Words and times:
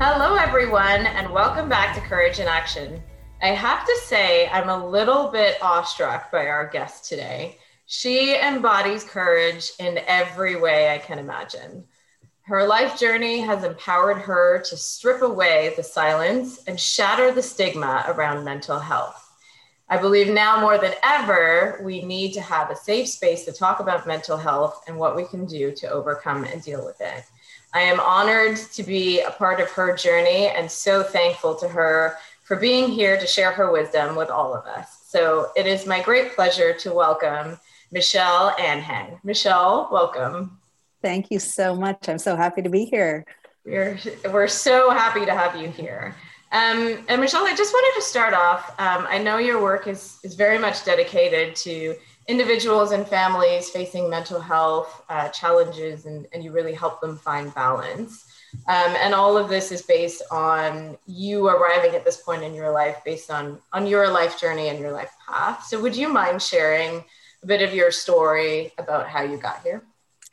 Hello, 0.00 0.34
everyone, 0.34 1.06
and 1.06 1.32
welcome 1.32 1.68
back 1.68 1.94
to 1.94 2.00
Courage 2.00 2.40
in 2.40 2.48
Action. 2.48 3.00
I 3.40 3.48
have 3.48 3.86
to 3.86 4.00
say, 4.02 4.48
I'm 4.48 4.68
a 4.68 4.88
little 4.88 5.28
bit 5.28 5.56
awestruck 5.62 6.32
by 6.32 6.48
our 6.48 6.66
guest 6.66 7.08
today. 7.08 7.58
She 7.86 8.34
embodies 8.34 9.04
courage 9.04 9.70
in 9.78 10.00
every 10.08 10.60
way 10.60 10.92
I 10.92 10.98
can 10.98 11.20
imagine. 11.20 11.84
Her 12.42 12.66
life 12.66 12.98
journey 12.98 13.38
has 13.42 13.62
empowered 13.62 14.18
her 14.18 14.60
to 14.68 14.76
strip 14.76 15.22
away 15.22 15.72
the 15.76 15.84
silence 15.84 16.64
and 16.66 16.78
shatter 16.78 17.30
the 17.30 17.42
stigma 17.42 18.04
around 18.08 18.44
mental 18.44 18.80
health. 18.80 19.32
I 19.88 19.98
believe 19.98 20.28
now 20.28 20.60
more 20.60 20.76
than 20.76 20.94
ever, 21.04 21.80
we 21.84 22.02
need 22.02 22.32
to 22.32 22.40
have 22.40 22.70
a 22.70 22.76
safe 22.76 23.08
space 23.08 23.44
to 23.44 23.52
talk 23.52 23.78
about 23.78 24.08
mental 24.08 24.38
health 24.38 24.82
and 24.88 24.98
what 24.98 25.14
we 25.14 25.24
can 25.24 25.46
do 25.46 25.70
to 25.72 25.88
overcome 25.88 26.42
and 26.42 26.60
deal 26.60 26.84
with 26.84 27.00
it. 27.00 27.24
I 27.74 27.80
am 27.80 27.98
honored 27.98 28.56
to 28.56 28.84
be 28.84 29.20
a 29.22 29.32
part 29.32 29.60
of 29.60 29.68
her 29.72 29.96
journey 29.96 30.46
and 30.46 30.70
so 30.70 31.02
thankful 31.02 31.56
to 31.56 31.66
her 31.66 32.16
for 32.44 32.54
being 32.54 32.88
here 32.88 33.18
to 33.18 33.26
share 33.26 33.50
her 33.50 33.72
wisdom 33.72 34.14
with 34.14 34.30
all 34.30 34.54
of 34.54 34.64
us. 34.64 35.06
So 35.08 35.50
it 35.56 35.66
is 35.66 35.84
my 35.84 36.00
great 36.00 36.36
pleasure 36.36 36.72
to 36.72 36.94
welcome 36.94 37.58
Michelle 37.90 38.52
Anhang. 38.52 39.18
Michelle, 39.24 39.88
welcome. 39.90 40.60
Thank 41.02 41.32
you 41.32 41.40
so 41.40 41.74
much. 41.74 42.08
I'm 42.08 42.18
so 42.18 42.36
happy 42.36 42.62
to 42.62 42.70
be 42.70 42.84
here. 42.84 43.24
We're, 43.64 43.98
we're 44.32 44.46
so 44.46 44.90
happy 44.90 45.26
to 45.26 45.34
have 45.34 45.56
you 45.56 45.68
here. 45.68 46.14
Um, 46.54 47.04
and 47.08 47.20
Michelle, 47.20 47.44
I 47.44 47.54
just 47.56 47.72
wanted 47.72 48.00
to 48.00 48.06
start 48.06 48.32
off. 48.32 48.70
Um, 48.78 49.08
I 49.10 49.18
know 49.18 49.38
your 49.38 49.60
work 49.60 49.88
is, 49.88 50.20
is 50.22 50.36
very 50.36 50.56
much 50.56 50.84
dedicated 50.84 51.56
to 51.56 51.96
individuals 52.28 52.92
and 52.92 53.04
families 53.04 53.70
facing 53.70 54.08
mental 54.08 54.40
health 54.40 55.02
uh, 55.08 55.30
challenges, 55.30 56.06
and, 56.06 56.28
and 56.32 56.44
you 56.44 56.52
really 56.52 56.72
help 56.72 57.00
them 57.00 57.16
find 57.16 57.52
balance. 57.56 58.32
Um, 58.68 58.94
and 59.00 59.14
all 59.14 59.36
of 59.36 59.48
this 59.48 59.72
is 59.72 59.82
based 59.82 60.22
on 60.30 60.96
you 61.06 61.48
arriving 61.48 61.96
at 61.96 62.04
this 62.04 62.18
point 62.18 62.44
in 62.44 62.54
your 62.54 62.70
life 62.70 62.98
based 63.04 63.32
on, 63.32 63.58
on 63.72 63.84
your 63.88 64.08
life 64.08 64.40
journey 64.40 64.68
and 64.68 64.78
your 64.78 64.92
life 64.92 65.10
path. 65.28 65.64
So, 65.64 65.80
would 65.82 65.96
you 65.96 66.08
mind 66.08 66.40
sharing 66.40 67.04
a 67.42 67.46
bit 67.46 67.62
of 67.62 67.74
your 67.74 67.90
story 67.90 68.72
about 68.78 69.08
how 69.08 69.22
you 69.22 69.38
got 69.38 69.60
here? 69.64 69.82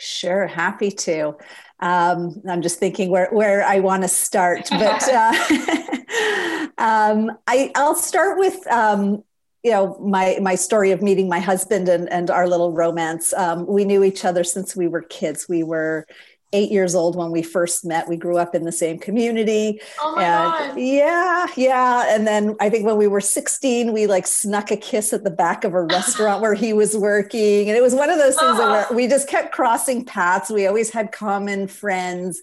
Sure, 0.02 0.48
happy 0.48 0.90
to. 0.90 1.36
Um, 1.80 2.42
I'm 2.50 2.64
just 2.64 2.80
thinking 2.80 3.12
where, 3.12 3.30
where 3.32 3.64
I 3.64 3.80
want 3.80 4.02
to 4.02 4.08
start, 4.08 4.68
but 4.72 5.08
uh, 5.08 5.32
um, 6.80 7.32
I, 7.48 7.72
I'll 7.76 7.96
start 7.96 8.40
with 8.40 8.66
um, 8.68 9.24
you 9.64 9.70
know 9.70 10.00
my 10.00 10.40
my 10.42 10.56
story 10.56 10.90
of 10.90 11.04
meeting 11.04 11.30
my 11.30 11.40
husband 11.40 11.88
and 11.88 12.12
and 12.12 12.32
our 12.32 12.48
little 12.48 12.72
romance. 12.72 13.32
Um, 13.34 13.68
we 13.68 13.86
knew 13.86 14.04
each 14.04 14.26
other 14.26 14.44
since 14.44 14.76
we 14.76 14.88
were 14.88 15.04
kids. 15.04 15.48
We 15.48 15.62
were 15.62 16.08
eight 16.54 16.72
years 16.72 16.96
old 16.96 17.16
when 17.16 17.32
we 17.32 17.42
first 17.42 17.86
met. 17.86 18.08
We 18.08 18.18
grew 18.18 18.38
up 18.38 18.54
in 18.54 18.64
the 18.64 18.72
same 18.72 19.00
community. 19.00 19.80
Oh 20.00 20.16
my 20.16 20.24
and 20.24 20.70
God. 20.74 20.80
yeah, 20.80 21.48
yeah. 21.56 22.14
And 22.14 22.28
then 22.28 22.56
I 22.60 22.70
think 22.70 22.86
when 22.86 22.98
we 22.98 23.08
were 23.08 23.22
16, 23.22 23.94
we 23.94 24.08
like 24.08 24.28
snuck 24.28 24.72
a 24.72 24.78
kiss 24.78 25.14
at 25.14 25.24
the 25.24 25.32
back 25.32 25.64
of 25.64 25.74
a 25.74 25.84
restaurant 25.84 26.42
where 26.42 26.54
he 26.54 26.74
was 26.74 26.96
working. 26.96 27.70
And 27.70 27.78
it 27.78 27.82
was 27.82 27.96
one 27.96 28.10
of 28.10 28.18
those 28.18 28.36
things 28.36 28.58
oh. 28.60 28.72
that 28.72 28.94
we 28.94 29.08
just 29.08 29.28
kept 29.28 29.54
crossing 29.54 30.04
paths. 30.04 30.50
We 30.50 30.68
always 30.68 30.90
had 30.90 31.12
common 31.12 31.68
friends. 31.68 32.42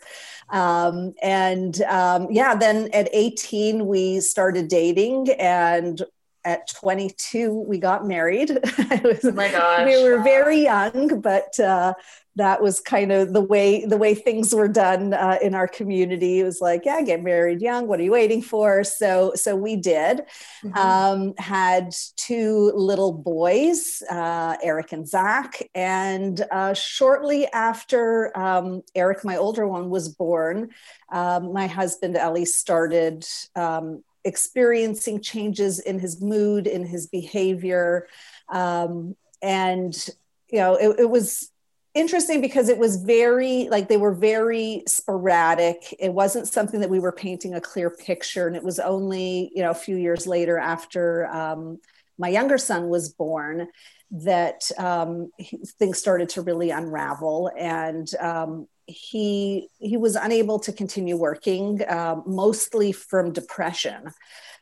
Um, 0.50 1.14
and 1.22 1.80
um, 1.82 2.28
yeah, 2.30 2.54
then 2.54 2.88
at 2.94 3.08
18, 3.12 3.86
we 3.86 4.20
started 4.20 4.68
dating 4.68 5.30
and 5.32 6.02
at 6.44 6.68
22 6.68 7.52
we 7.52 7.78
got 7.78 8.06
married 8.06 8.50
was, 9.02 9.24
oh 9.24 9.32
my 9.32 9.50
gosh 9.50 9.84
we 9.84 10.02
were 10.02 10.22
very 10.22 10.62
young 10.62 11.20
but 11.20 11.58
uh, 11.58 11.92
that 12.38 12.62
was 12.62 12.80
kind 12.80 13.10
of 13.10 13.32
the 13.32 13.40
way 13.40 13.84
the 13.84 13.96
way 13.96 14.14
things 14.14 14.54
were 14.54 14.68
done 14.68 15.12
uh, 15.12 15.38
in 15.42 15.54
our 15.54 15.66
community. 15.66 16.38
It 16.38 16.44
was 16.44 16.60
like, 16.60 16.84
yeah, 16.84 17.02
get 17.02 17.22
married 17.22 17.60
young. 17.60 17.88
What 17.88 17.98
are 17.98 18.04
you 18.04 18.12
waiting 18.12 18.42
for? 18.42 18.84
So 18.84 19.32
so 19.34 19.56
we 19.56 19.74
did. 19.74 20.22
Mm-hmm. 20.64 20.78
Um, 20.78 21.34
had 21.36 21.94
two 22.16 22.72
little 22.74 23.12
boys, 23.12 24.02
uh, 24.08 24.56
Eric 24.62 24.92
and 24.92 25.06
Zach, 25.06 25.60
and 25.74 26.44
uh, 26.50 26.74
shortly 26.74 27.48
after 27.48 28.36
um, 28.38 28.82
Eric, 28.94 29.24
my 29.24 29.36
older 29.36 29.66
one, 29.66 29.90
was 29.90 30.08
born, 30.08 30.70
um, 31.10 31.52
my 31.52 31.66
husband 31.66 32.16
Ellie 32.16 32.44
started. 32.44 33.26
Um, 33.54 34.04
experiencing 34.24 35.20
changes 35.22 35.78
in 35.78 35.98
his 35.98 36.20
mood 36.20 36.66
in 36.66 36.84
his 36.84 37.06
behavior 37.06 38.08
um, 38.48 39.16
and 39.40 40.08
you 40.50 40.58
know 40.58 40.74
it, 40.74 41.00
it 41.00 41.08
was 41.08 41.50
interesting 41.94 42.40
because 42.40 42.68
it 42.68 42.78
was 42.78 42.96
very 42.96 43.68
like 43.70 43.88
they 43.88 43.96
were 43.96 44.14
very 44.14 44.82
sporadic. 44.86 45.94
It 45.98 46.12
wasn't 46.12 46.48
something 46.48 46.80
that 46.80 46.90
we 46.90 47.00
were 47.00 47.12
painting 47.12 47.54
a 47.54 47.60
clear 47.60 47.90
picture 47.90 48.46
and 48.46 48.56
it 48.56 48.62
was 48.62 48.78
only 48.78 49.50
you 49.54 49.62
know 49.62 49.70
a 49.70 49.74
few 49.74 49.96
years 49.96 50.26
later 50.26 50.58
after 50.58 51.26
um, 51.26 51.78
my 52.18 52.28
younger 52.28 52.58
son 52.58 52.88
was 52.88 53.10
born 53.10 53.68
that 54.10 54.70
um, 54.78 55.30
things 55.78 55.98
started 55.98 56.28
to 56.30 56.42
really 56.42 56.70
unravel. 56.70 57.50
And 57.56 58.08
um, 58.16 58.66
he 58.86 59.68
he 59.78 59.96
was 59.96 60.16
unable 60.16 60.58
to 60.60 60.72
continue 60.72 61.16
working 61.16 61.82
uh, 61.84 62.16
mostly 62.26 62.92
from 62.92 63.32
depression. 63.32 64.12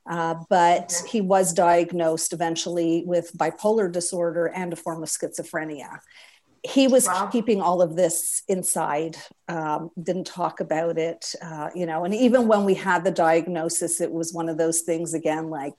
Uh, 0.09 0.37
but 0.49 1.03
he 1.09 1.21
was 1.21 1.53
diagnosed 1.53 2.33
eventually 2.33 3.03
with 3.07 3.33
bipolar 3.37 3.91
disorder 3.91 4.47
and 4.47 4.73
a 4.73 4.77
form 4.77 5.03
of 5.03 5.09
schizophrenia 5.09 5.99
he 6.67 6.89
was 6.89 7.07
wow. 7.07 7.27
keeping 7.27 7.61
all 7.61 7.81
of 7.81 7.97
this 7.97 8.43
inside 8.49 9.17
um, 9.49 9.91
didn't 10.03 10.27
talk 10.27 10.61
about 10.61 10.99
it 10.99 11.35
uh, 11.43 11.71
you 11.75 11.87
know 11.87 12.05
and 12.05 12.15
even 12.15 12.49
when 12.49 12.65
we 12.65 12.75
had 12.75 13.05
the 13.05 13.11
diagnosis 13.11 14.01
it 14.01 14.11
was 14.11 14.33
one 14.33 14.49
of 14.49 14.59
those 14.59 14.81
things 14.81 15.15
again 15.15 15.49
like 15.49 15.75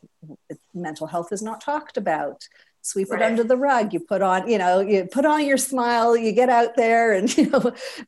mental 0.74 1.08
health 1.08 1.32
is 1.32 1.42
not 1.42 1.62
talked 1.62 1.98
about 1.98 2.48
sweep 2.88 3.10
right. 3.10 3.22
it 3.22 3.26
under 3.26 3.44
the 3.44 3.58
rug 3.58 3.94
you 3.94 4.00
put 4.00 4.22
on 4.22 4.48
you 4.48 4.58
know 4.58 4.80
you 4.80 5.06
put 5.06 5.26
on 5.26 5.46
your 5.46 5.58
smile 5.58 6.16
you 6.16 6.32
get 6.32 6.50
out 6.50 6.76
there 6.76 7.14
and 7.14 7.36
you 7.38 7.50
know 7.50 7.60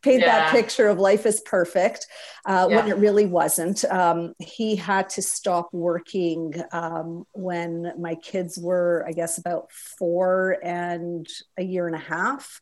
paint 0.01 0.21
yeah. 0.21 0.25
that 0.25 0.51
picture 0.51 0.87
of 0.87 0.97
life 0.97 1.25
is 1.25 1.41
perfect 1.41 2.07
uh, 2.45 2.67
yeah. 2.69 2.77
when 2.77 2.87
it 2.87 2.97
really 2.97 3.25
wasn't 3.25 3.83
um, 3.85 4.33
he 4.39 4.75
had 4.75 5.09
to 5.09 5.21
stop 5.21 5.69
working 5.73 6.53
um, 6.71 7.25
when 7.33 7.93
my 7.99 8.15
kids 8.15 8.57
were 8.57 9.05
i 9.07 9.11
guess 9.11 9.37
about 9.37 9.71
four 9.71 10.57
and 10.63 11.27
a 11.57 11.63
year 11.63 11.87
and 11.87 11.95
a 11.95 11.99
half 11.99 12.61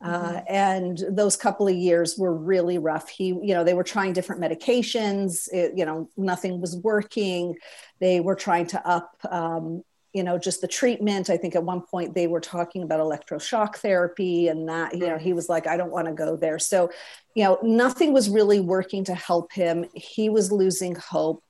uh, 0.00 0.10
mm-hmm. 0.10 0.38
and 0.48 1.04
those 1.10 1.36
couple 1.36 1.66
of 1.66 1.74
years 1.74 2.16
were 2.16 2.32
really 2.34 2.78
rough. 2.78 3.08
He, 3.08 3.26
you 3.26 3.52
know, 3.54 3.64
they 3.64 3.74
were 3.74 3.82
trying 3.82 4.12
different 4.12 4.40
medications. 4.40 5.48
It, 5.52 5.72
you 5.76 5.84
know, 5.84 6.08
nothing 6.16 6.60
was 6.60 6.76
working. 6.76 7.56
They 7.98 8.20
were 8.20 8.36
trying 8.36 8.66
to 8.68 8.88
up, 8.88 9.10
um, 9.28 9.82
you 10.12 10.22
know, 10.22 10.38
just 10.38 10.60
the 10.60 10.68
treatment. 10.68 11.30
I 11.30 11.36
think 11.36 11.54
at 11.54 11.64
one 11.64 11.82
point 11.82 12.14
they 12.14 12.26
were 12.26 12.40
talking 12.40 12.82
about 12.82 13.00
electroshock 13.00 13.76
therapy, 13.76 14.48
and 14.48 14.68
that, 14.68 14.94
you 14.94 15.06
know, 15.06 15.18
he 15.18 15.32
was 15.32 15.48
like, 15.48 15.66
I 15.66 15.76
don't 15.76 15.90
want 15.90 16.06
to 16.06 16.14
go 16.14 16.36
there. 16.36 16.58
So, 16.58 16.90
you 17.34 17.44
know, 17.44 17.58
nothing 17.62 18.12
was 18.12 18.28
really 18.28 18.60
working 18.60 19.04
to 19.04 19.14
help 19.14 19.52
him. 19.52 19.84
He 19.94 20.28
was 20.28 20.50
losing 20.50 20.94
hope. 20.94 21.42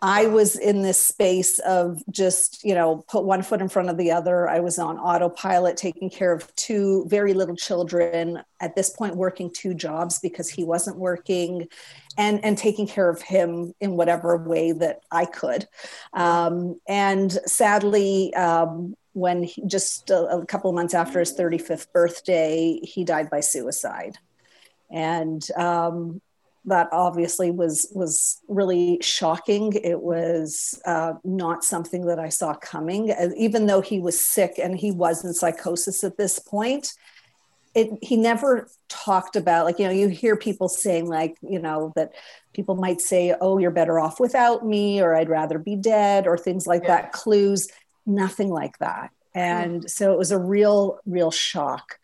I 0.00 0.26
was 0.26 0.56
in 0.56 0.82
this 0.82 1.04
space 1.04 1.58
of 1.60 2.02
just, 2.10 2.62
you 2.64 2.74
know, 2.74 3.04
put 3.08 3.24
one 3.24 3.42
foot 3.42 3.60
in 3.60 3.68
front 3.68 3.90
of 3.90 3.96
the 3.96 4.12
other. 4.12 4.48
I 4.48 4.60
was 4.60 4.78
on 4.78 4.96
autopilot, 4.96 5.76
taking 5.76 6.08
care 6.08 6.32
of 6.32 6.54
two 6.54 7.04
very 7.08 7.34
little 7.34 7.56
children, 7.56 8.42
at 8.60 8.76
this 8.76 8.90
point, 8.90 9.16
working 9.16 9.50
two 9.52 9.74
jobs 9.74 10.20
because 10.20 10.48
he 10.48 10.62
wasn't 10.62 10.98
working, 10.98 11.68
and, 12.16 12.44
and 12.44 12.56
taking 12.56 12.86
care 12.86 13.08
of 13.08 13.22
him 13.22 13.74
in 13.80 13.96
whatever 13.96 14.36
way 14.36 14.70
that 14.72 15.00
I 15.10 15.24
could. 15.24 15.66
Um, 16.12 16.80
and 16.86 17.32
sadly, 17.46 18.32
um, 18.34 18.94
when 19.14 19.42
he, 19.42 19.62
just 19.66 20.10
a, 20.10 20.38
a 20.38 20.46
couple 20.46 20.70
of 20.70 20.76
months 20.76 20.94
after 20.94 21.18
his 21.18 21.36
35th 21.36 21.92
birthday, 21.92 22.78
he 22.82 23.04
died 23.04 23.30
by 23.30 23.40
suicide. 23.40 24.16
And 24.90 25.44
um, 25.56 26.20
that 26.68 26.88
obviously 26.92 27.50
was 27.50 27.88
was 27.92 28.40
really 28.48 28.98
shocking. 29.00 29.72
It 29.72 30.00
was 30.00 30.80
uh, 30.84 31.14
not 31.24 31.64
something 31.64 32.06
that 32.06 32.18
I 32.18 32.28
saw 32.28 32.54
coming. 32.54 33.14
Even 33.36 33.66
though 33.66 33.80
he 33.80 34.00
was 34.00 34.20
sick 34.20 34.58
and 34.62 34.78
he 34.78 34.90
was 34.90 35.24
in 35.24 35.34
psychosis 35.34 36.04
at 36.04 36.16
this 36.16 36.38
point, 36.38 36.92
it, 37.74 37.90
he 38.02 38.16
never 38.16 38.68
talked 38.88 39.36
about 39.36 39.64
like 39.64 39.78
you 39.78 39.86
know 39.86 39.92
you 39.92 40.08
hear 40.08 40.36
people 40.36 40.68
saying 40.68 41.06
like 41.06 41.36
you 41.42 41.58
know 41.58 41.92
that 41.96 42.12
people 42.52 42.74
might 42.74 43.00
say 43.00 43.34
oh 43.40 43.58
you're 43.58 43.70
better 43.70 44.00
off 44.00 44.18
without 44.18 44.66
me 44.66 45.00
or 45.00 45.14
i'd 45.14 45.28
rather 45.28 45.58
be 45.58 45.76
dead 45.76 46.26
or 46.26 46.36
things 46.36 46.66
like 46.66 46.82
yeah. 46.82 46.88
that 46.88 47.12
clues 47.12 47.68
nothing 48.06 48.48
like 48.48 48.78
that 48.78 49.10
and 49.34 49.82
mm. 49.82 49.90
so 49.90 50.12
it 50.12 50.18
was 50.18 50.32
a 50.32 50.38
real 50.38 50.98
real 51.06 51.30
shock 51.30 51.98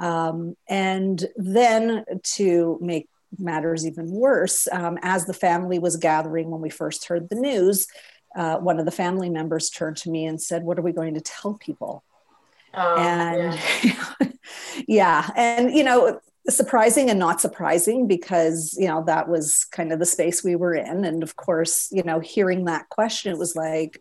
um, 0.00 0.56
and 0.68 1.24
then 1.36 2.04
to 2.34 2.78
make 2.82 3.08
matters 3.38 3.86
even 3.86 4.10
worse 4.10 4.68
um, 4.72 4.98
as 5.02 5.26
the 5.26 5.34
family 5.34 5.78
was 5.78 5.96
gathering 5.96 6.50
when 6.50 6.60
we 6.60 6.70
first 6.70 7.06
heard 7.06 7.28
the 7.28 7.36
news 7.36 7.86
uh, 8.36 8.56
one 8.56 8.80
of 8.80 8.84
the 8.84 8.90
family 8.90 9.30
members 9.30 9.70
turned 9.70 9.96
to 9.96 10.10
me 10.10 10.26
and 10.26 10.40
said 10.40 10.62
what 10.64 10.78
are 10.78 10.82
we 10.82 10.92
going 10.92 11.14
to 11.14 11.20
tell 11.20 11.54
people 11.54 12.04
um, 12.74 12.98
and 12.98 13.60
yeah. 13.82 14.04
yeah. 14.88 15.30
And, 15.36 15.74
you 15.74 15.84
know, 15.84 16.20
surprising 16.48 17.08
and 17.08 17.18
not 17.18 17.40
surprising 17.40 18.06
because, 18.06 18.76
you 18.78 18.88
know, 18.88 19.04
that 19.06 19.28
was 19.28 19.64
kind 19.66 19.92
of 19.92 19.98
the 19.98 20.06
space 20.06 20.44
we 20.44 20.56
were 20.56 20.74
in. 20.74 21.04
And 21.04 21.22
of 21.22 21.36
course, 21.36 21.90
you 21.92 22.02
know, 22.02 22.20
hearing 22.20 22.64
that 22.64 22.88
question, 22.88 23.32
it 23.32 23.38
was 23.38 23.56
like, 23.56 24.00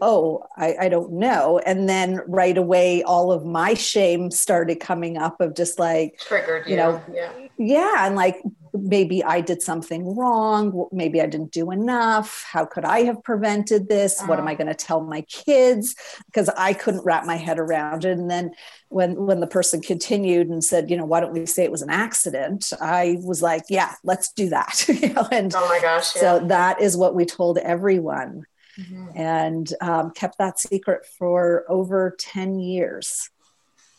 oh, 0.00 0.44
I, 0.56 0.76
I 0.82 0.88
don't 0.88 1.12
know. 1.12 1.60
And 1.64 1.88
then 1.88 2.20
right 2.26 2.56
away, 2.56 3.02
all 3.02 3.32
of 3.32 3.44
my 3.44 3.74
shame 3.74 4.30
started 4.30 4.76
coming 4.80 5.18
up 5.18 5.40
of 5.40 5.54
just 5.54 5.78
like, 5.78 6.18
triggered, 6.18 6.68
you 6.68 6.76
know, 6.76 7.02
yeah. 7.12 7.32
yeah. 7.58 8.06
And 8.06 8.16
like, 8.16 8.42
maybe 8.74 9.22
I 9.22 9.40
did 9.40 9.62
something 9.62 10.16
wrong. 10.16 10.88
Maybe 10.90 11.20
I 11.20 11.26
didn't 11.26 11.52
do 11.52 11.70
enough. 11.70 12.44
How 12.50 12.64
could 12.64 12.84
I 12.84 13.04
have 13.04 13.22
prevented 13.22 13.88
this? 13.88 14.20
What 14.22 14.38
am 14.38 14.48
I 14.48 14.52
uh-huh. 14.52 14.64
going 14.64 14.74
to 14.76 14.84
tell 14.84 15.00
my 15.02 15.22
kids? 15.22 15.94
Because 16.26 16.48
I 16.50 16.72
couldn't 16.72 17.04
wrap 17.04 17.24
my 17.24 17.36
head 17.36 17.58
around 17.58 18.04
it. 18.04 18.18
And 18.18 18.30
then 18.30 18.50
when 18.88 19.26
when 19.26 19.40
the 19.40 19.46
person 19.46 19.80
continued 19.80 20.48
and 20.48 20.62
said, 20.62 20.90
you 20.90 20.96
know, 20.96 21.04
why 21.04 21.20
don't 21.20 21.32
we 21.32 21.46
say 21.46 21.62
it 21.62 21.70
was 21.70 21.82
an 21.82 21.90
accident? 21.90 22.72
I 22.80 23.18
was 23.22 23.42
like, 23.42 23.64
yeah, 23.68 23.94
let's 24.02 24.32
do 24.32 24.48
that. 24.50 24.84
you 24.88 25.14
know, 25.14 25.26
and 25.30 25.54
oh 25.54 25.68
my 25.68 25.80
gosh. 25.80 26.14
Yeah. 26.16 26.20
So 26.20 26.46
that 26.48 26.80
is 26.80 26.96
what 26.96 27.14
we 27.14 27.24
told 27.24 27.58
everyone. 27.58 28.44
Mm-hmm. 28.78 29.06
And 29.14 29.72
um, 29.80 30.10
kept 30.10 30.38
that 30.38 30.58
secret 30.58 31.06
for 31.16 31.64
over 31.68 32.16
10 32.18 32.58
years. 32.58 33.30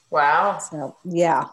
Wow. 0.10 0.58
So, 0.58 0.98
yeah. 1.06 1.46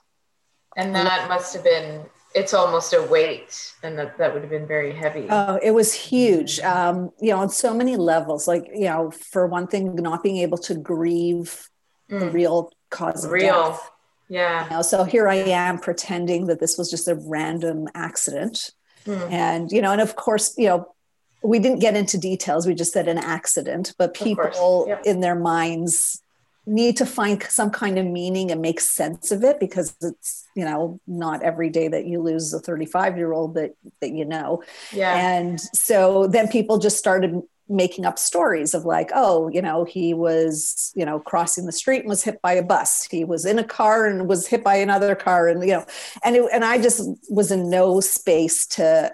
And 0.76 0.92
that 0.96 1.28
must 1.28 1.54
have 1.54 1.62
been 1.62 2.04
it's 2.34 2.54
almost 2.54 2.92
a 2.92 3.02
weight 3.02 3.72
and 3.82 3.98
that, 3.98 4.16
that 4.18 4.32
would 4.32 4.42
have 4.42 4.50
been 4.50 4.66
very 4.66 4.92
heavy 4.92 5.26
oh 5.28 5.58
it 5.62 5.72
was 5.72 5.92
huge 5.92 6.60
um, 6.60 7.10
you 7.20 7.30
know 7.30 7.38
on 7.38 7.48
so 7.48 7.74
many 7.74 7.96
levels 7.96 8.48
like 8.48 8.68
you 8.74 8.84
know 8.84 9.10
for 9.10 9.46
one 9.46 9.66
thing 9.66 9.94
not 9.96 10.22
being 10.22 10.38
able 10.38 10.58
to 10.58 10.74
grieve 10.74 11.68
mm. 12.10 12.20
the 12.20 12.30
real 12.30 12.70
cause 12.90 13.24
of 13.24 13.30
real 13.30 13.70
death. 13.70 13.90
yeah 14.28 14.64
you 14.64 14.70
know, 14.70 14.82
so 14.82 15.04
here 15.04 15.28
i 15.28 15.34
am 15.34 15.78
pretending 15.78 16.46
that 16.46 16.60
this 16.60 16.78
was 16.78 16.90
just 16.90 17.08
a 17.08 17.14
random 17.14 17.88
accident 17.94 18.70
mm. 19.06 19.30
and 19.30 19.72
you 19.72 19.82
know 19.82 19.92
and 19.92 20.00
of 20.00 20.16
course 20.16 20.54
you 20.56 20.66
know 20.66 20.94
we 21.42 21.58
didn't 21.58 21.80
get 21.80 21.96
into 21.96 22.18
details 22.18 22.66
we 22.66 22.74
just 22.74 22.92
said 22.92 23.08
an 23.08 23.18
accident 23.18 23.94
but 23.98 24.14
people 24.14 24.86
yep. 24.88 25.02
in 25.04 25.20
their 25.20 25.34
minds 25.34 26.21
need 26.66 26.96
to 26.96 27.06
find 27.06 27.42
some 27.44 27.70
kind 27.70 27.98
of 27.98 28.06
meaning 28.06 28.50
and 28.50 28.62
make 28.62 28.80
sense 28.80 29.32
of 29.32 29.42
it 29.42 29.58
because 29.58 29.96
it's 30.00 30.46
you 30.54 30.64
know 30.64 31.00
not 31.06 31.42
every 31.42 31.70
day 31.70 31.88
that 31.88 32.06
you 32.06 32.22
lose 32.22 32.52
a 32.54 32.60
35 32.60 33.16
year 33.16 33.32
old 33.32 33.54
that 33.54 33.74
that 34.00 34.12
you 34.12 34.24
know. 34.24 34.62
Yeah. 34.92 35.14
And 35.14 35.60
so 35.60 36.26
then 36.26 36.48
people 36.48 36.78
just 36.78 36.98
started 36.98 37.42
making 37.68 38.04
up 38.04 38.18
stories 38.18 38.74
of 38.74 38.84
like 38.84 39.10
oh 39.14 39.48
you 39.48 39.62
know 39.62 39.84
he 39.84 40.12
was 40.12 40.92
you 40.94 41.06
know 41.06 41.18
crossing 41.18 41.64
the 41.64 41.72
street 41.72 42.00
and 42.00 42.08
was 42.08 42.22
hit 42.22 42.40
by 42.42 42.52
a 42.52 42.62
bus. 42.62 43.08
He 43.10 43.24
was 43.24 43.44
in 43.44 43.58
a 43.58 43.64
car 43.64 44.06
and 44.06 44.28
was 44.28 44.46
hit 44.46 44.62
by 44.62 44.76
another 44.76 45.14
car 45.14 45.48
and 45.48 45.62
you 45.62 45.74
know 45.74 45.86
and 46.24 46.36
it, 46.36 46.44
and 46.52 46.64
i 46.64 46.80
just 46.80 47.08
was 47.30 47.50
in 47.50 47.70
no 47.70 48.00
space 48.00 48.66
to 48.66 49.12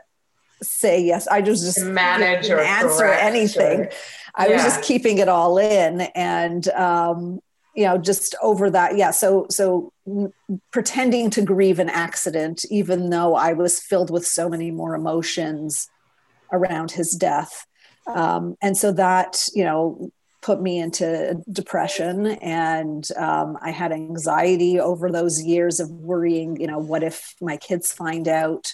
say 0.63 1.01
yes. 1.01 1.27
I 1.29 1.43
just 1.43 1.65
just 1.65 1.85
manage 1.85 2.51
or 2.51 2.61
answer 2.61 3.07
anything 3.07 3.89
I 4.35 4.49
yeah. 4.49 4.55
was 4.55 4.65
just 4.65 4.83
keeping 4.83 5.19
it 5.19 5.29
all 5.29 5.59
in 5.59 6.03
and 6.15 6.69
um, 6.71 7.41
you 7.75 7.85
know 7.85 7.99
just 7.99 8.35
over 8.43 8.71
that 8.71 8.97
yeah 8.97 9.11
so 9.11 9.47
so 9.51 9.93
pretending 10.73 11.31
to 11.31 11.43
grieve 11.43 11.79
an 11.79 11.89
accident 11.89 12.65
even 12.71 13.11
though 13.11 13.35
I 13.35 13.53
was 13.53 13.81
filled 13.81 14.11
with 14.11 14.27
so 14.27 14.49
many 14.49 14.71
more 14.71 14.95
emotions 14.95 15.89
around 16.53 16.91
his 16.91 17.13
death 17.13 17.67
um, 18.07 18.57
and 18.63 18.77
so 18.77 18.93
that 18.93 19.47
you 19.55 19.65
know 19.65 20.11
put 20.41 20.63
me 20.63 20.79
into 20.79 21.43
depression 21.51 22.27
and 22.27 23.09
um, 23.17 23.59
i 23.61 23.71
had 23.71 23.93
anxiety 23.93 24.79
over 24.79 25.11
those 25.11 25.43
years 25.43 25.81
of 25.81 25.91
worrying 25.91 26.59
you 26.61 26.67
know 26.67 26.79
what 26.79 27.03
if 27.03 27.35
my 27.41 27.57
kids 27.57 27.93
find 27.93 28.29
out 28.29 28.73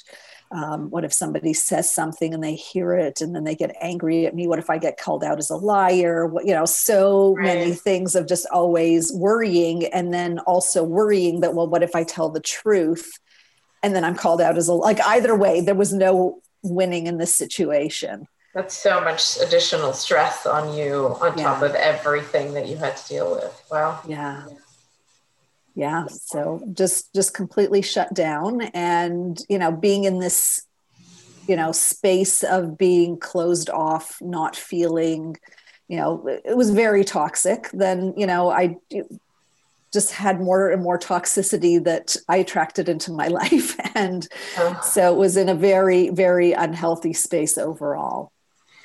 um, 0.50 0.90
what 0.90 1.04
if 1.04 1.12
somebody 1.12 1.52
says 1.52 1.90
something 1.90 2.32
and 2.32 2.42
they 2.42 2.54
hear 2.54 2.92
it 2.92 3.20
and 3.20 3.34
then 3.34 3.44
they 3.44 3.54
get 3.54 3.76
angry 3.80 4.26
at 4.26 4.34
me? 4.34 4.46
What 4.46 4.58
if 4.58 4.70
I 4.70 4.78
get 4.78 4.98
called 4.98 5.24
out 5.24 5.38
as 5.38 5.50
a 5.50 5.56
liar? 5.56 6.26
What, 6.26 6.46
you 6.46 6.52
know, 6.52 6.64
so 6.64 7.34
right. 7.34 7.44
many 7.44 7.72
things 7.72 8.14
of 8.14 8.28
just 8.28 8.46
always 8.52 9.12
worrying 9.12 9.86
and 9.86 10.12
then 10.12 10.38
also 10.40 10.84
worrying 10.84 11.40
that, 11.40 11.54
well, 11.54 11.66
what 11.66 11.82
if 11.82 11.94
I 11.96 12.04
tell 12.04 12.30
the 12.30 12.40
truth? 12.40 13.18
And 13.82 13.94
then 13.94 14.04
I'm 14.04 14.16
called 14.16 14.40
out 14.40 14.56
as 14.56 14.68
a, 14.68 14.74
like 14.74 15.00
either 15.00 15.36
way, 15.36 15.60
there 15.60 15.74
was 15.74 15.92
no 15.92 16.40
winning 16.62 17.06
in 17.06 17.18
this 17.18 17.34
situation. 17.34 18.26
That's 18.54 18.76
so 18.76 19.00
much 19.00 19.36
additional 19.38 19.92
stress 19.92 20.46
on 20.46 20.76
you 20.76 21.16
on 21.20 21.36
top 21.36 21.62
of 21.62 21.74
everything 21.74 22.54
that 22.54 22.68
you 22.68 22.76
had 22.76 22.96
to 22.96 23.08
deal 23.08 23.34
with. 23.34 23.64
Wow. 23.70 24.00
Yeah 24.06 24.44
yeah 24.48 24.56
so 26.08 26.62
just 26.72 27.12
just 27.14 27.34
completely 27.34 27.82
shut 27.82 28.14
down 28.14 28.62
and 28.74 29.40
you 29.48 29.58
know 29.58 29.72
being 29.72 30.04
in 30.04 30.20
this 30.20 30.66
you 31.48 31.56
know 31.56 31.72
space 31.72 32.42
of 32.42 32.78
being 32.78 33.18
closed 33.18 33.68
off 33.70 34.18
not 34.20 34.56
feeling 34.56 35.36
you 35.88 35.96
know 35.96 36.26
it 36.26 36.56
was 36.56 36.70
very 36.70 37.04
toxic. 37.04 37.70
Then 37.72 38.14
you 38.16 38.26
know 38.26 38.50
i 38.50 38.76
just 39.92 40.12
had 40.12 40.40
more 40.40 40.70
and 40.70 40.82
more 40.82 40.98
toxicity 40.98 41.82
that 41.84 42.16
i 42.28 42.36
attracted 42.36 42.88
into 42.88 43.12
my 43.12 43.28
life. 43.42 43.78
And 43.94 44.26
oh. 44.58 44.80
so 44.82 45.12
it 45.12 45.18
was 45.18 45.36
in 45.36 45.48
a 45.48 45.54
very 45.54 46.10
very 46.10 46.52
unhealthy 46.52 47.12
space 47.12 47.58
overall. 47.58 48.32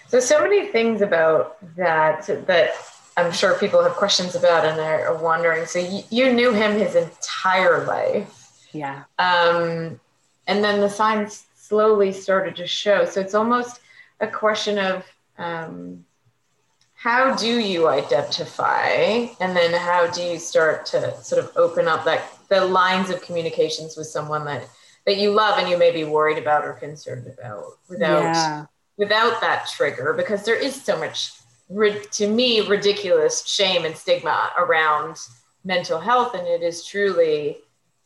So 0.07 0.19
so 0.19 0.41
many 0.41 0.67
things 0.67 1.01
about 1.01 1.57
that 1.75 2.25
that 2.47 2.71
I'm 3.19 3.31
sure 3.31 3.57
people 3.59 3.83
have 3.83 3.93
questions 3.93 4.35
about 4.35 4.65
and 4.65 4.79
are 4.79 5.15
wondering. 5.15 5.65
So 5.65 5.79
you, 5.79 6.03
you 6.09 6.33
knew 6.33 6.51
him 6.51 6.77
his 6.77 6.95
entire 6.95 7.85
life. 7.85 8.67
Yeah. 8.71 9.03
Um, 9.17 9.99
and 10.47 10.63
then 10.63 10.79
the 10.79 10.89
signs 10.89 11.45
slowly 11.55 12.11
started 12.11 12.55
to 12.57 12.67
show. 12.67 13.05
So 13.05 13.21
it's 13.21 13.35
almost 13.35 13.81
a 14.19 14.27
question 14.27 14.77
of 14.77 15.05
um, 15.37 16.05
how 16.95 17.35
do 17.35 17.59
you 17.59 17.87
identify 17.87 19.27
and 19.39 19.55
then 19.55 19.73
how 19.73 20.07
do 20.07 20.21
you 20.21 20.37
start 20.37 20.85
to 20.87 21.15
sort 21.23 21.43
of 21.43 21.51
open 21.55 21.87
up 21.87 22.03
that 22.05 22.23
the 22.49 22.65
lines 22.65 23.09
of 23.09 23.21
communications 23.21 23.95
with 23.95 24.07
someone 24.07 24.43
that 24.45 24.67
that 25.05 25.17
you 25.17 25.31
love 25.31 25.57
and 25.57 25.69
you 25.69 25.77
may 25.77 25.91
be 25.91 26.03
worried 26.03 26.37
about 26.37 26.65
or 26.65 26.73
concerned 26.73 27.25
about 27.27 27.63
without 27.89 28.21
yeah. 28.21 28.65
without 28.97 29.39
that 29.39 29.65
trigger 29.69 30.13
because 30.13 30.43
there 30.43 30.55
is 30.55 30.75
so 30.75 30.99
much 30.99 31.31
to 31.69 32.27
me 32.27 32.61
ridiculous 32.61 33.45
shame 33.45 33.85
and 33.85 33.95
stigma 33.95 34.51
around 34.57 35.17
mental 35.63 35.99
health. 35.99 36.33
And 36.33 36.47
it 36.47 36.61
is 36.61 36.85
truly 36.85 37.57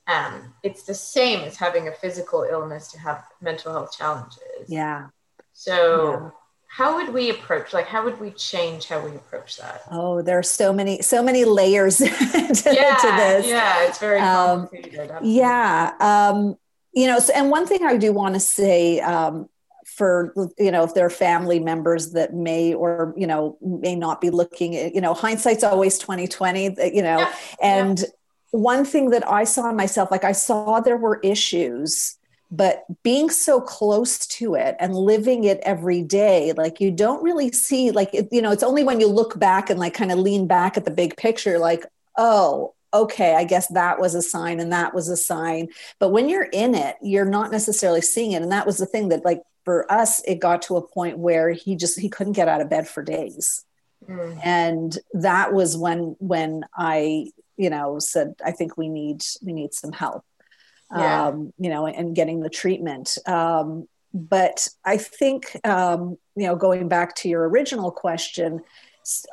um, 0.08 0.54
it's 0.64 0.84
the 0.84 0.94
same 0.94 1.42
as 1.42 1.56
having 1.56 1.88
a 1.88 1.92
physical 1.92 2.44
illness 2.50 2.92
to 2.92 3.00
have 3.00 3.24
mental 3.42 3.72
health 3.72 3.96
challenges. 3.98 4.68
Yeah. 4.68 5.08
So 5.54 6.12
yeah. 6.12 6.30
how 6.68 6.96
would 6.96 7.14
we 7.14 7.30
approach 7.30 7.74
like 7.74 7.86
how 7.86 8.04
would 8.04 8.20
we 8.20 8.32
change 8.32 8.88
how 8.88 9.00
we 9.00 9.16
approach 9.16 9.58
that? 9.58 9.84
Oh 9.92 10.22
there 10.22 10.38
are 10.38 10.44
so 10.44 10.74
many 10.74 11.02
so 11.02 11.24
many 11.24 11.46
layers 11.46 11.98
to, 11.98 12.06
yeah, 12.06 12.96
to 12.96 13.08
this. 13.08 13.48
yeah 13.48 13.88
it's 13.88 14.00
very 14.00 14.20
um, 14.20 14.68
complicated 14.68 15.12
um, 15.12 15.20
yeah 15.24 15.94
um, 16.00 16.56
you 16.92 17.08
know 17.08 17.20
so, 17.20 17.32
and 17.34 17.50
one 17.50 17.66
thing 17.66 17.84
i 17.86 17.96
do 17.98 18.12
want 18.12 18.34
to 18.34 18.40
say 18.40 19.00
um, 19.00 19.48
for 19.96 20.34
you 20.58 20.72
know 20.72 20.84
if 20.84 20.94
there 20.94 21.06
are 21.06 21.10
family 21.10 21.60
members 21.60 22.12
that 22.12 22.34
may 22.34 22.74
or 22.74 23.14
you 23.16 23.28
know 23.28 23.58
may 23.62 23.96
not 23.96 24.20
be 24.20 24.30
looking 24.30 24.76
at 24.76 24.96
you 24.96 25.02
know 25.02 25.14
hindsight's 25.14 25.64
always 25.64 25.98
2020 26.00 26.64
you 26.94 27.02
know 27.02 27.20
yeah. 27.20 27.34
and 27.62 28.00
yeah. 28.00 28.06
one 28.52 28.84
thing 28.84 29.12
that 29.12 29.28
i 29.30 29.44
saw 29.44 29.70
in 29.70 29.76
myself 29.76 30.10
like 30.10 30.24
i 30.24 30.32
saw 30.32 30.80
there 30.80 30.98
were 30.98 31.20
issues 31.24 32.18
but 32.50 32.86
being 33.02 33.30
so 33.30 33.60
close 33.60 34.26
to 34.28 34.56
it 34.56 34.76
and 34.80 34.96
living 34.96 35.44
it 35.44 35.60
every 35.64 36.02
day 36.02 36.54
like 36.54 36.82
you 36.82 36.90
don't 36.90 37.24
really 37.24 37.52
see 37.52 37.92
like 37.92 38.14
it, 38.14 38.28
you 38.32 38.42
know 38.42 38.52
it's 38.52 38.64
only 38.64 38.84
when 38.84 39.00
you 39.00 39.08
look 39.08 39.40
back 39.40 39.70
and 39.70 39.80
like 39.80 39.94
kind 39.94 40.12
of 40.12 40.18
lean 40.18 40.48
back 40.48 40.76
at 40.76 40.86
the 40.86 40.92
big 40.92 41.16
picture 41.18 41.60
like 41.60 41.86
oh 42.18 42.74
okay, 42.94 43.36
I 43.36 43.44
guess 43.44 43.68
that 43.70 44.00
was 44.00 44.14
a 44.14 44.22
sign 44.22 44.60
and 44.60 44.72
that 44.72 44.94
was 44.94 45.10
a 45.10 45.18
sign. 45.18 45.70
But 46.00 46.10
when 46.10 46.30
you're 46.30 46.44
in 46.44 46.76
it, 46.76 46.96
you're 47.02 47.26
not 47.26 47.52
necessarily 47.52 48.02
seeing 48.02 48.34
it. 48.34 48.44
And 48.44 48.52
that 48.52 48.66
was 48.66 48.78
the 48.78 48.86
thing 48.86 49.10
that, 49.10 49.26
like, 49.26 49.42
for 49.66 49.90
us, 49.92 50.22
it 50.28 50.40
got 50.40 50.64
to 50.64 50.78
a 50.78 50.88
point 50.88 51.18
where 51.18 51.52
he 51.52 51.76
just 51.76 52.00
he 52.00 52.10
couldn't 52.10 52.34
get 52.34 52.48
out 52.48 52.62
of 52.62 52.70
bed 52.70 52.88
for 52.88 53.04
days. 53.04 53.66
Mm. 54.10 54.40
And 54.44 55.00
that 55.14 55.54
was 55.54 55.78
when 55.78 56.16
when 56.20 56.64
I 56.76 57.32
you 57.58 57.70
know 57.70 58.00
said 58.00 58.36
i 58.44 58.52
think 58.52 58.78
we 58.78 58.90
need 58.90 59.24
we 59.42 59.54
need 59.54 59.74
some 59.74 59.92
help 59.92 60.24
Yeah. 60.92 61.28
um, 61.28 61.54
you 61.58 61.70
know 61.70 61.88
and 61.88 62.16
getting 62.16 62.42
the 62.42 62.50
treatment 62.50 63.18
um, 63.26 63.88
but 64.14 64.68
i 64.86 64.98
think 64.98 65.58
um, 65.66 66.18
you 66.36 66.48
know 66.48 66.56
going 66.56 66.88
back 66.88 67.16
to 67.18 67.30
your 67.30 67.48
original 67.48 67.92
question 67.92 68.62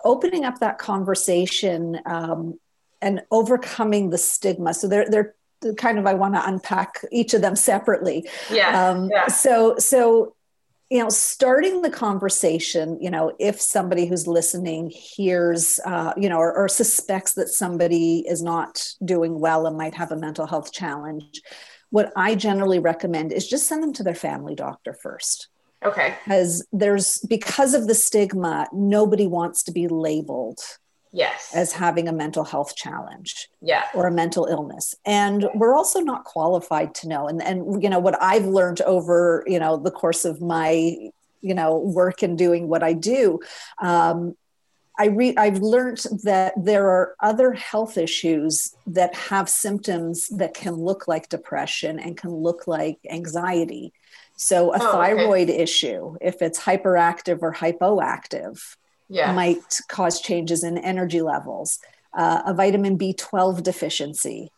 opening 0.05 0.45
up 0.45 0.59
that 0.61 0.79
conversation 0.79 1.99
um, 2.07 2.59
and 3.01 3.23
overcoming 3.31 4.11
the 4.11 4.19
stigma 4.19 4.75
so 4.75 4.89
they're 4.89 5.09
they're 5.09 5.35
kind 5.77 5.99
of 5.99 6.07
i 6.07 6.15
want 6.15 6.35
to 6.35 6.47
unpack 6.49 7.05
each 7.13 7.35
of 7.35 7.43
them 7.43 7.57
separately 7.57 8.29
Yeah. 8.51 8.89
um, 8.91 9.11
yeah. 9.11 9.27
so 9.29 9.77
so 9.79 10.35
you 10.91 10.99
know 10.99 11.09
starting 11.09 11.83
the 11.83 11.91
conversation 11.91 12.99
you 13.01 13.11
know 13.11 13.33
if 13.39 13.61
somebody 13.61 14.07
who's 14.07 14.27
listening 14.27 14.91
hears 14.91 15.79
uh, 15.85 16.13
you 16.17 16.29
know 16.29 16.39
or, 16.39 16.53
or 16.53 16.69
suspects 16.69 17.35
that 17.35 17.49
somebody 17.49 18.25
is 18.27 18.43
not 18.43 18.89
doing 19.05 19.39
well 19.39 19.67
and 19.67 19.77
might 19.77 19.95
have 19.95 20.11
a 20.13 20.17
mental 20.17 20.47
health 20.47 20.73
challenge 20.73 21.43
what 21.91 22.13
i 22.17 22.35
generally 22.35 22.79
recommend 22.79 23.33
is 23.33 23.47
just 23.49 23.67
send 23.67 23.83
them 23.83 23.93
to 23.93 24.03
their 24.03 24.15
family 24.15 24.55
doctor 24.55 24.93
first 24.95 25.49
Okay. 25.83 26.15
because 26.25 26.67
there's 26.73 27.19
because 27.21 27.73
of 27.73 27.87
the 27.87 27.95
stigma 27.95 28.67
nobody 28.73 29.27
wants 29.27 29.63
to 29.65 29.73
be 29.73 29.89
labeled 29.89 30.59
Yes. 31.13 31.51
as 31.55 31.73
having 31.73 32.07
a 32.09 32.13
mental 32.13 32.45
health 32.45 32.77
challenge 32.77 33.49
yeah. 33.61 33.85
or 33.95 34.07
a 34.07 34.13
mental 34.13 34.47
illness 34.47 34.95
and 35.05 35.49
we're 35.55 35.75
also 35.75 36.01
not 36.01 36.25
qualified 36.25 36.95
to 36.97 37.09
know 37.09 37.27
and 37.27 37.43
and 37.43 37.83
you 37.83 37.91
know 37.91 37.99
what 37.99 38.21
i've 38.23 38.47
learned 38.47 38.81
over 38.83 39.43
you 39.47 39.59
know 39.59 39.77
the 39.77 39.91
course 39.91 40.25
of 40.25 40.41
my 40.41 40.97
you 41.41 41.55
know 41.55 41.79
work 41.79 42.23
and 42.23 42.39
doing 42.39 42.69
what 42.69 42.83
i 42.85 42.93
do 42.93 43.41
um, 43.83 44.37
I 45.01 45.07
re- 45.07 45.37
I've 45.39 45.61
learned 45.61 46.05
that 46.25 46.53
there 46.63 46.87
are 46.91 47.15
other 47.21 47.53
health 47.55 47.97
issues 47.97 48.75
that 48.87 49.15
have 49.15 49.49
symptoms 49.49 50.29
that 50.29 50.53
can 50.53 50.75
look 50.75 51.09
like 51.09 51.31
depression 51.31 51.99
and 51.99 52.19
can 52.19 52.31
look 52.31 52.67
like 52.67 52.99
anxiety. 53.09 53.95
So, 54.37 54.75
a 54.75 54.79
Oh, 54.79 54.83
okay. 54.83 54.93
thyroid 54.93 55.49
issue, 55.49 56.17
if 56.21 56.43
it's 56.43 56.61
hyperactive 56.61 57.39
or 57.41 57.55
hypoactive, 57.55 58.77
Yeah. 59.11 59.33
might 59.33 59.79
cause 59.89 60.21
changes 60.21 60.65
in 60.65 60.79
energy 60.79 61.21
levels. 61.21 61.79
Uh, 62.17 62.43
a 62.47 62.55
vitamin 62.55 62.97
B12 62.97 63.63
deficiency 63.63 64.51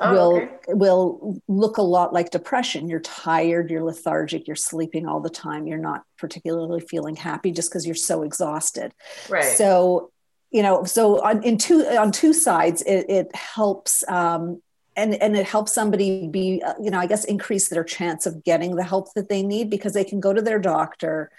Oh, 0.00 0.12
will 0.12 0.36
okay. 0.36 0.56
will 0.68 1.42
look 1.48 1.76
a 1.76 1.82
lot 1.82 2.12
like 2.12 2.30
depression. 2.30 2.88
You're 2.88 3.00
tired, 3.00 3.68
you're 3.68 3.82
lethargic, 3.82 4.46
you're 4.46 4.54
sleeping 4.54 5.08
all 5.08 5.18
the 5.18 5.28
time, 5.28 5.66
you're 5.66 5.76
not 5.76 6.04
particularly 6.16 6.78
feeling 6.80 7.16
happy 7.16 7.50
just 7.50 7.68
because 7.68 7.84
you're 7.84 7.96
so 7.96 8.22
exhausted. 8.22 8.94
Right. 9.28 9.42
So, 9.42 10.12
you 10.52 10.62
know, 10.62 10.84
so 10.84 11.20
on 11.20 11.42
in 11.42 11.58
two 11.58 11.80
on 11.84 12.12
two 12.12 12.32
sides, 12.32 12.82
it, 12.82 13.06
it 13.08 13.34
helps. 13.34 14.04
Um, 14.08 14.62
and, 14.94 15.14
and 15.14 15.36
it 15.36 15.46
helps 15.46 15.74
somebody 15.74 16.28
be, 16.28 16.62
uh, 16.64 16.74
you 16.80 16.90
know, 16.90 16.98
I 16.98 17.06
guess 17.06 17.24
increase 17.24 17.68
their 17.68 17.84
chance 17.84 18.26
of 18.26 18.42
getting 18.44 18.76
the 18.76 18.84
help 18.84 19.14
that 19.14 19.28
they 19.28 19.42
need 19.42 19.68
because 19.70 19.94
they 19.94 20.04
can 20.04 20.18
go 20.20 20.32
to 20.32 20.42
their 20.42 20.58
doctor, 20.60 21.30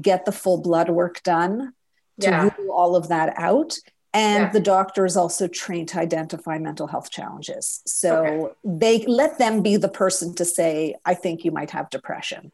get 0.00 0.24
the 0.26 0.32
full 0.32 0.60
blood 0.62 0.88
work 0.90 1.22
done, 1.22 1.72
to 2.20 2.30
yeah. 2.30 2.50
rule 2.58 2.72
all 2.72 2.96
of 2.96 3.08
that 3.08 3.34
out. 3.36 3.76
And 4.14 4.44
Yeah. 4.44 4.50
the 4.50 4.60
doctor 4.60 5.06
is 5.06 5.16
also 5.16 5.48
trained 5.48 5.88
to 5.88 5.98
identify 5.98 6.58
mental 6.58 6.86
health 6.86 7.10
challenges. 7.10 7.82
So 7.86 8.24
Okay. 8.24 8.54
they 8.62 9.06
let 9.06 9.38
them 9.38 9.62
be 9.62 9.76
the 9.76 9.88
person 9.88 10.34
to 10.34 10.44
say, 10.44 10.96
I 11.04 11.14
think 11.14 11.44
you 11.44 11.50
might 11.50 11.70
have 11.70 11.88
depression. 11.88 12.52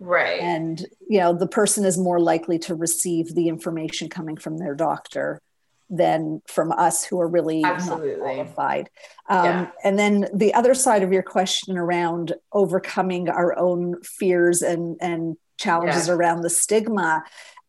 Right. 0.00 0.40
And, 0.40 0.84
you 1.08 1.20
know, 1.20 1.34
the 1.34 1.46
person 1.46 1.84
is 1.84 1.98
more 1.98 2.20
likely 2.20 2.58
to 2.60 2.74
receive 2.74 3.34
the 3.34 3.48
information 3.48 4.08
coming 4.08 4.36
from 4.36 4.58
their 4.58 4.74
doctor 4.74 5.40
than 5.90 6.40
from 6.46 6.72
us 6.72 7.04
who 7.04 7.20
are 7.20 7.28
really 7.28 7.62
Absolutely. 7.62 8.16
qualified. 8.20 8.88
Um, 9.28 9.44
Yeah. 9.44 9.66
And 9.84 9.98
then 9.98 10.26
the 10.32 10.54
other 10.54 10.74
side 10.74 11.02
of 11.02 11.12
your 11.12 11.22
question 11.22 11.76
around 11.76 12.34
overcoming 12.52 13.28
our 13.28 13.56
own 13.58 14.02
fears 14.02 14.62
and, 14.62 14.96
and 15.00 15.36
challenges 15.58 16.08
around 16.08 16.40
the 16.40 16.50
stigma, 16.50 17.22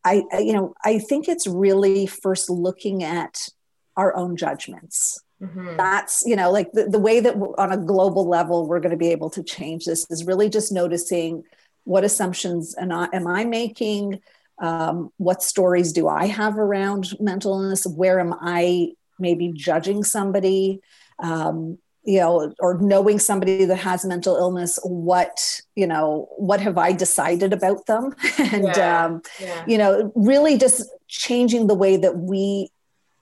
I, 0.06 0.22
I, 0.32 0.38
you 0.38 0.52
know, 0.52 0.72
I 0.84 0.98
think 0.98 1.28
it's 1.28 1.46
really 1.46 2.06
first 2.06 2.48
looking 2.48 3.02
at 3.02 3.48
our 3.96 4.14
own 4.16 4.36
judgments. 4.36 5.20
Mhm. 5.42 5.76
That's, 5.76 6.22
you 6.24 6.36
know, 6.36 6.50
like 6.50 6.72
the, 6.72 6.84
the 6.84 6.98
way 6.98 7.20
that 7.20 7.34
on 7.58 7.72
a 7.72 7.76
global 7.76 8.26
level 8.26 8.66
we're 8.66 8.80
going 8.80 8.92
to 8.92 8.96
be 8.96 9.10
able 9.10 9.30
to 9.30 9.42
change 9.42 9.84
this 9.84 10.06
is 10.08 10.24
really 10.24 10.48
just 10.48 10.72
noticing 10.72 11.42
what 11.84 12.04
assumptions 12.04 12.74
am 12.78 12.92
I, 12.92 13.08
am 13.12 13.26
I 13.26 13.44
making? 13.44 14.20
Um, 14.58 15.10
what 15.18 15.42
stories 15.42 15.92
do 15.92 16.08
I 16.08 16.26
have 16.26 16.56
around 16.56 17.12
mental 17.20 17.52
illness? 17.52 17.86
Where 17.86 18.18
am 18.18 18.34
I 18.40 18.92
maybe 19.18 19.52
judging 19.52 20.04
somebody? 20.04 20.80
Um, 21.18 21.78
you 22.06 22.20
know, 22.20 22.54
or 22.60 22.78
knowing 22.78 23.18
somebody 23.18 23.64
that 23.64 23.76
has 23.76 24.04
mental 24.04 24.36
illness, 24.36 24.78
what, 24.84 25.60
you 25.74 25.86
know, 25.86 26.28
what 26.36 26.60
have 26.60 26.78
I 26.78 26.92
decided 26.92 27.52
about 27.52 27.86
them? 27.86 28.14
and, 28.38 28.64
Yeah. 28.64 29.04
um, 29.06 29.22
Yeah. 29.40 29.64
you 29.66 29.78
know 29.78 30.12
really 30.14 30.56
just 30.56 30.88
changing 31.08 31.66
the 31.66 31.74
way 31.74 31.96
that 31.96 32.16
we 32.18 32.70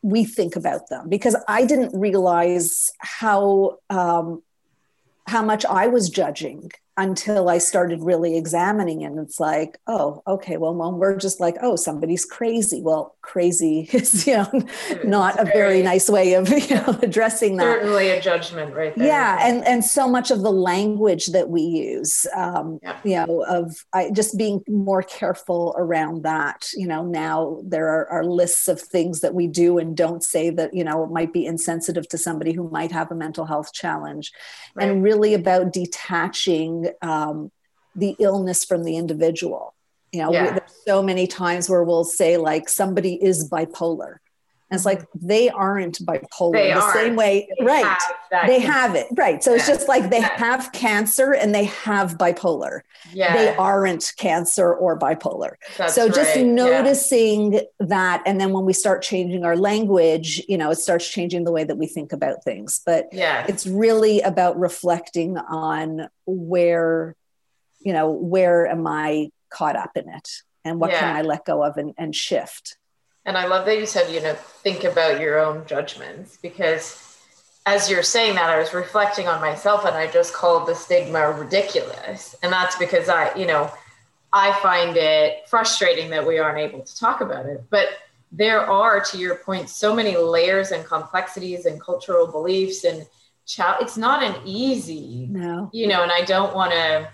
we 0.02 0.24
think 0.24 0.54
about 0.54 0.82
them 0.90 1.08
because 1.08 1.34
i 1.48 1.64
didn't 1.64 1.98
realize 1.98 2.90
how 3.00 3.78
um 3.90 4.42
how 5.26 5.42
much 5.42 5.64
i 5.64 5.86
was 5.86 6.08
judging 6.10 6.70
until 6.96 7.48
i 7.48 7.58
started 7.58 8.02
really 8.02 8.36
examining 8.36 9.02
it 9.02 9.06
and 9.06 9.18
it's 9.18 9.40
like 9.40 9.78
oh 9.86 10.22
okay 10.26 10.56
well 10.56 10.74
when 10.74 10.94
we're 10.94 11.16
just 11.16 11.40
like 11.40 11.56
oh 11.62 11.76
somebody's 11.76 12.24
crazy 12.24 12.80
well 12.82 13.16
crazy 13.22 13.88
is 13.92 14.26
you 14.26 14.34
know 14.34 14.62
not 15.04 15.38
a 15.40 15.44
very 15.44 15.82
nice 15.82 16.08
way 16.08 16.34
of 16.34 16.48
you 16.48 16.74
know 16.76 16.98
addressing 17.02 17.56
that 17.56 17.64
Certainly 17.64 18.10
a 18.10 18.20
judgment 18.20 18.74
right 18.74 18.94
there. 18.96 19.06
yeah 19.06 19.38
and 19.46 19.64
and 19.66 19.84
so 19.84 20.08
much 20.08 20.30
of 20.30 20.42
the 20.42 20.52
language 20.52 21.26
that 21.28 21.48
we 21.48 21.62
use 21.62 22.26
um 22.36 22.78
Yeah. 22.82 22.96
you 23.04 23.26
know 23.26 23.44
of 23.44 23.84
I, 23.92 24.10
just 24.10 24.36
being 24.38 24.62
more 24.68 25.02
careful 25.02 25.74
around 25.76 26.22
that 26.22 26.68
you 26.74 26.86
know 26.86 27.04
now 27.04 27.60
there 27.64 27.88
are, 27.88 28.08
are 28.08 28.24
lists 28.24 28.68
of 28.68 28.80
things 28.80 29.20
that 29.20 29.34
we 29.34 29.46
do 29.46 29.78
and 29.78 29.96
don't 29.96 30.22
say 30.22 30.50
that 30.50 30.74
you 30.74 30.84
know 30.84 31.06
might 31.06 31.32
be 31.32 31.44
insensitive 31.46 32.08
to 32.10 32.18
somebody 32.18 32.52
who 32.52 32.68
might 32.70 32.92
have 32.92 33.10
a 33.10 33.14
mental 33.14 33.46
health 33.46 33.72
challenge 33.72 34.32
Right. 34.76 34.88
and 34.88 35.02
really 35.02 35.34
about 35.34 35.72
detaching 35.72 36.83
um, 37.02 37.50
the 37.94 38.16
illness 38.18 38.64
from 38.64 38.84
the 38.84 38.96
individual. 38.96 39.74
You 40.12 40.20
know 40.22 40.30
we- 40.30 40.50
there's 40.50 40.76
so 40.86 41.02
many 41.02 41.26
times 41.26 41.68
where 41.68 41.82
we'll 41.82 42.04
say 42.04 42.36
like 42.36 42.68
somebody 42.68 43.14
is 43.22 43.48
bipolar 43.48 44.16
and 44.74 44.78
it's 44.78 44.84
like 44.86 45.02
they 45.14 45.48
aren't 45.48 45.98
bipolar 46.04 46.52
They 46.52 46.74
the 46.74 46.92
same 46.92 47.04
aren't. 47.04 47.16
way 47.16 47.48
They 47.58 47.64
right 47.64 47.84
have 47.84 48.48
they 48.48 48.60
con- 48.60 48.70
have 48.72 48.94
it 48.96 49.06
right 49.12 49.42
so 49.42 49.54
it's 49.54 49.66
just 49.66 49.86
like 49.88 50.10
they 50.10 50.18
Yeah. 50.18 50.36
have 50.36 50.72
cancer 50.72 51.32
and 51.34 51.54
they 51.54 51.64
have 51.64 52.18
bipolar 52.18 52.80
Yeah. 53.12 53.34
they 53.36 53.54
aren't 53.56 54.12
cancer 54.16 54.74
or 54.74 54.98
bipolar 54.98 55.52
that's 55.78 55.94
so 55.94 56.08
just 56.08 56.34
right. 56.34 56.44
Yeah. 56.44 56.52
noticing 56.52 57.60
that 57.80 58.22
and 58.26 58.40
then 58.40 58.52
when 58.52 58.64
we 58.64 58.72
start 58.72 59.02
changing 59.02 59.44
our 59.44 59.56
language 59.56 60.42
you 60.48 60.58
know 60.58 60.70
it 60.70 60.76
starts 60.78 61.08
changing 61.08 61.44
the 61.44 61.52
way 61.52 61.64
that 61.64 61.76
we 61.76 61.86
think 61.86 62.12
about 62.12 62.42
things 62.44 62.80
but 62.84 63.06
Yeah. 63.12 63.44
it's 63.48 63.66
really 63.66 64.20
about 64.22 64.58
reflecting 64.58 65.38
on 65.38 66.08
where 66.26 67.14
you 67.80 67.92
know 67.92 68.10
where 68.10 68.66
am 68.66 68.86
i 68.86 69.28
caught 69.50 69.76
up 69.76 69.90
in 69.96 70.08
it 70.08 70.28
and 70.64 70.80
what 70.80 70.90
can 70.90 71.14
i 71.16 71.22
let 71.22 71.44
go 71.44 71.62
of 71.62 71.76
and, 71.76 71.94
and 71.98 72.14
shift 72.16 72.76
And 73.26 73.38
I 73.38 73.46
love 73.46 73.64
that 73.66 73.78
you 73.78 73.86
said, 73.86 74.12
you 74.12 74.20
know, 74.20 74.34
think 74.34 74.84
about 74.84 75.20
your 75.20 75.38
own 75.38 75.66
judgments 75.66 76.38
because 76.42 77.18
as 77.66 77.90
you're 77.90 78.02
saying 78.02 78.34
that, 78.34 78.50
I 78.50 78.58
was 78.58 78.74
reflecting 78.74 79.26
on 79.26 79.40
myself 79.40 79.86
and 79.86 79.96
I 79.96 80.06
just 80.10 80.34
called 80.34 80.68
the 80.68 80.74
stigma 80.74 81.30
ridiculous. 81.32 82.34
And 82.42 82.52
that's 82.52 82.76
because 82.76 83.08
I, 83.08 83.34
you 83.34 83.46
know, 83.46 83.72
I 84.32 84.52
find 84.60 84.96
it 84.96 85.48
frustrating 85.48 86.10
that 86.10 86.26
we 86.26 86.38
aren't 86.38 86.58
able 86.58 86.82
to 86.82 86.96
talk 86.96 87.22
about 87.22 87.46
it. 87.46 87.64
But 87.70 87.88
there 88.30 88.60
are, 88.60 89.00
to 89.00 89.18
your 89.18 89.36
point, 89.36 89.70
so 89.70 89.94
many 89.94 90.16
layers 90.16 90.72
and 90.72 90.84
complexities 90.84 91.64
and 91.64 91.80
cultural 91.80 92.26
beliefs 92.26 92.84
and 92.84 93.06
child. 93.46 93.78
It's 93.80 93.96
not 93.96 94.22
an 94.22 94.34
easy 94.44 95.28
no 95.30 95.70
you 95.72 95.86
know 95.86 96.02
and 96.02 96.12
i 96.12 96.22
don't 96.22 96.54
want 96.54 96.72
to 96.72 97.08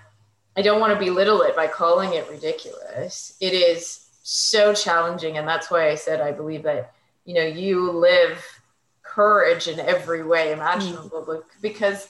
i 0.57 0.63
don't 0.63 0.81
want 0.81 0.93
to 0.93 1.05
belittle 1.05 1.43
it 1.43 1.57
by 1.57 1.67
calling 1.67 2.15
it 2.15 2.29
ridiculous 2.31 3.37
it 3.41 3.53
is 3.53 4.07
so 4.23 4.75
challenging 4.75 5.39
and 5.39 5.47
that's 5.47 5.71
why 5.71 5.89
i 5.89 5.95
said 5.95 6.21
i 6.21 6.31
believe 6.31 6.63
that 6.63 6.93
you 7.25 7.35
know 7.35 7.45
you 7.45 7.91
live 7.91 8.45
courage 9.03 9.67
in 9.67 9.81
every 9.81 10.23
way 10.23 10.53
imaginable 10.53 11.43
because 11.61 12.09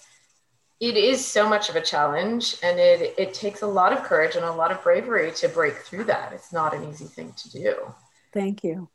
it 0.81 0.97
is 0.97 1.25
so 1.25 1.49
much 1.49 1.69
of 1.69 1.77
a 1.77 1.81
challenge 1.81 2.57
and 2.63 2.79
it 2.79 3.15
it 3.17 3.33
takes 3.33 3.63
a 3.63 3.67
lot 3.67 3.93
of 3.93 4.03
courage 4.03 4.37
and 4.37 4.45
a 4.45 4.53
lot 4.53 4.71
of 4.71 4.83
bravery 4.83 5.31
to 5.33 5.49
break 5.49 5.77
through 5.79 6.05
that 6.05 6.33
it's 6.33 6.53
not 6.53 6.75
an 6.75 6.89
easy 6.91 7.07
thing 7.07 7.33
to 7.37 7.51
do 7.51 7.95
thank 8.33 8.63
you 8.65 8.89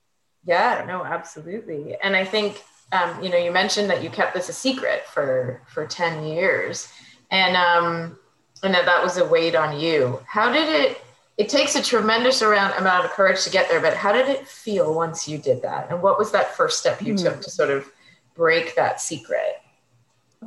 yeah, 0.45 0.85
no, 0.87 1.03
absolutely. 1.03 1.95
And 2.01 2.15
I 2.15 2.23
think 2.23 2.63
um, 2.91 3.21
you 3.21 3.29
know, 3.29 3.37
you 3.37 3.51
mentioned 3.51 3.89
that 3.89 4.03
you 4.03 4.11
kept 4.11 4.35
this 4.35 4.47
a 4.47 4.53
secret 4.53 5.05
for 5.07 5.61
for 5.67 5.87
10 5.87 6.23
years. 6.23 6.87
And 7.31 7.57
um 7.57 8.19
and 8.63 8.73
that 8.73 8.85
that 8.85 9.03
was 9.03 9.17
a 9.17 9.25
weight 9.25 9.55
on 9.55 9.79
you. 9.79 10.23
How 10.27 10.53
did 10.53 10.69
it 10.69 11.01
it 11.37 11.49
takes 11.49 11.75
a 11.75 11.81
tremendous 11.83 12.41
amount 12.41 13.05
of 13.05 13.11
courage 13.11 13.43
to 13.43 13.49
get 13.49 13.69
there, 13.69 13.81
but 13.81 13.93
how 13.93 14.13
did 14.13 14.29
it 14.29 14.47
feel 14.47 14.93
once 14.93 15.27
you 15.27 15.37
did 15.37 15.61
that? 15.63 15.89
And 15.91 16.01
what 16.01 16.17
was 16.17 16.31
that 16.31 16.55
first 16.55 16.79
step 16.79 17.01
you 17.01 17.13
Hmm. 17.13 17.23
took 17.23 17.41
to 17.41 17.49
sort 17.49 17.69
of 17.69 17.89
break 18.35 18.75
that 18.75 19.01
secret? 19.01 19.57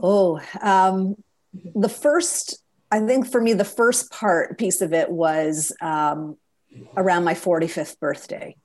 Oh, 0.02 0.40
um, 0.62 1.16
the 1.74 1.88
first, 1.88 2.62
I 2.90 3.00
think 3.00 3.30
for 3.30 3.40
me, 3.40 3.52
the 3.52 3.64
first 3.64 4.10
part 4.10 4.56
piece 4.58 4.80
of 4.80 4.92
it 4.92 5.10
was 5.10 5.72
um, 5.82 6.36
around 6.96 7.24
my 7.24 7.34
45th 7.34 7.98
birthday. 8.00 8.56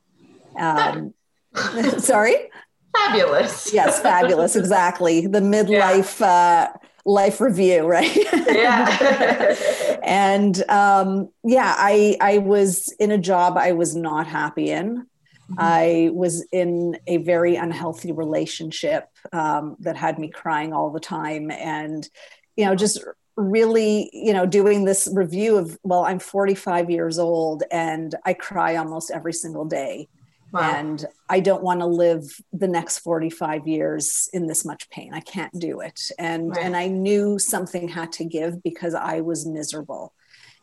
Um, 0.57 1.13
sorry? 1.97 2.49
Fabulous. 2.95 3.73
yes, 3.73 3.99
fabulous. 3.99 4.55
Exactly. 4.63 5.27
The 5.27 5.39
midlife 5.39 6.19
yeah. 6.19 6.69
uh, 6.73 6.77
life 7.05 7.41
review, 7.41 7.85
right? 7.85 8.15
Yeah. 8.47 9.55
and 10.03 10.63
um, 10.69 11.29
yeah, 11.43 11.73
I 11.77 12.17
I 12.21 12.37
was 12.39 12.93
in 12.99 13.11
a 13.11 13.17
job 13.17 13.57
I 13.57 13.73
was 13.73 13.95
not 13.95 14.27
happy 14.27 14.69
in. 14.69 14.97
Mm-hmm. 14.97 15.55
I 15.57 16.09
was 16.13 16.45
in 16.51 16.97
a 17.07 17.17
very 17.17 17.55
unhealthy 17.55 18.11
relationship 18.11 19.09
um, 19.33 19.75
that 19.79 19.97
had 19.97 20.17
me 20.17 20.29
crying 20.29 20.73
all 20.73 20.89
the 20.91 20.99
time, 20.99 21.51
and 21.51 22.07
you 22.55 22.65
know, 22.65 22.75
just 22.75 23.03
really, 23.35 24.09
you 24.13 24.31
know, 24.33 24.45
doing 24.45 24.85
this 24.85 25.09
review 25.11 25.57
of 25.57 25.77
well, 25.83 26.05
I'm 26.05 26.19
45 26.19 26.89
years 26.89 27.17
old 27.17 27.63
and 27.71 28.13
I 28.25 28.33
cry 28.33 28.75
almost 28.75 29.11
every 29.11 29.33
single 29.33 29.65
day. 29.65 30.07
Wow. 30.53 30.71
And 30.75 31.03
I 31.27 31.39
don't 31.39 31.63
want 31.63 31.79
to 31.79 31.87
live 31.87 32.23
the 32.53 32.67
next 32.67 32.99
45 32.99 33.67
years 33.67 34.29
in 34.33 34.45
this 34.45 34.63
much 34.63 34.87
pain. 34.91 35.11
I 35.11 35.19
can't 35.19 35.57
do 35.59 35.79
it. 35.79 36.11
And 36.19 36.51
right. 36.51 36.63
and 36.63 36.77
I 36.77 36.87
knew 36.87 37.39
something 37.39 37.87
had 37.87 38.11
to 38.13 38.25
give 38.25 38.61
because 38.61 38.93
I 38.93 39.21
was 39.21 39.47
miserable. 39.47 40.13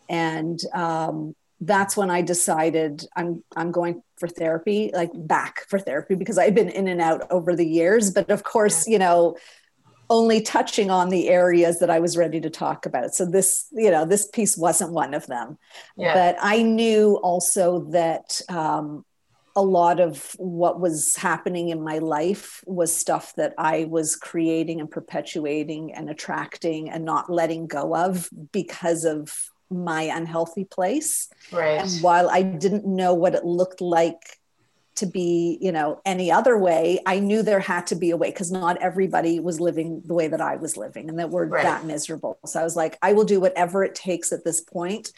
And 0.08 0.60
um, 0.72 1.34
that's 1.60 1.96
when 1.96 2.08
I 2.08 2.22
decided 2.22 3.04
I'm 3.16 3.42
I'm 3.56 3.72
going 3.72 4.02
for 4.16 4.28
therapy, 4.28 4.92
like 4.94 5.10
back 5.12 5.68
for 5.68 5.80
therapy 5.80 6.14
because 6.14 6.38
I've 6.38 6.54
been 6.54 6.68
in 6.68 6.86
and 6.86 7.00
out 7.00 7.26
over 7.32 7.56
the 7.56 7.66
years. 7.66 8.12
But 8.12 8.30
of 8.30 8.44
course, 8.44 8.86
you 8.86 8.98
know, 8.98 9.36
only 10.08 10.40
touching 10.40 10.90
on 10.90 11.08
the 11.08 11.28
areas 11.28 11.80
that 11.80 11.90
I 11.90 11.98
was 11.98 12.16
ready 12.16 12.40
to 12.40 12.50
talk 12.50 12.86
about. 12.86 13.14
So 13.14 13.24
this, 13.24 13.66
you 13.72 13.90
know, 13.90 14.04
this 14.04 14.28
piece 14.28 14.56
wasn't 14.56 14.92
one 14.92 15.14
of 15.14 15.26
them. 15.26 15.58
Yeah. 15.96 16.14
But 16.14 16.36
I 16.40 16.62
knew 16.62 17.18
also 17.22 17.80
that 17.90 18.40
um, 18.48 19.04
a 19.60 19.62
lot 19.62 20.00
of 20.00 20.34
what 20.38 20.80
was 20.80 21.14
happening 21.16 21.68
in 21.68 21.82
my 21.82 21.98
life 21.98 22.64
was 22.66 22.96
stuff 22.96 23.34
that 23.36 23.52
I 23.58 23.84
was 23.84 24.16
creating 24.16 24.80
and 24.80 24.90
perpetuating 24.90 25.92
and 25.92 26.08
attracting 26.08 26.88
and 26.88 27.04
not 27.04 27.30
letting 27.30 27.66
go 27.66 27.94
of 27.94 28.30
because 28.52 29.04
of 29.04 29.50
my 29.68 30.04
unhealthy 30.04 30.64
place. 30.64 31.28
Right. 31.52 31.78
And 31.82 31.90
while 32.00 32.30
I 32.30 32.40
didn't 32.40 32.86
know 32.86 33.12
what 33.12 33.34
it 33.34 33.44
looked 33.44 33.82
like 33.82 34.38
to 34.94 35.04
be, 35.04 35.58
you 35.60 35.72
know, 35.72 36.00
any 36.06 36.32
other 36.32 36.56
way, 36.56 37.00
I 37.04 37.20
knew 37.20 37.42
there 37.42 37.60
had 37.60 37.86
to 37.88 37.96
be 37.96 38.12
a 38.12 38.16
way 38.16 38.30
because 38.30 38.50
not 38.50 38.80
everybody 38.80 39.40
was 39.40 39.60
living 39.60 40.00
the 40.06 40.14
way 40.14 40.28
that 40.28 40.40
I 40.40 40.56
was 40.56 40.78
living 40.78 41.10
and 41.10 41.18
that 41.18 41.28
we're 41.28 41.44
right. 41.44 41.64
that 41.64 41.84
miserable. 41.84 42.38
So 42.46 42.60
I 42.60 42.64
was 42.64 42.76
like, 42.76 42.96
I 43.02 43.12
will 43.12 43.24
do 43.24 43.40
whatever 43.40 43.84
it 43.84 43.94
takes 43.94 44.32
at 44.32 44.42
this 44.42 44.62
point 44.62 45.12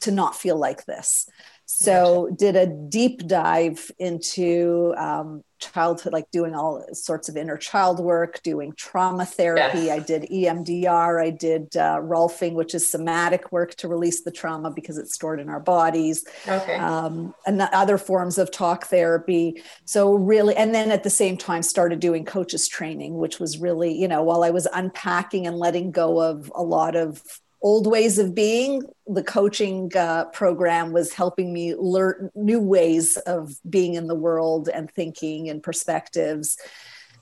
to 0.00 0.10
not 0.10 0.34
feel 0.34 0.56
like 0.56 0.84
this. 0.84 1.28
So 1.66 2.30
did 2.36 2.56
a 2.56 2.66
deep 2.66 3.26
dive 3.26 3.90
into 3.98 4.94
um, 4.98 5.42
childhood, 5.58 6.12
like 6.12 6.30
doing 6.30 6.54
all 6.54 6.84
sorts 6.92 7.28
of 7.28 7.36
inner 7.36 7.56
child 7.56 8.00
work, 8.00 8.42
doing 8.42 8.72
trauma 8.76 9.24
therapy. 9.24 9.84
Yes. 9.84 10.00
I 10.00 10.04
did 10.04 10.22
EMDR. 10.30 11.22
I 11.22 11.30
did 11.30 11.76
uh, 11.76 12.00
Rolfing, 12.00 12.54
which 12.54 12.74
is 12.74 12.88
somatic 12.88 13.50
work 13.50 13.74
to 13.76 13.88
release 13.88 14.22
the 14.22 14.30
trauma 14.30 14.70
because 14.70 14.98
it's 14.98 15.14
stored 15.14 15.40
in 15.40 15.48
our 15.48 15.60
bodies. 15.60 16.24
Okay. 16.46 16.76
Um, 16.76 17.34
and 17.46 17.60
other 17.60 17.98
forms 17.98 18.38
of 18.38 18.50
talk 18.50 18.86
therapy. 18.86 19.62
So 19.84 20.14
really, 20.14 20.54
and 20.56 20.74
then 20.74 20.90
at 20.90 21.02
the 21.02 21.10
same 21.10 21.36
time 21.36 21.62
started 21.62 22.00
doing 22.00 22.24
coaches 22.24 22.68
training, 22.68 23.16
which 23.16 23.40
was 23.40 23.58
really, 23.58 23.92
you 23.92 24.08
know, 24.08 24.22
while 24.22 24.44
I 24.44 24.50
was 24.50 24.66
unpacking 24.72 25.46
and 25.46 25.56
letting 25.56 25.92
go 25.92 26.20
of 26.20 26.52
a 26.54 26.62
lot 26.62 26.94
of 26.94 27.22
old 27.64 27.86
ways 27.86 28.18
of 28.18 28.34
being. 28.34 28.82
The 29.08 29.24
coaching 29.24 29.90
uh, 29.96 30.26
program 30.26 30.92
was 30.92 31.12
helping 31.12 31.52
me 31.52 31.74
learn 31.74 32.30
new 32.34 32.60
ways 32.60 33.16
of 33.26 33.56
being 33.68 33.94
in 33.94 34.06
the 34.06 34.14
world 34.14 34.68
and 34.68 34.88
thinking 34.90 35.48
and 35.48 35.62
perspectives. 35.62 36.58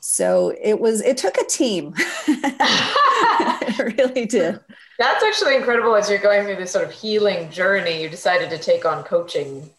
So 0.00 0.52
it 0.60 0.80
was 0.80 1.00
it 1.00 1.16
took 1.16 1.38
a 1.38 1.44
team. 1.46 1.94
It 3.64 3.98
really 3.98 4.26
did. 4.26 4.60
That's 4.98 5.24
actually 5.24 5.56
incredible 5.56 5.94
as 5.94 6.10
you're 6.10 6.18
going 6.18 6.44
through 6.44 6.56
this 6.56 6.72
sort 6.72 6.84
of 6.84 6.90
healing 6.90 7.50
journey. 7.50 8.02
You 8.02 8.08
decided 8.08 8.50
to 8.50 8.58
take 8.58 8.84
on 8.84 9.04
coaching 9.04 9.70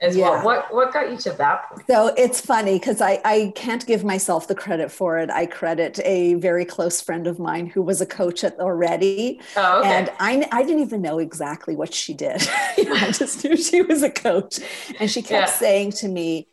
as 0.00 0.16
yeah. 0.16 0.30
well. 0.30 0.44
What 0.44 0.74
what 0.74 0.92
got 0.92 1.10
you 1.10 1.16
to 1.18 1.30
that 1.32 1.68
point? 1.68 1.86
So 1.86 2.12
it's 2.16 2.40
funny 2.40 2.78
because 2.78 3.00
I, 3.00 3.20
I 3.24 3.52
can't 3.54 3.86
give 3.86 4.04
myself 4.04 4.48
the 4.48 4.54
credit 4.54 4.90
for 4.90 5.18
it. 5.18 5.30
I 5.30 5.46
credit 5.46 5.98
a 6.04 6.34
very 6.34 6.64
close 6.64 7.00
friend 7.00 7.26
of 7.26 7.38
mine 7.38 7.66
who 7.66 7.82
was 7.82 8.00
a 8.00 8.06
coach 8.06 8.44
at 8.44 8.58
already. 8.58 9.40
Oh, 9.56 9.80
okay. 9.80 9.88
And 9.88 10.10
I, 10.18 10.46
I 10.52 10.62
didn't 10.62 10.82
even 10.82 11.02
know 11.02 11.18
exactly 11.18 11.76
what 11.76 11.94
she 11.94 12.14
did. 12.14 12.42
I 12.48 13.12
just 13.12 13.44
knew 13.44 13.56
she 13.56 13.82
was 13.82 14.02
a 14.02 14.10
coach. 14.10 14.60
And 14.98 15.10
she 15.10 15.22
kept 15.22 15.48
yeah. 15.48 15.54
saying 15.54 15.92
to 15.92 16.08
me, 16.08 16.48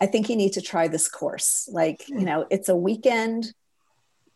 I 0.00 0.06
think 0.06 0.28
you 0.28 0.36
need 0.36 0.54
to 0.54 0.62
try 0.62 0.88
this 0.88 1.08
course. 1.08 1.68
Like, 1.70 2.08
you 2.08 2.20
know, 2.20 2.46
it's 2.50 2.68
a 2.68 2.76
weekend. 2.76 3.52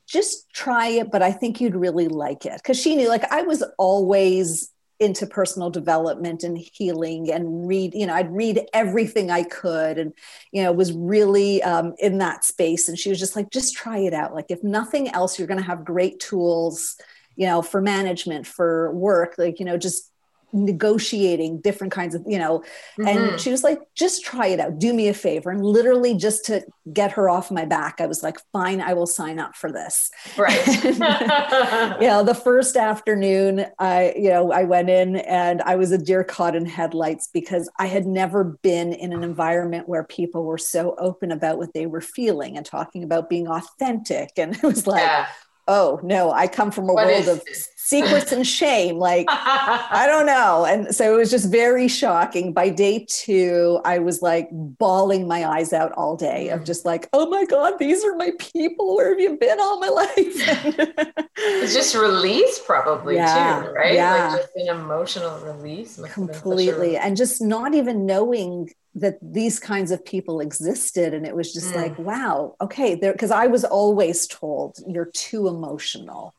Just 0.07 0.51
try 0.53 0.88
it, 0.88 1.11
but 1.11 1.23
I 1.23 1.33
think 1.33 1.61
you'd 1.61 1.75
really 1.75 2.09
like 2.09 2.45
it. 2.45 2.57
Because 2.57 2.79
she 2.79 2.95
knew, 2.95 3.09
like, 3.09 3.25
I 3.33 3.43
was 3.43 3.64
always 3.79 4.71
into 5.01 5.27
personal 5.27 5.71
development 5.71 6.45
and 6.45 6.57
healing 6.57 7.31
and 7.31 7.67
read 7.67 7.95
you 7.95 8.07
know 8.07 8.15
i'd 8.15 8.31
read 8.31 8.61
everything 8.73 9.31
i 9.31 9.43
could 9.43 9.99
and 9.99 10.13
you 10.53 10.63
know 10.63 10.73
was 10.73 10.93
really 10.93 11.63
um, 11.63 11.95
in 11.99 12.19
that 12.19 12.45
space. 12.45 12.89
And 12.89 12.99
she 12.99 13.11
was 13.11 13.19
just 13.19 13.37
like 13.37 13.51
just 13.51 13.75
try 13.75 13.99
it 13.99 14.15
out. 14.15 14.35
Like 14.35 14.47
if 14.49 14.63
nothing 14.63 15.09
else 15.09 15.39
you're 15.39 15.49
going 15.49 15.61
to 15.61 15.67
have 15.67 15.85
great 15.85 16.21
tools 16.21 16.97
you 17.37 17.47
know 17.47 17.63
for 17.63 17.81
management 17.81 18.47
for 18.47 18.93
work 18.95 19.35
like 19.39 19.59
you 19.59 19.67
know 19.67 19.77
just 19.77 20.11
negotiating 20.55 21.61
different 21.61 21.93
kinds 21.93 22.14
of 22.14 22.25
you 22.27 22.38
know 22.38 22.61
mm-hmm. 22.99 23.09
and 23.09 23.40
she 23.40 23.51
was 23.51 23.64
like 23.64 23.81
just 23.95 24.25
try 24.25 24.47
it 24.47 24.61
out. 24.61 24.79
Do 24.79 24.95
me 24.95 25.09
a 25.09 25.14
favor. 25.14 25.51
And 25.51 25.64
literally 25.64 26.14
just 26.14 26.45
to 26.47 26.64
get 26.93 27.12
her 27.12 27.29
off 27.29 27.51
my 27.51 27.64
back 27.64 28.01
i 28.01 28.07
was 28.07 28.23
like 28.23 28.38
fine 28.53 28.81
i 28.81 28.93
will 28.93 29.07
sign 29.07 29.38
up 29.38 29.57
for 29.57 29.73
this. 29.73 30.11
Right. 30.38 30.64
You 32.01 32.09
know 32.09 32.23
the 32.23 32.35
first 32.35 32.77
afternoon 32.77 33.67
i 33.79 34.14
you 34.17 34.31
know 34.31 34.53
i 34.53 34.64
went 34.64 34.90
in 34.90 35.17
and 35.17 35.62
i 35.62 35.77
was 35.77 35.93
a 35.93 35.99
deer 35.99 36.23
caught 36.25 36.55
in 36.55 36.67
headlights 36.67 37.29
because 37.33 37.71
i 37.79 37.87
had 37.87 38.07
never 38.07 38.45
been 38.45 38.93
in 38.93 39.12
an 39.12 39.23
environment 39.23 39.88
where 39.88 40.05
people 40.05 40.45
were 40.45 40.59
so 40.59 40.95
open 40.99 41.33
about 41.33 41.59
what 41.59 41.73
they 41.73 41.87
were 41.87 42.01
feeling 42.01 42.57
and 42.57 42.67
talking 42.67 43.03
about 43.03 43.29
being 43.29 43.49
authentic. 43.49 44.31
And 44.37 44.55
it 44.55 44.62
was 44.62 44.87
like 44.87 45.03
yeah 45.03 45.27
oh 45.68 46.00
no 46.03 46.31
i 46.33 46.46
come 46.46 46.70
from 46.70 46.88
a 46.88 46.92
what 46.92 47.07
world 47.07 47.29
of 47.29 47.42
secrets 47.77 48.33
and 48.33 48.46
shame 48.46 48.96
like 48.96 49.27
i 49.31 50.05
don't 50.07 50.27
know. 50.27 50.64
And 50.64 50.94
so 50.94 51.14
it 51.14 51.18
was 51.18 51.31
just 51.31 51.50
very 51.50 51.87
shocking. 51.87 52.53
By 52.53 52.70
day 52.70 53.07
two 53.09 53.81
i 53.85 53.98
was 53.98 54.22
like 54.22 54.48
bawling 54.53 55.29
my 55.29 55.46
eyes 55.46 55.72
out 55.72 55.92
all 55.92 56.16
day 56.16 56.48
of 56.48 56.61
mm. 56.61 56.66
just 56.66 56.85
like 56.85 57.09
oh 57.12 57.29
my 57.29 57.44
god 57.44 57.79
these 57.79 58.05
are 58.05 58.16
my 58.16 58.31
people. 58.38 58.96
Where 58.96 59.11
have 59.11 59.20
you 59.20 59.37
been 59.37 59.61
all 59.61 59.79
my 59.81 59.88
life? 60.03 60.11
It's 60.16 61.74
just 61.74 61.94
release 61.94 62.59
probably 62.64 63.16
yeah, 63.16 63.62
too 63.64 63.72
right 63.72 63.94
yeah. 63.94 64.29
like 64.29 64.40
just 64.40 64.57
an 64.57 64.68
emotional 64.68 65.38
release 65.40 66.00
completely. 66.12 66.96
And 66.96 67.16
just 67.16 67.42
not 67.42 67.74
even 67.74 68.07
knowing 68.07 68.70
that 68.95 69.19
these 69.21 69.59
kinds 69.59 69.91
of 69.91 70.05
people 70.05 70.41
existed 70.41 71.15
and 71.15 71.27
it 71.27 71.35
was 71.35 71.53
just 71.53 71.73
mm. 71.73 71.77
like 71.77 71.99
wow 71.99 72.55
okay 72.61 72.95
there 72.95 73.13
because 73.13 73.31
i 73.31 73.47
was 73.47 73.65
always 73.65 74.27
told 74.27 74.79
you're 74.87 75.11
too 75.13 75.49
emotional 75.49 76.35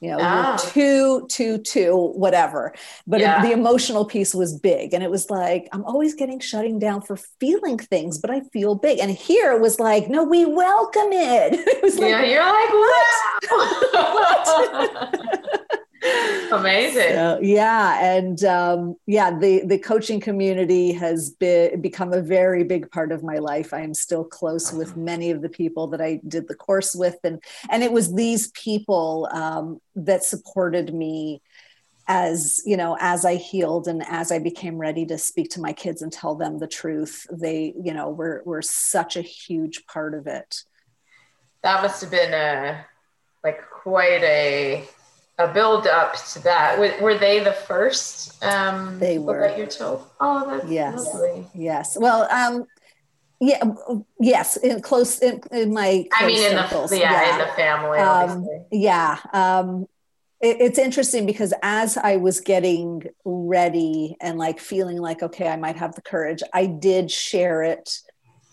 you 0.00 0.10
know 0.10 0.18
ah. 0.20 0.50
you're 0.50 0.72
too 0.72 1.26
too 1.28 1.58
too 1.58 2.12
whatever 2.14 2.74
but 3.06 3.20
yeah. 3.20 3.42
the 3.42 3.52
emotional 3.52 4.04
piece 4.04 4.34
was 4.34 4.58
big 4.58 4.92
and 4.92 5.02
it 5.02 5.10
was 5.10 5.30
like 5.30 5.68
i'm 5.72 5.84
always 5.84 6.14
getting 6.14 6.38
shutting 6.38 6.78
down 6.78 7.00
for 7.00 7.16
feeling 7.16 7.78
things 7.78 8.18
but 8.18 8.30
i 8.30 8.40
feel 8.52 8.74
big 8.74 8.98
and 8.98 9.10
here 9.10 9.52
it 9.52 9.60
was 9.60 9.80
like 9.80 10.08
no 10.08 10.22
we 10.22 10.44
welcome 10.44 11.12
it, 11.12 11.54
it 11.66 11.82
was 11.82 11.98
yeah 11.98 12.20
like, 12.20 12.30
you're 12.30 12.44
like 12.44 12.72
what, 12.72 13.12
what? 15.12 15.55
Amazing. 16.52 17.14
So, 17.14 17.38
yeah, 17.42 18.16
and 18.16 18.42
um, 18.44 18.96
yeah, 19.06 19.36
the 19.36 19.62
the 19.66 19.78
coaching 19.78 20.20
community 20.20 20.92
has 20.92 21.30
been 21.30 21.80
become 21.80 22.12
a 22.12 22.20
very 22.20 22.64
big 22.64 22.90
part 22.90 23.12
of 23.12 23.22
my 23.22 23.38
life. 23.38 23.72
I 23.72 23.80
am 23.80 23.94
still 23.94 24.24
close 24.24 24.72
with 24.72 24.96
many 24.96 25.30
of 25.30 25.42
the 25.42 25.48
people 25.48 25.86
that 25.88 26.00
I 26.00 26.20
did 26.28 26.48
the 26.48 26.54
course 26.54 26.94
with, 26.94 27.16
and 27.24 27.42
and 27.70 27.82
it 27.82 27.92
was 27.92 28.14
these 28.14 28.50
people 28.52 29.28
um, 29.32 29.80
that 29.96 30.24
supported 30.24 30.94
me 30.94 31.42
as 32.08 32.62
you 32.64 32.76
know 32.76 32.96
as 33.00 33.24
i 33.24 33.34
healed 33.34 33.88
and 33.88 34.00
as 34.06 34.30
i 34.30 34.38
became 34.38 34.78
ready 34.78 35.04
to 35.04 35.18
speak 35.18 35.50
to 35.50 35.60
my 35.60 35.72
kids 35.72 36.02
and 36.02 36.12
tell 36.12 36.36
them 36.36 36.60
the 36.60 36.66
truth 36.68 37.26
they 37.32 37.74
you 37.82 37.92
know 37.92 38.10
were 38.10 38.42
were 38.46 38.62
such 38.62 39.16
a 39.16 39.22
huge 39.22 39.84
part 39.86 40.14
of 40.14 40.28
it 40.28 40.62
that 41.62 41.82
must 41.82 42.00
have 42.00 42.10
been 42.12 42.32
a 42.32 42.84
like 43.42 43.60
quite 43.70 44.22
a 44.22 44.84
a 45.38 45.48
build 45.48 45.86
up 45.86 46.16
to 46.32 46.42
that. 46.44 46.78
Were, 46.78 46.92
were 47.00 47.18
they 47.18 47.40
the 47.40 47.52
first? 47.52 48.42
Um, 48.42 48.98
they 48.98 49.18
were. 49.18 49.48
That 49.48 49.58
you're 49.58 49.66
told. 49.66 50.06
Oh, 50.20 50.50
that's 50.50 50.70
yes. 50.70 51.04
lovely. 51.12 51.46
Yes. 51.54 51.96
Well, 51.98 52.28
um, 52.30 52.66
yeah 53.40 53.62
yes 54.18 54.56
in 54.56 54.80
close 54.80 55.18
in, 55.18 55.40
in 55.52 55.72
my 55.72 56.06
I 56.12 56.26
mean, 56.26 56.42
in 56.42 56.56
the 56.56 56.88
yeah, 56.92 57.12
yeah, 57.12 57.32
in 57.32 57.38
the 57.38 57.52
family, 57.54 57.98
um, 57.98 58.46
yeah. 58.72 59.18
Um, 59.32 59.86
it, 60.40 60.56
it's 60.60 60.78
interesting 60.78 61.26
because 61.26 61.52
as 61.62 61.96
I 61.96 62.16
was 62.16 62.40
getting 62.40 63.02
ready 63.24 64.16
and 64.20 64.38
like 64.38 64.58
feeling 64.58 64.98
like 64.98 65.22
okay, 65.22 65.48
I 65.48 65.56
might 65.56 65.76
have 65.76 65.94
the 65.94 66.02
courage, 66.02 66.42
I 66.54 66.66
did 66.66 67.10
share 67.10 67.62
it 67.62 68.00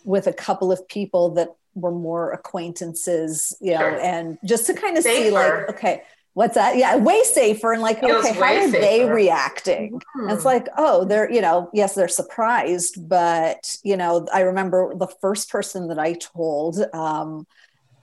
with 0.03 0.27
a 0.27 0.33
couple 0.33 0.71
of 0.71 0.85
people 0.89 1.35
that 1.35 1.49
were 1.75 1.91
more 1.91 2.31
acquaintances, 2.31 3.55
you 3.61 3.71
know, 3.71 3.79
sure. 3.79 3.99
and 4.01 4.37
just 4.43 4.67
to 4.67 4.73
kind 4.73 4.97
of 4.97 5.03
Safer. 5.03 5.23
see 5.23 5.31
like 5.31 5.69
okay 5.69 6.03
what's 6.33 6.55
that? 6.55 6.77
Yeah 6.77 6.95
way 6.97 7.21
safer 7.23 7.73
and 7.73 7.81
like 7.81 7.99
Feels 7.99 8.25
okay 8.25 8.33
how 8.33 8.43
are 8.43 8.67
safer. 8.69 8.79
they 8.79 9.05
reacting? 9.05 10.01
Hmm. 10.15 10.29
it's 10.29 10.45
like 10.45 10.67
oh 10.77 11.05
they're 11.05 11.31
you 11.31 11.41
know 11.41 11.69
yes 11.73 11.95
they're 11.95 12.07
surprised 12.07 13.07
but 13.07 13.75
you 13.83 13.95
know 13.97 14.27
i 14.33 14.41
remember 14.41 14.93
the 14.95 15.07
first 15.21 15.49
person 15.49 15.87
that 15.89 15.99
i 15.99 16.13
told 16.13 16.79
um, 16.93 17.45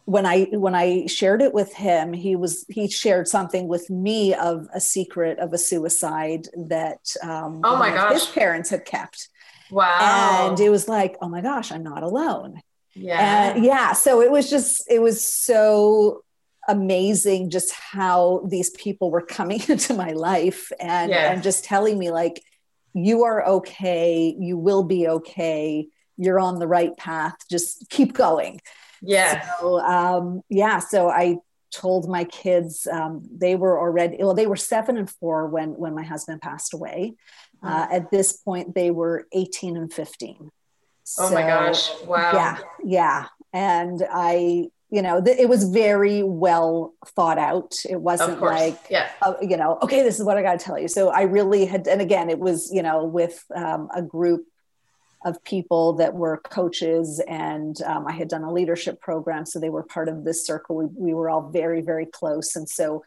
when 0.05 0.27
i 0.27 0.45
when 0.53 0.75
i 0.75 1.07
shared 1.07 1.43
it 1.43 1.53
with 1.55 1.73
him 1.75 2.13
he 2.13 2.37
was 2.37 2.65
he 2.69 2.89
shared 2.89 3.29
something 3.29 3.69
with 3.69 3.89
me 3.91 4.35
of 4.35 4.67
a 4.75 4.81
secret 4.81 5.39
of 5.39 5.53
a 5.53 5.59
suicide 5.59 6.47
that 6.57 7.15
um, 7.23 7.61
oh 7.65 7.77
my 7.77 7.91
gosh 7.91 8.13
his 8.13 8.27
parents 8.27 8.71
had 8.71 8.85
kept. 8.85 9.29
Wow. 9.71 10.49
and 10.51 10.59
it 10.59 10.69
was 10.71 10.89
like 10.89 11.17
oh 11.23 11.29
my 11.29 11.41
gosh 11.41 11.71
i'm 11.71 11.85
not 11.85 12.03
alone. 12.03 12.61
Yeah. 12.95 13.53
And 13.55 13.65
yeah 13.65 13.93
so 13.93 14.21
it 14.21 14.31
was 14.31 14.51
just 14.51 14.85
it 14.91 15.01
was 15.01 15.25
so 15.25 16.25
amazing 16.69 17.51
just 17.51 17.73
how 17.73 18.47
these 18.49 18.71
people 18.71 19.11
were 19.11 19.23
coming 19.23 19.61
into 19.69 19.95
my 19.95 20.11
life 20.11 20.71
and 20.79 21.13
and 21.13 21.43
just 21.43 21.65
telling 21.65 21.99
me 21.99 22.11
like 22.11 22.43
you 22.93 23.25
are 23.25 23.47
okay. 23.47 24.35
You 24.39 24.59
will 24.59 24.83
be 24.83 25.07
okay. 25.07 25.89
You're 26.17 26.41
on 26.41 26.59
the 26.59 26.67
right 26.67 26.97
path. 26.97 27.37
Just 27.49 27.89
keep 27.89 28.13
going. 28.13 28.61
Yeah. 29.03 29.47
So 29.59 29.81
um 29.81 30.43
yeah 30.49 30.79
so 30.79 31.09
i 31.09 31.39
told 31.73 32.09
my 32.09 32.25
kids 32.25 32.87
um, 32.89 33.23
they 33.33 33.55
were 33.55 33.79
already 33.79 34.17
well 34.19 34.35
they 34.35 34.49
were 34.49 34.57
seven 34.57 34.99
and 34.99 35.09
four 35.09 35.47
when 35.47 35.71
when 35.71 35.95
my 35.95 36.03
husband 36.03 36.43
passed 36.43 36.75
away. 36.75 37.15
Mm-hmm. 37.63 37.75
uh, 37.75 37.87
at 37.97 38.11
this 38.11 38.33
point 38.33 38.75
they 38.75 38.91
were 38.91 39.27
18 39.33 39.77
and 39.77 39.93
15 39.93 40.37
oh 40.41 40.51
so, 41.05 41.35
my 41.35 41.43
gosh. 41.43 41.91
Wow. 42.05 42.33
yeah 42.33 42.59
yeah. 42.85 43.27
And 43.53 44.03
i 44.13 44.69
you 44.91 45.03
know 45.03 45.23
th- 45.23 45.39
it 45.39 45.49
was 45.49 45.65
very 45.65 46.23
well 46.23 46.95
thought 47.07 47.39
out. 47.39 47.77
It 47.89 48.01
wasn't 48.01 48.41
like 48.41 48.79
yeah. 48.91 49.09
uh, 49.23 49.35
you 49.41 49.57
know 49.57 49.79
okay 49.83 50.03
this 50.03 50.19
is 50.19 50.25
what 50.25 50.37
i 50.37 50.43
got 50.43 50.59
to 50.59 50.65
tell 50.65 50.79
you. 50.79 50.89
So 50.89 51.11
i 51.11 51.23
really 51.23 51.65
had 51.65 51.87
and 51.87 52.01
again 52.01 52.29
it 52.29 52.39
was 52.39 52.71
you 52.73 52.83
know 52.83 53.05
with 53.05 53.45
um, 53.55 53.89
a 53.95 54.03
group 54.03 54.47
of 55.25 55.43
people 55.45 55.95
that 55.95 56.15
were 56.15 56.39
coaches 56.39 57.21
and 57.29 57.81
um, 57.83 58.07
i 58.07 58.13
had 58.13 58.27
done 58.29 58.43
a 58.43 58.51
leadership 58.53 59.01
program 59.01 59.45
so 59.45 59.61
they 59.61 59.69
were 59.69 59.83
part 59.83 60.09
of 60.09 60.25
this 60.25 60.47
circle. 60.47 60.77
We, 60.77 60.87
we 60.87 61.15
were 61.15 61.31
all 61.31 61.51
very 61.51 61.81
very 61.81 62.07
close. 62.07 62.57
And 62.57 62.69
so 62.69 63.05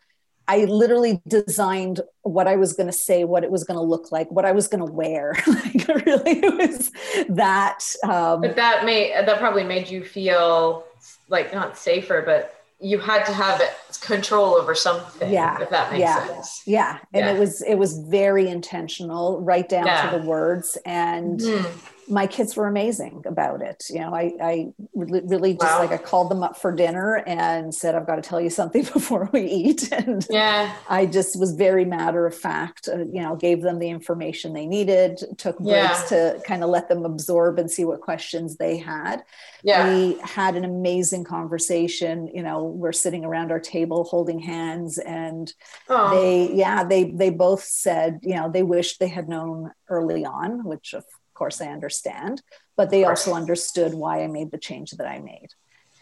I 0.48 0.66
literally 0.66 1.22
designed 1.28 2.02
what 2.24 2.48
I 2.48 2.58
was 2.58 2.74
going 2.74 2.88
to 2.88 2.94
say, 2.94 3.24
what 3.24 3.44
it 3.44 3.52
was 3.52 3.64
going 3.64 3.78
to 3.78 3.84
look 3.84 4.12
like, 4.12 4.30
what 4.30 4.44
I 4.44 4.52
was 4.52 4.68
going 4.68 4.86
to 4.86 4.92
wear. 4.92 5.38
like 5.48 5.88
really, 6.06 6.40
it 6.44 6.54
was 6.58 6.92
that. 7.30 7.80
Um, 8.04 8.42
but 8.42 8.56
that 8.56 8.84
made 8.86 9.14
that 9.26 9.40
probably 9.40 9.64
made 9.64 9.90
you 9.90 10.04
feel 10.04 10.86
like 11.28 11.54
not 11.54 11.78
safer, 11.78 12.22
but 12.26 12.60
you 12.80 13.00
had 13.00 13.24
to 13.26 13.34
have 13.34 13.62
control 14.02 14.56
over 14.56 14.76
something. 14.76 15.32
Yeah. 15.32 15.62
If 15.62 15.70
that 15.70 15.92
makes 15.92 16.02
yeah. 16.02 16.28
sense. 16.28 16.64
Yeah. 16.66 17.00
And 17.14 17.26
yeah. 17.26 17.34
it 17.34 17.40
was, 17.40 17.62
it 17.62 17.76
was 17.76 17.98
very 17.98 18.50
intentional, 18.50 19.40
right 19.42 19.68
down 19.68 19.86
yeah. 19.86 20.10
to 20.10 20.18
the 20.18 20.26
words. 20.26 20.78
And 20.86 21.40
mm-hmm 21.40 21.80
my 22.08 22.28
kids 22.28 22.56
were 22.56 22.68
amazing 22.68 23.24
about 23.26 23.62
it. 23.62 23.86
You 23.90 24.00
know, 24.00 24.14
I, 24.14 24.32
I 24.42 24.68
really 24.94 25.54
just 25.54 25.74
wow. 25.74 25.80
like 25.80 25.92
I 25.92 25.98
called 25.98 26.30
them 26.30 26.44
up 26.44 26.58
for 26.58 26.72
dinner 26.72 27.24
and 27.28 27.74
said, 27.74 27.96
I've 27.96 28.08
got 28.08 28.16
to 28.16 28.22
tell 28.22 28.42
you 28.42 28.50
something 28.50 28.84
before 28.94 29.30
we 29.32 29.42
eat. 29.42 29.92
And 29.92 30.26
yeah, 30.30 30.76
I 30.90 31.06
just 31.06 31.40
was 31.40 31.54
very 31.54 31.86
matter 31.86 32.26
of 32.26 32.36
fact, 32.36 32.90
uh, 32.92 33.00
you 33.00 33.22
know, 33.22 33.36
gave 33.36 33.62
them 33.62 33.80
the 33.80 33.90
information 33.90 34.54
they 34.54 34.66
needed, 34.66 35.20
took 35.38 35.58
breaks 35.60 36.12
yeah. 36.12 36.34
to 36.34 36.42
kind 36.46 36.64
of 36.64 36.70
let 36.70 36.90
them 36.90 37.06
absorb 37.06 37.60
and 37.60 37.70
see 37.70 37.86
what 37.86 38.02
questions 38.02 38.58
they 38.58 38.78
had. 38.78 39.24
Yeah. 39.64 39.94
We 39.94 40.20
had 40.22 40.56
an 40.56 40.66
amazing 40.66 41.24
conversation. 41.24 42.30
You 42.34 42.44
know, 42.44 42.64
we're 42.64 42.92
sitting 42.92 43.24
around 43.24 43.52
our 43.52 43.60
table 43.60 44.04
holding 44.04 44.40
hands 44.40 44.98
and 44.98 45.52
oh. 45.90 46.20
they, 46.20 46.54
yeah, 46.54 46.84
they, 46.84 47.06
they 47.12 47.30
both 47.30 47.64
said, 47.64 48.20
you 48.24 48.36
know, 48.36 48.52
they 48.52 48.64
wished 48.64 49.00
they 49.00 49.08
had 49.08 49.30
known 49.30 49.72
early 49.90 50.26
on, 50.26 50.66
which 50.66 50.94
of 50.94 51.06
course 51.34 51.62
I 51.62 51.68
understand, 51.68 52.42
but 52.76 52.90
they 52.90 53.04
also 53.04 53.34
understood 53.34 53.94
why 53.94 54.24
I 54.24 54.28
made 54.28 54.52
the 54.52 54.58
change 54.58 54.92
that 54.92 55.08
I 55.08 55.20
made. 55.20 55.50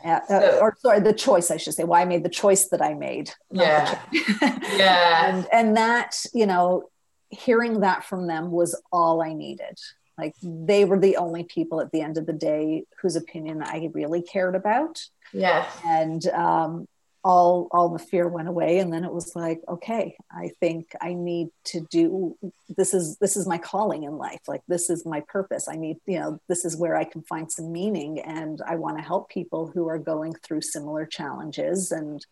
Uh, 0.04 0.20
uh, 0.30 0.58
or 0.62 0.76
sorry, 0.80 1.00
the 1.00 1.14
choice 1.14 1.52
I 1.52 1.58
should 1.58 1.74
say, 1.74 1.84
why 1.84 2.02
I 2.02 2.06
made 2.06 2.24
the 2.24 2.30
choice 2.30 2.70
that 2.70 2.82
I 2.82 2.94
made. 2.94 3.32
Yeah. 3.52 4.00
yeah. 4.42 5.30
And 5.30 5.48
and 5.52 5.78
that, 5.78 6.18
you 6.34 6.46
know, 6.46 6.90
hearing 7.30 7.82
that 7.82 8.04
from 8.04 8.28
them 8.28 8.52
was 8.52 8.80
all 8.92 9.22
I 9.22 9.34
needed. 9.34 9.80
Like 10.18 10.36
they 10.44 10.86
were 10.86 11.00
the 11.00 11.18
only 11.18 11.44
people 11.44 11.82
at 11.82 11.92
the 11.92 12.02
end 12.02 12.18
of 12.18 12.26
the 12.26 12.34
day 12.34 12.86
whose 13.02 13.16
opinion 13.16 13.64
I 13.64 13.90
really 13.94 14.22
cared 14.22 14.56
about. 14.56 15.04
Yeah. 15.34 15.68
And 15.86 16.26
um, 16.28 16.88
all 17.24 17.68
all 17.72 17.90
the 17.90 18.00
fear 18.00 18.28
went 18.28 18.48
away 18.48 18.80
and 18.80 18.92
then 18.92 19.04
it 19.04 19.14
was 19.14 19.36
like 19.36 19.62
okay 19.68 20.16
i 20.32 20.50
think 20.60 20.96
i 21.02 21.14
need 21.14 21.50
to 21.64 21.80
do 21.92 22.36
this 22.76 22.94
is 22.94 23.18
this 23.18 23.36
is 23.36 23.48
my 23.48 23.58
calling 23.58 24.04
in 24.04 24.18
life. 24.18 24.42
Like 24.48 24.62
this 24.68 24.90
is 24.90 25.06
my 25.06 25.22
purpose. 25.22 25.68
I 25.68 25.76
need 25.76 25.98
you 26.06 26.20
know 26.20 26.40
this 26.48 26.66
is 26.66 26.78
where 26.78 26.96
i 26.96 27.04
can 27.04 27.22
find 27.24 27.52
some 27.52 27.72
meaning 27.72 28.20
and 28.20 28.62
i 28.68 28.76
want 28.76 28.98
to 28.98 29.04
help 29.04 29.30
people 29.30 29.68
who 29.68 29.88
are 29.88 30.00
going 30.00 30.34
through 30.36 30.62
similar 30.62 31.06
challenges. 31.06 31.92
And 31.92 32.26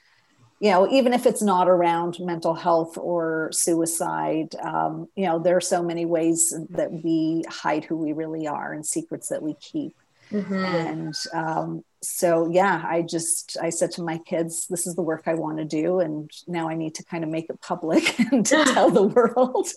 you 0.60 0.72
know 0.72 0.90
even 0.92 1.14
if 1.14 1.26
it's 1.26 1.42
not 1.42 1.70
around 1.70 2.18
mental 2.20 2.54
health 2.54 2.98
or 2.98 3.50
suicide 3.54 4.56
um, 4.56 5.08
you 5.16 5.26
know 5.26 5.40
there 5.40 5.56
are 5.58 5.62
so 5.62 5.82
many 5.82 6.06
ways 6.06 6.54
that 6.70 6.92
we 6.92 7.44
hide 7.50 7.86
who 7.86 7.96
we 7.96 8.14
really 8.14 8.48
are 8.48 8.74
and 8.74 8.86
secrets 8.86 9.30
that 9.30 9.42
we 9.42 9.56
keep. 9.56 9.96
Mm-hmm. 10.32 10.54
And 10.54 11.16
um, 11.34 11.84
so, 12.02 12.50
yeah, 12.50 12.84
I 12.86 13.02
just, 13.02 13.58
I 13.62 13.70
said 13.70 13.92
to 13.92 14.04
my 14.04 14.18
kids, 14.20 14.68
this 14.68 14.88
is 14.88 14.96
the 14.96 15.02
work 15.02 15.24
I 15.26 15.34
want 15.34 15.58
to 15.58 15.66
do. 15.66 16.00
And 16.00 16.32
now 16.48 16.70
I 16.70 16.76
need 16.76 16.96
to 16.96 17.04
kind 17.04 17.24
of 17.24 17.30
make 17.30 17.50
it 17.50 17.60
public 17.62 18.20
and 18.32 18.46
to 18.46 18.64
tell 18.74 18.90
the 18.90 19.04
world 19.04 19.68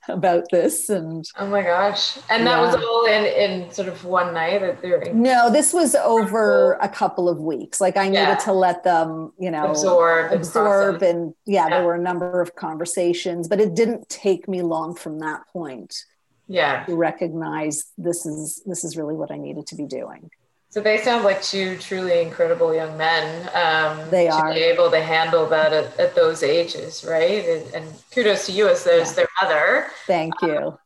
about 0.08 0.44
this. 0.50 0.88
And 0.88 1.24
oh 1.38 1.46
my 1.46 1.62
gosh. 1.62 2.18
And 2.28 2.46
that 2.46 2.58
yeah. 2.58 2.60
was 2.60 2.74
all 2.74 3.06
in, 3.06 3.24
in 3.24 3.70
sort 3.70 3.88
of 3.88 4.04
one 4.04 4.34
night 4.34 4.62
or 4.62 4.74
during? 4.74 5.22
No, 5.22 5.50
this 5.50 5.72
was 5.72 5.94
over 5.94 6.74
a 6.74 6.88
couple 6.88 7.28
of 7.28 7.38
weeks. 7.38 7.80
Like 7.80 7.96
I 7.96 8.08
needed 8.08 8.20
yeah. 8.20 8.34
to 8.36 8.52
let 8.52 8.84
them, 8.84 9.32
you 9.38 9.50
know, 9.50 9.70
absorb, 9.70 10.32
absorb. 10.32 11.02
And, 11.02 11.02
and 11.02 11.34
yeah, 11.46 11.64
yeah, 11.64 11.70
there 11.70 11.84
were 11.84 11.94
a 11.94 12.02
number 12.02 12.40
of 12.40 12.54
conversations, 12.54 13.48
but 13.48 13.60
it 13.60 13.74
didn't 13.74 14.08
take 14.08 14.48
me 14.48 14.62
long 14.62 14.94
from 14.94 15.20
that 15.20 15.46
point 15.52 16.04
yeah 16.50 16.84
to 16.84 16.96
recognize 16.96 17.84
this 17.96 18.26
is 18.26 18.60
this 18.66 18.82
is 18.82 18.96
really 18.96 19.14
what 19.14 19.30
i 19.30 19.36
needed 19.36 19.66
to 19.68 19.76
be 19.76 19.86
doing 19.86 20.28
so 20.70 20.80
they 20.80 20.98
sound 20.98 21.24
like 21.24 21.42
two 21.42 21.76
truly 21.78 22.22
incredible 22.22 22.74
young 22.74 22.96
men 22.96 23.48
um, 23.54 24.08
they 24.10 24.26
to 24.26 24.32
are 24.32 24.54
be 24.54 24.60
able 24.60 24.90
to 24.90 25.02
handle 25.02 25.46
that 25.46 25.72
at, 25.72 25.98
at 25.98 26.14
those 26.14 26.42
ages 26.42 27.04
right 27.04 27.44
and, 27.44 27.74
and, 27.74 27.94
kudos 28.12 28.46
to 28.46 28.52
you 28.52 28.68
as 28.68 28.84
there's 28.84 29.10
yeah. 29.10 29.14
their 29.14 29.28
mother 29.42 29.86
thank 30.06 30.34
you 30.42 30.58
um, 30.58 30.78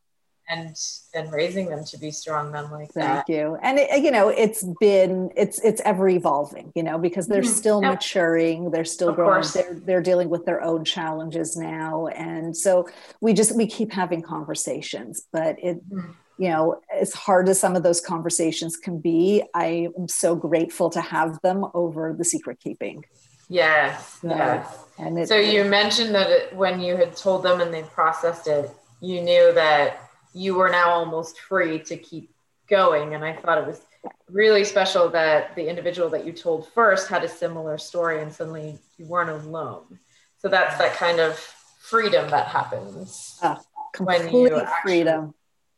and 0.49 0.75
and 1.13 1.31
raising 1.31 1.69
them 1.69 1.83
to 1.85 1.97
be 1.97 2.11
strong 2.11 2.51
men 2.51 2.69
like 2.69 2.91
that. 2.93 3.25
Thank 3.27 3.29
you. 3.29 3.57
And 3.61 3.79
it, 3.79 4.03
you 4.03 4.11
know, 4.11 4.29
it's 4.29 4.63
been 4.79 5.31
it's 5.35 5.59
it's 5.59 5.81
ever 5.85 6.07
evolving, 6.07 6.71
you 6.75 6.83
know, 6.83 6.97
because 6.97 7.27
they're 7.27 7.41
mm-hmm. 7.41 7.51
still 7.51 7.81
maturing, 7.81 8.71
they're 8.71 8.85
still 8.85 9.09
of 9.09 9.15
growing, 9.15 9.43
they're 9.53 9.73
they're 9.73 10.01
dealing 10.01 10.29
with 10.29 10.45
their 10.45 10.61
own 10.61 10.85
challenges 10.85 11.57
now, 11.57 12.07
and 12.07 12.55
so 12.55 12.87
we 13.21 13.33
just 13.33 13.55
we 13.55 13.67
keep 13.67 13.91
having 13.91 14.21
conversations, 14.21 15.23
but 15.31 15.57
it. 15.59 15.77
Mm-hmm. 15.89 16.11
You 16.37 16.49
know, 16.49 16.81
as 16.93 17.13
hard 17.13 17.47
as 17.47 17.59
some 17.59 17.75
of 17.75 17.83
those 17.83 18.01
conversations 18.01 18.75
can 18.75 18.99
be, 18.99 19.43
I 19.53 19.89
am 19.97 20.07
so 20.07 20.35
grateful 20.35 20.89
to 20.89 21.01
have 21.01 21.39
them 21.41 21.65
over 21.73 22.13
the 22.13 22.25
secret 22.25 22.59
keeping. 22.59 23.05
Yes, 23.47 24.19
so, 24.21 24.29
yes. 24.29 24.77
And 24.97 25.19
it, 25.19 25.27
so 25.27 25.37
you 25.37 25.63
mentioned 25.63 26.15
that 26.15 26.29
it, 26.29 26.55
when 26.55 26.79
you 26.81 26.97
had 26.97 27.15
told 27.15 27.43
them 27.43 27.61
and 27.61 27.73
they 27.73 27.83
processed 27.83 28.47
it, 28.47 28.69
you 29.01 29.21
knew 29.21 29.53
that 29.53 30.09
you 30.33 30.55
were 30.55 30.69
now 30.69 30.89
almost 30.89 31.39
free 31.39 31.79
to 31.79 31.95
keep 31.95 32.33
going. 32.67 33.13
And 33.13 33.23
I 33.23 33.33
thought 33.33 33.57
it 33.57 33.67
was 33.67 33.81
really 34.29 34.63
special 34.63 35.09
that 35.09 35.55
the 35.55 35.69
individual 35.69 36.09
that 36.09 36.25
you 36.25 36.31
told 36.31 36.67
first 36.69 37.07
had 37.07 37.23
a 37.23 37.29
similar 37.29 37.77
story 37.77 38.21
and 38.21 38.33
suddenly 38.33 38.77
you 38.97 39.05
weren't 39.05 39.29
alone. 39.29 39.99
So 40.39 40.49
that's 40.49 40.77
that 40.77 40.93
kind 40.95 41.19
of 41.19 41.37
freedom 41.79 42.29
that 42.31 42.47
happens 42.47 43.39
uh, 43.41 43.57
when 43.99 44.33
you 44.33 44.55
actually, 44.55 44.81
freedom. 44.83 45.33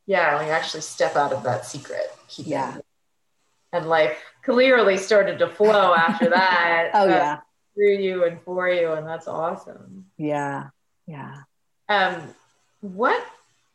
Yeah, 0.08 0.44
you 0.44 0.52
actually 0.52 0.82
step 0.82 1.16
out 1.16 1.34
of 1.34 1.44
that 1.44 1.66
secret. 1.66 2.12
Yeah. 2.38 2.78
And 3.74 3.88
life 3.88 4.18
clearly 4.42 4.98
started 4.98 5.38
to 5.40 5.50
flow 5.50 5.94
after 5.94 6.30
that. 6.30 6.92
oh 6.94 7.04
uh, 7.04 7.08
yeah. 7.08 7.38
Through 7.76 7.98
you 7.98 8.24
and 8.24 8.42
for 8.42 8.68
you, 8.70 8.94
and 8.94 9.06
that's 9.06 9.28
awesome. 9.28 10.06
Yeah. 10.18 10.70
Yeah. 11.06 11.42
Um, 11.90 12.34
what 12.82 13.24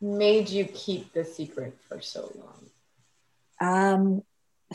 made 0.00 0.48
you 0.48 0.64
keep 0.64 1.12
the 1.12 1.24
secret 1.24 1.76
for 1.88 2.00
so 2.00 2.32
long? 2.34 2.62
Um, 3.60 4.22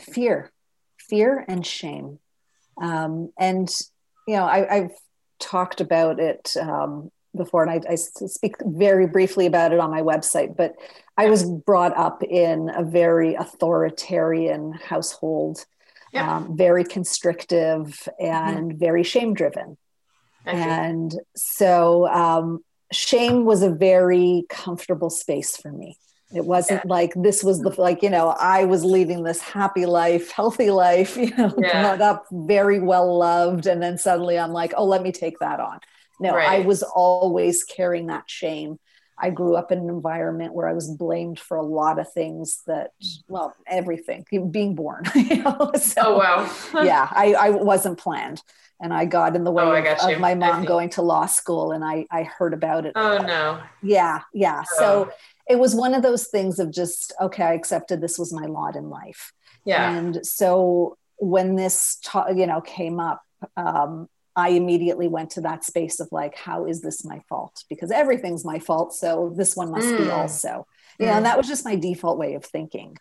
fear, 0.00 0.50
fear 0.98 1.44
and 1.46 1.66
shame. 1.66 2.18
Um, 2.80 3.32
and, 3.38 3.68
you 4.26 4.36
know, 4.36 4.44
I, 4.44 4.82
have 4.82 4.92
talked 5.38 5.80
about 5.80 6.20
it 6.20 6.56
um, 6.60 7.10
before, 7.36 7.62
and 7.62 7.70
I, 7.70 7.92
I, 7.92 7.94
speak 7.94 8.56
very 8.64 9.06
briefly 9.06 9.46
about 9.46 9.72
it 9.72 9.80
on 9.80 9.90
my 9.90 10.02
website, 10.02 10.56
but 10.56 10.74
I 11.16 11.28
was 11.28 11.48
brought 11.48 11.96
up 11.96 12.22
in 12.22 12.70
a 12.74 12.82
very 12.82 13.34
authoritarian 13.34 14.72
household, 14.72 15.64
yeah. 16.12 16.36
um, 16.36 16.56
very 16.56 16.84
constrictive 16.84 18.08
and 18.18 18.70
mm-hmm. 18.70 18.78
very 18.78 19.02
shame 19.02 19.34
driven. 19.34 19.76
And 20.46 21.14
so 21.36 22.08
um, 22.08 22.64
shame 22.92 23.44
was 23.44 23.62
a 23.62 23.70
very 23.70 24.44
comfortable 24.48 25.10
space 25.10 25.56
for 25.56 25.70
me. 25.70 25.98
It 26.34 26.44
wasn't 26.44 26.82
yeah. 26.84 26.90
like 26.90 27.12
this 27.16 27.42
was 27.42 27.60
the 27.60 27.70
like 27.80 28.02
you 28.02 28.10
know 28.10 28.28
I 28.38 28.64
was 28.64 28.84
leading 28.84 29.22
this 29.22 29.40
happy 29.40 29.86
life, 29.86 30.30
healthy 30.30 30.70
life, 30.70 31.16
you 31.16 31.34
know, 31.36 31.54
yeah. 31.58 31.82
brought 31.82 32.02
up 32.02 32.26
very 32.30 32.80
well 32.80 33.16
loved, 33.16 33.66
and 33.66 33.82
then 33.82 33.96
suddenly 33.96 34.38
I'm 34.38 34.52
like, 34.52 34.74
oh, 34.76 34.84
let 34.84 35.02
me 35.02 35.10
take 35.10 35.38
that 35.38 35.58
on. 35.58 35.80
No, 36.20 36.34
right. 36.34 36.62
I 36.62 36.66
was 36.66 36.82
always 36.82 37.64
carrying 37.64 38.06
that 38.06 38.24
shame. 38.26 38.78
I 39.20 39.30
grew 39.30 39.56
up 39.56 39.72
in 39.72 39.78
an 39.78 39.88
environment 39.88 40.54
where 40.54 40.68
I 40.68 40.74
was 40.74 40.88
blamed 40.88 41.40
for 41.40 41.56
a 41.56 41.62
lot 41.62 41.98
of 41.98 42.12
things 42.12 42.62
that, 42.68 42.92
well, 43.26 43.52
everything, 43.66 44.24
being 44.50 44.74
born. 44.74 45.04
You 45.14 45.42
know? 45.42 45.72
so, 45.74 46.02
oh 46.04 46.18
wow! 46.18 46.50
yeah, 46.84 47.08
I, 47.10 47.34
I 47.34 47.50
wasn't 47.50 47.98
planned, 47.98 48.42
and 48.80 48.94
I 48.94 49.06
got 49.06 49.34
in 49.34 49.42
the 49.42 49.50
way 49.50 49.64
oh, 49.64 49.74
of, 49.74 49.86
of, 49.86 50.20
my 50.20 50.34
mom 50.34 50.64
going 50.64 50.90
to 50.90 51.02
law 51.02 51.26
school, 51.26 51.72
and 51.72 51.84
I 51.84 52.06
I 52.10 52.22
heard 52.22 52.54
about 52.54 52.86
it. 52.86 52.92
Oh 52.94 53.18
no! 53.18 53.60
Yeah, 53.82 54.22
yeah. 54.32 54.62
Oh. 54.72 54.78
So 54.78 55.10
it 55.48 55.58
was 55.58 55.74
one 55.74 55.94
of 55.94 56.02
those 56.02 56.26
things 56.28 56.58
of 56.58 56.70
just 56.70 57.12
okay 57.20 57.42
i 57.42 57.54
accepted 57.54 58.00
this 58.00 58.18
was 58.18 58.32
my 58.32 58.46
lot 58.46 58.76
in 58.76 58.90
life 58.90 59.32
yeah 59.64 59.96
and 59.96 60.24
so 60.24 60.96
when 61.16 61.56
this 61.56 61.98
ta- 62.04 62.28
you 62.28 62.46
know 62.46 62.60
came 62.60 63.00
up 63.00 63.22
um, 63.56 64.08
i 64.38 64.48
immediately 64.50 65.08
went 65.08 65.30
to 65.30 65.40
that 65.40 65.64
space 65.64 66.00
of 66.00 66.08
like 66.12 66.34
how 66.36 66.66
is 66.66 66.80
this 66.80 67.04
my 67.04 67.20
fault 67.28 67.64
because 67.68 67.90
everything's 67.90 68.44
my 68.44 68.58
fault 68.58 68.94
so 68.94 69.32
this 69.36 69.56
one 69.56 69.70
must 69.70 69.86
mm. 69.88 69.98
be 69.98 70.10
also 70.10 70.66
you 70.98 71.06
mm. 71.06 71.08
know 71.08 71.16
and 71.16 71.26
that 71.26 71.36
was 71.36 71.48
just 71.48 71.64
my 71.64 71.76
default 71.76 72.18
way 72.18 72.34
of 72.34 72.44
thinking 72.44 72.96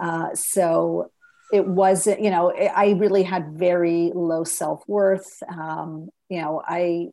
uh, 0.00 0.34
so 0.34 1.10
it 1.52 1.66
wasn't 1.66 2.20
you 2.20 2.30
know 2.30 2.52
i 2.74 2.90
really 2.98 3.22
had 3.22 3.52
very 3.52 4.12
low 4.14 4.44
self-worth 4.44 5.42
um, 5.48 6.08
you 6.28 6.40
know 6.40 6.62
i 6.66 7.08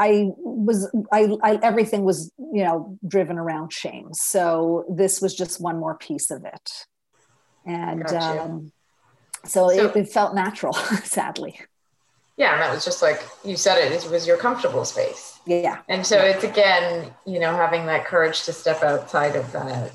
I 0.00 0.30
was 0.38 0.90
I, 1.12 1.36
I, 1.42 1.58
everything 1.62 2.04
was 2.04 2.32
you 2.38 2.64
know 2.64 2.98
driven 3.06 3.38
around 3.38 3.70
shame. 3.70 4.08
So 4.12 4.86
this 4.88 5.20
was 5.20 5.34
just 5.34 5.60
one 5.60 5.78
more 5.78 5.94
piece 5.94 6.30
of 6.30 6.44
it, 6.46 6.70
and 7.66 8.06
um, 8.06 8.72
so, 9.44 9.68
so 9.68 9.70
it, 9.70 9.96
it, 9.96 10.08
felt 10.08 10.34
natural. 10.34 10.72
sadly. 11.04 11.60
Yeah, 12.40 12.54
and 12.54 12.62
that 12.62 12.72
was 12.72 12.86
just 12.86 13.02
like 13.02 13.22
you 13.44 13.54
said 13.54 13.76
it. 13.76 13.92
It 13.92 14.10
was 14.10 14.26
your 14.26 14.38
comfortable 14.38 14.86
space. 14.86 15.38
Yeah. 15.44 15.80
And 15.90 16.06
so 16.06 16.16
yeah. 16.16 16.30
it's 16.30 16.42
again, 16.42 17.12
you 17.26 17.38
know, 17.38 17.54
having 17.54 17.84
that 17.84 18.06
courage 18.06 18.44
to 18.44 18.54
step 18.54 18.82
outside 18.82 19.36
of 19.36 19.52
that 19.52 19.92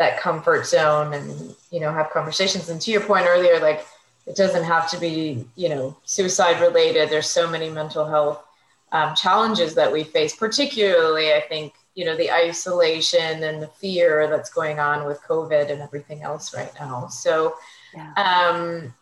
that 0.00 0.18
comfort 0.18 0.66
zone 0.66 1.14
and 1.14 1.54
you 1.70 1.78
know 1.78 1.92
have 1.92 2.10
conversations. 2.10 2.68
And 2.68 2.80
to 2.80 2.90
your 2.90 3.00
point 3.00 3.26
earlier, 3.28 3.60
like 3.60 3.86
it 4.26 4.34
doesn't 4.34 4.64
have 4.64 4.90
to 4.90 4.98
be 4.98 5.46
you 5.54 5.68
know 5.68 5.96
suicide 6.02 6.60
related. 6.60 7.10
There's 7.10 7.30
so 7.30 7.48
many 7.48 7.70
mental 7.70 8.04
health 8.04 8.42
um, 8.90 9.14
challenges 9.14 9.76
that 9.76 9.92
we 9.92 10.02
face, 10.02 10.34
particularly, 10.34 11.32
I 11.32 11.42
think, 11.48 11.74
you 11.94 12.04
know, 12.04 12.16
the 12.16 12.32
isolation 12.32 13.44
and 13.44 13.62
the 13.62 13.68
fear 13.68 14.28
that's 14.28 14.50
going 14.50 14.80
on 14.80 15.06
with 15.06 15.20
COVID 15.22 15.70
and 15.70 15.80
everything 15.80 16.22
else 16.22 16.52
right 16.52 16.72
now. 16.80 17.06
So, 17.06 17.54
yeah. 17.94 18.12
um, 18.16 18.94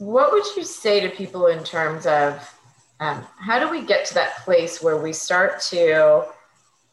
what 0.00 0.32
would 0.32 0.44
you 0.56 0.64
say 0.64 1.00
to 1.00 1.08
people 1.08 1.46
in 1.46 1.62
terms 1.62 2.06
of 2.06 2.54
um, 3.00 3.24
how 3.38 3.58
do 3.58 3.70
we 3.70 3.82
get 3.82 4.04
to 4.06 4.14
that 4.14 4.36
place 4.38 4.82
where 4.82 4.96
we 4.96 5.12
start 5.12 5.60
to 5.60 6.24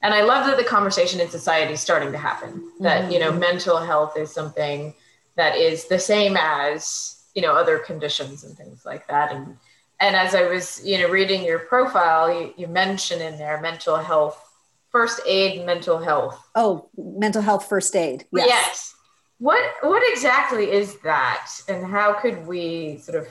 and 0.01 0.13
i 0.13 0.21
love 0.21 0.45
that 0.45 0.57
the 0.57 0.63
conversation 0.63 1.19
in 1.19 1.29
society 1.29 1.73
is 1.73 1.81
starting 1.81 2.11
to 2.11 2.17
happen 2.17 2.71
that 2.79 3.03
mm-hmm. 3.03 3.11
you 3.11 3.19
know 3.19 3.31
mental 3.31 3.77
health 3.77 4.17
is 4.17 4.31
something 4.31 4.93
that 5.35 5.57
is 5.57 5.85
the 5.85 5.99
same 5.99 6.37
as 6.37 7.23
you 7.33 7.41
know 7.41 7.53
other 7.53 7.79
conditions 7.79 8.43
and 8.43 8.55
things 8.55 8.85
like 8.85 9.07
that 9.07 9.31
and 9.31 9.57
and 9.99 10.15
as 10.15 10.35
I 10.35 10.47
was, 10.47 10.81
you 10.85 10.99
know, 10.99 11.09
reading 11.09 11.43
your 11.43 11.59
profile, 11.59 12.31
you, 12.31 12.53
you 12.55 12.67
mention 12.67 13.21
in 13.21 13.37
there 13.37 13.59
mental 13.61 13.97
health, 13.97 14.43
first 14.91 15.21
aid, 15.25 15.65
mental 15.65 15.97
health. 15.97 16.39
Oh, 16.53 16.89
mental 16.95 17.41
health 17.41 17.67
first 17.67 17.95
aid. 17.95 18.25
Yes. 18.31 18.47
yes. 18.47 18.95
What 19.39 19.61
what 19.81 20.01
exactly 20.11 20.71
is 20.71 20.99
that, 21.01 21.47
and 21.67 21.85
how 21.85 22.13
could 22.13 22.47
we 22.47 22.97
sort 22.97 23.19
of 23.19 23.27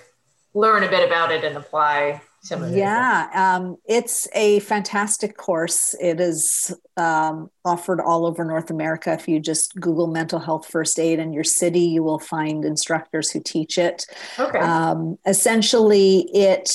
learn 0.55 0.85
a 0.85 0.88
bit 0.88 1.07
about 1.07 1.33
it 1.33 1.45
and 1.45 1.57
apply 1.57 2.23
some 2.42 2.62
of 2.62 2.73
it? 2.73 2.79
yeah, 2.79 3.29
um, 3.35 3.77
it's 3.87 4.29
a 4.33 4.61
fantastic 4.61 5.37
course. 5.37 5.97
It 6.01 6.21
is 6.21 6.73
um, 6.97 7.51
offered 7.64 8.01
all 8.01 8.25
over 8.25 8.45
North 8.45 8.71
America. 8.71 9.12
If 9.12 9.27
you 9.27 9.40
just 9.40 9.75
Google 9.81 10.07
mental 10.07 10.38
health 10.38 10.69
first 10.69 11.01
aid 11.01 11.19
in 11.19 11.33
your 11.33 11.45
city, 11.45 11.81
you 11.81 12.05
will 12.05 12.21
find 12.21 12.64
instructors 12.64 13.33
who 13.33 13.40
teach 13.40 13.77
it. 13.77 14.07
Okay. 14.38 14.61
Um, 14.61 15.19
essentially, 15.27 16.29
it 16.33 16.71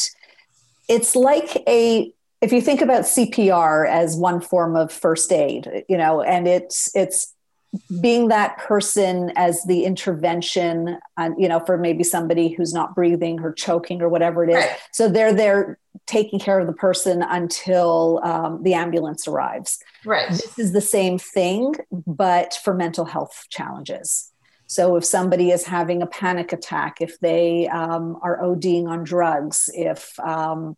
it's 0.89 1.15
like 1.15 1.63
a 1.70 2.12
if 2.41 2.52
you 2.52 2.60
think 2.60 2.82
about 2.82 3.04
CPR 3.04 3.88
as 3.88 4.17
one 4.17 4.41
form 4.41 4.76
of 4.76 4.91
first 4.91 5.32
aid, 5.32 5.86
you 5.88 5.96
know, 5.96 6.22
and 6.22 6.50
it's 6.50 6.94
it's 6.96 7.34
being 8.01 8.27
that 8.27 8.57
person 8.57 9.31
as 9.36 9.63
the 9.63 9.86
intervention 9.86 10.97
on, 11.17 11.39
you 11.39 11.47
know 11.47 11.60
for 11.62 11.77
maybe 11.77 12.03
somebody 12.03 12.49
who's 12.49 12.73
not 12.73 12.95
breathing 12.95 13.39
or 13.39 13.53
choking 13.53 14.01
or 14.01 14.10
whatever 14.10 14.43
it 14.43 14.49
is. 14.49 14.55
Right. 14.55 14.77
so 14.91 15.07
they're 15.07 15.34
there 15.34 15.77
taking 16.05 16.39
care 16.39 16.60
of 16.60 16.67
the 16.67 16.73
person 16.73 17.21
until 17.21 18.19
um, 18.23 18.63
the 18.63 18.73
ambulance 18.73 19.27
arrives. 19.27 19.79
Right. 20.05 20.29
This 20.29 20.60
is 20.60 20.73
the 20.73 20.81
same 20.81 21.17
thing 21.17 21.75
but 21.91 22.60
for 22.63 22.73
mental 22.73 23.05
health 23.05 23.45
challenges. 23.49 24.29
So 24.67 24.95
if 24.95 25.03
somebody 25.03 25.51
is 25.51 25.65
having 25.65 26.01
a 26.01 26.07
panic 26.07 26.53
attack 26.53 26.97
if 26.99 27.19
they 27.19 27.67
um, 27.69 28.17
are 28.21 28.41
oding 28.41 28.88
on 28.88 29.03
drugs 29.03 29.69
if 29.73 30.19
um, 30.19 30.75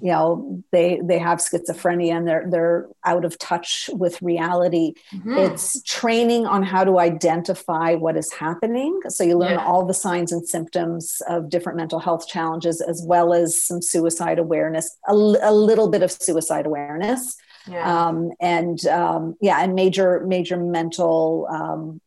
you 0.00 0.10
know 0.10 0.62
they 0.72 1.00
they 1.02 1.18
have 1.18 1.38
schizophrenia 1.38 2.16
and 2.16 2.28
they're 2.28 2.46
they're 2.50 2.88
out 3.04 3.24
of 3.24 3.38
touch 3.38 3.88
with 3.94 4.20
reality 4.20 4.92
mm-hmm. 5.14 5.32
it's 5.38 5.82
training 5.82 6.46
on 6.46 6.62
how 6.62 6.84
to 6.84 6.98
identify 6.98 7.94
what 7.94 8.16
is 8.16 8.30
happening 8.32 8.98
so 9.08 9.24
you 9.24 9.38
learn 9.38 9.52
yeah. 9.52 9.64
all 9.64 9.86
the 9.86 9.94
signs 9.94 10.32
and 10.32 10.46
symptoms 10.46 11.22
of 11.28 11.48
different 11.48 11.76
mental 11.76 11.98
health 11.98 12.28
challenges 12.28 12.80
as 12.82 13.02
well 13.06 13.32
as 13.32 13.62
some 13.62 13.80
suicide 13.80 14.38
awareness 14.38 14.98
a, 15.08 15.12
a 15.12 15.52
little 15.52 15.88
bit 15.88 16.02
of 16.02 16.10
suicide 16.10 16.66
awareness 16.66 17.36
yeah. 17.68 18.06
Um, 18.06 18.30
and 18.40 18.84
um, 18.86 19.34
yeah 19.40 19.60
and 19.60 19.74
major 19.74 20.24
major 20.26 20.56
mental 20.56 21.48
um, 21.50 22.00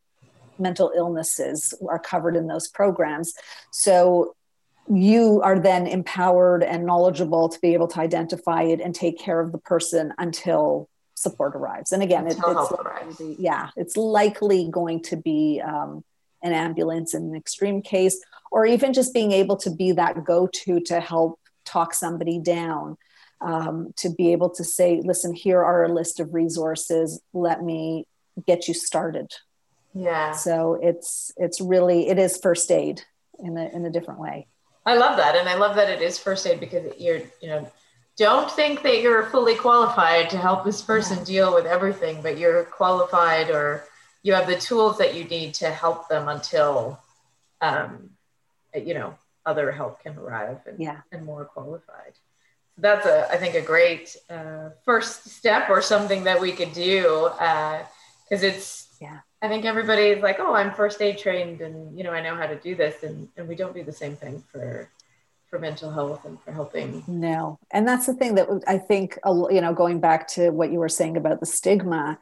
mental 0.60 0.91
illnesses 0.95 1.73
are 1.89 1.99
covered 1.99 2.36
in 2.36 2.47
those 2.47 2.67
programs 2.67 3.34
so 3.71 4.36
you 4.89 5.41
are 5.43 5.60
then 5.60 5.88
empowered 5.88 6.63
and 6.63 6.86
knowledgeable 6.86 7.49
to 7.49 7.60
be 7.60 7.73
able 7.73 7.88
to 7.88 7.99
identify 7.99 8.63
it 8.63 8.82
and 8.82 8.93
take 8.93 9.19
care 9.19 9.39
of 9.39 9.52
the 9.52 9.60
person 9.60 10.13
until 10.17 10.89
support 11.13 11.56
arrives. 11.56 11.91
And 11.91 12.02
again, 12.02 12.25
it, 12.28 12.38
it's 12.38 12.39
likely, 12.39 13.36
yeah, 13.39 13.69
it's 13.75 13.95
likely 13.95 14.67
going 14.69 15.04
to 15.04 15.15
be 15.15 15.62
um, 15.63 16.04
an 16.41 16.54
ambulance 16.54 17.13
in 17.13 17.23
an 17.23 17.36
extreme 17.36 17.82
case, 17.82 18.19
or 18.52 18.65
even 18.65 18.93
just 18.93 19.13
being 19.13 19.32
able 19.32 19.58
to 19.58 19.69
be 19.69 19.91
that 19.91 20.23
go-to 20.23 20.80
to 20.82 20.99
help 20.99 21.39
talk 21.65 21.93
somebody 21.93 22.39
down. 22.39 22.97
Um, 23.41 23.93
to 23.97 24.10
be 24.10 24.34
able 24.34 24.49
to 24.56 24.65
say, 24.65 24.99
listen, 25.02 25.34
here 25.34 25.63
are 25.63 25.86
a 25.86 25.93
list 25.93 26.19
of 26.19 26.34
resources. 26.34 27.21
Let 27.32 27.63
me 27.63 28.06
get 28.45 28.67
you 28.67 28.73
started. 28.73 29.32
Yeah. 29.93 30.34
So 30.34 30.78
it's 30.82 31.32
it's 31.38 31.62
really 31.62 32.10
it 32.10 32.19
is 32.19 32.38
first 32.38 32.69
aid 32.69 33.02
in 33.39 33.58
a 33.58 33.69
in 33.73 33.86
a 33.86 33.89
different 33.89 34.19
way. 34.19 34.47
I 34.89 34.95
love 34.95 35.17
that. 35.17 35.36
And 35.36 35.47
I 35.47 35.56
love 35.56 35.75
that 35.75 35.89
it 35.89 36.02
is 36.02 36.17
first 36.17 36.47
aid 36.47 36.60
because 36.60 36.86
you're, 36.97 37.21
you 37.41 37.49
know, 37.49 37.71
don't 38.17 38.49
think 38.49 38.82
that 38.82 39.02
you're 39.02 39.23
fully 39.28 39.56
qualified 39.56 40.32
to 40.32 40.38
help 40.38 40.65
this 40.65 40.82
person 40.82 41.19
yeah. 41.19 41.23
deal 41.25 41.54
with 41.54 41.67
everything, 41.67 42.23
but 42.23 42.39
you're 42.39 42.63
qualified 42.63 43.52
or 43.52 43.86
you 44.23 44.34
have 44.34 44.47
the 44.47 44.56
tools 44.56 44.97
that 44.97 45.13
you 45.15 45.25
need 45.25 45.54
to 45.54 45.69
help 45.69 46.10
them 46.10 46.28
until, 46.28 46.99
um, 47.62 48.10
you 48.73 48.95
know, 48.95 49.15
other 49.45 49.71
help 49.71 50.02
can 50.02 50.17
arrive 50.17 50.60
and, 50.65 50.80
yeah. 50.80 51.02
and 51.12 51.23
more 51.23 51.45
qualified. 51.45 52.13
So 52.75 52.82
that's 52.82 53.06
a, 53.06 53.32
I 53.32 53.38
think 53.38 53.54
a 53.54 53.62
great 53.62 54.17
uh, 54.28 54.69
first 54.86 55.30
step 55.30 55.69
or 55.69 55.84
something 55.84 56.23
that 56.23 56.41
we 56.41 56.52
could 56.52 56.73
do 56.73 57.25
Uh 57.39 57.84
because 58.23 58.43
uh, 58.43 58.47
it's, 58.47 58.88
yeah 59.02 59.19
I 59.41 59.47
think 59.47 59.65
everybody's 59.65 60.21
like, 60.21 60.38
oh, 60.39 60.54
I'm 60.54 60.73
first 60.73 61.02
aid 61.02 61.17
trained 61.17 61.62
and, 61.62 61.97
you 61.97 62.04
know, 62.04 62.12
I 62.12 62.21
know 62.21 62.36
how 62.36 62.45
to 62.45 62.56
do 62.56 62.75
this. 62.75 63.04
And, 63.04 63.30
and 63.38 63.47
we 63.47 63.56
don't 63.56 63.73
do 63.73 63.84
the 63.84 63.91
same 63.91 64.15
thing 64.15 64.43
for, 64.52 64.89
for 65.49 65.60
mental 65.60 65.91
health 65.91 66.25
and 66.25 66.41
for 66.41 66.52
helping. 66.52 67.04
No. 67.08 67.58
And 67.71 67.88
that's 67.88 68.06
the 68.06 68.13
thing 68.13 68.36
that 68.36 68.49
I 68.67 68.78
think, 68.78 69.17
you 69.25 69.62
know, 69.62 69.73
going 69.73 70.02
back 70.02 70.28
to 70.30 70.49
what 70.49 70.71
you 70.71 70.80
were 70.80 70.89
saying 70.89 71.15
about 71.15 71.39
the 71.39 71.45
stigma, 71.45 72.19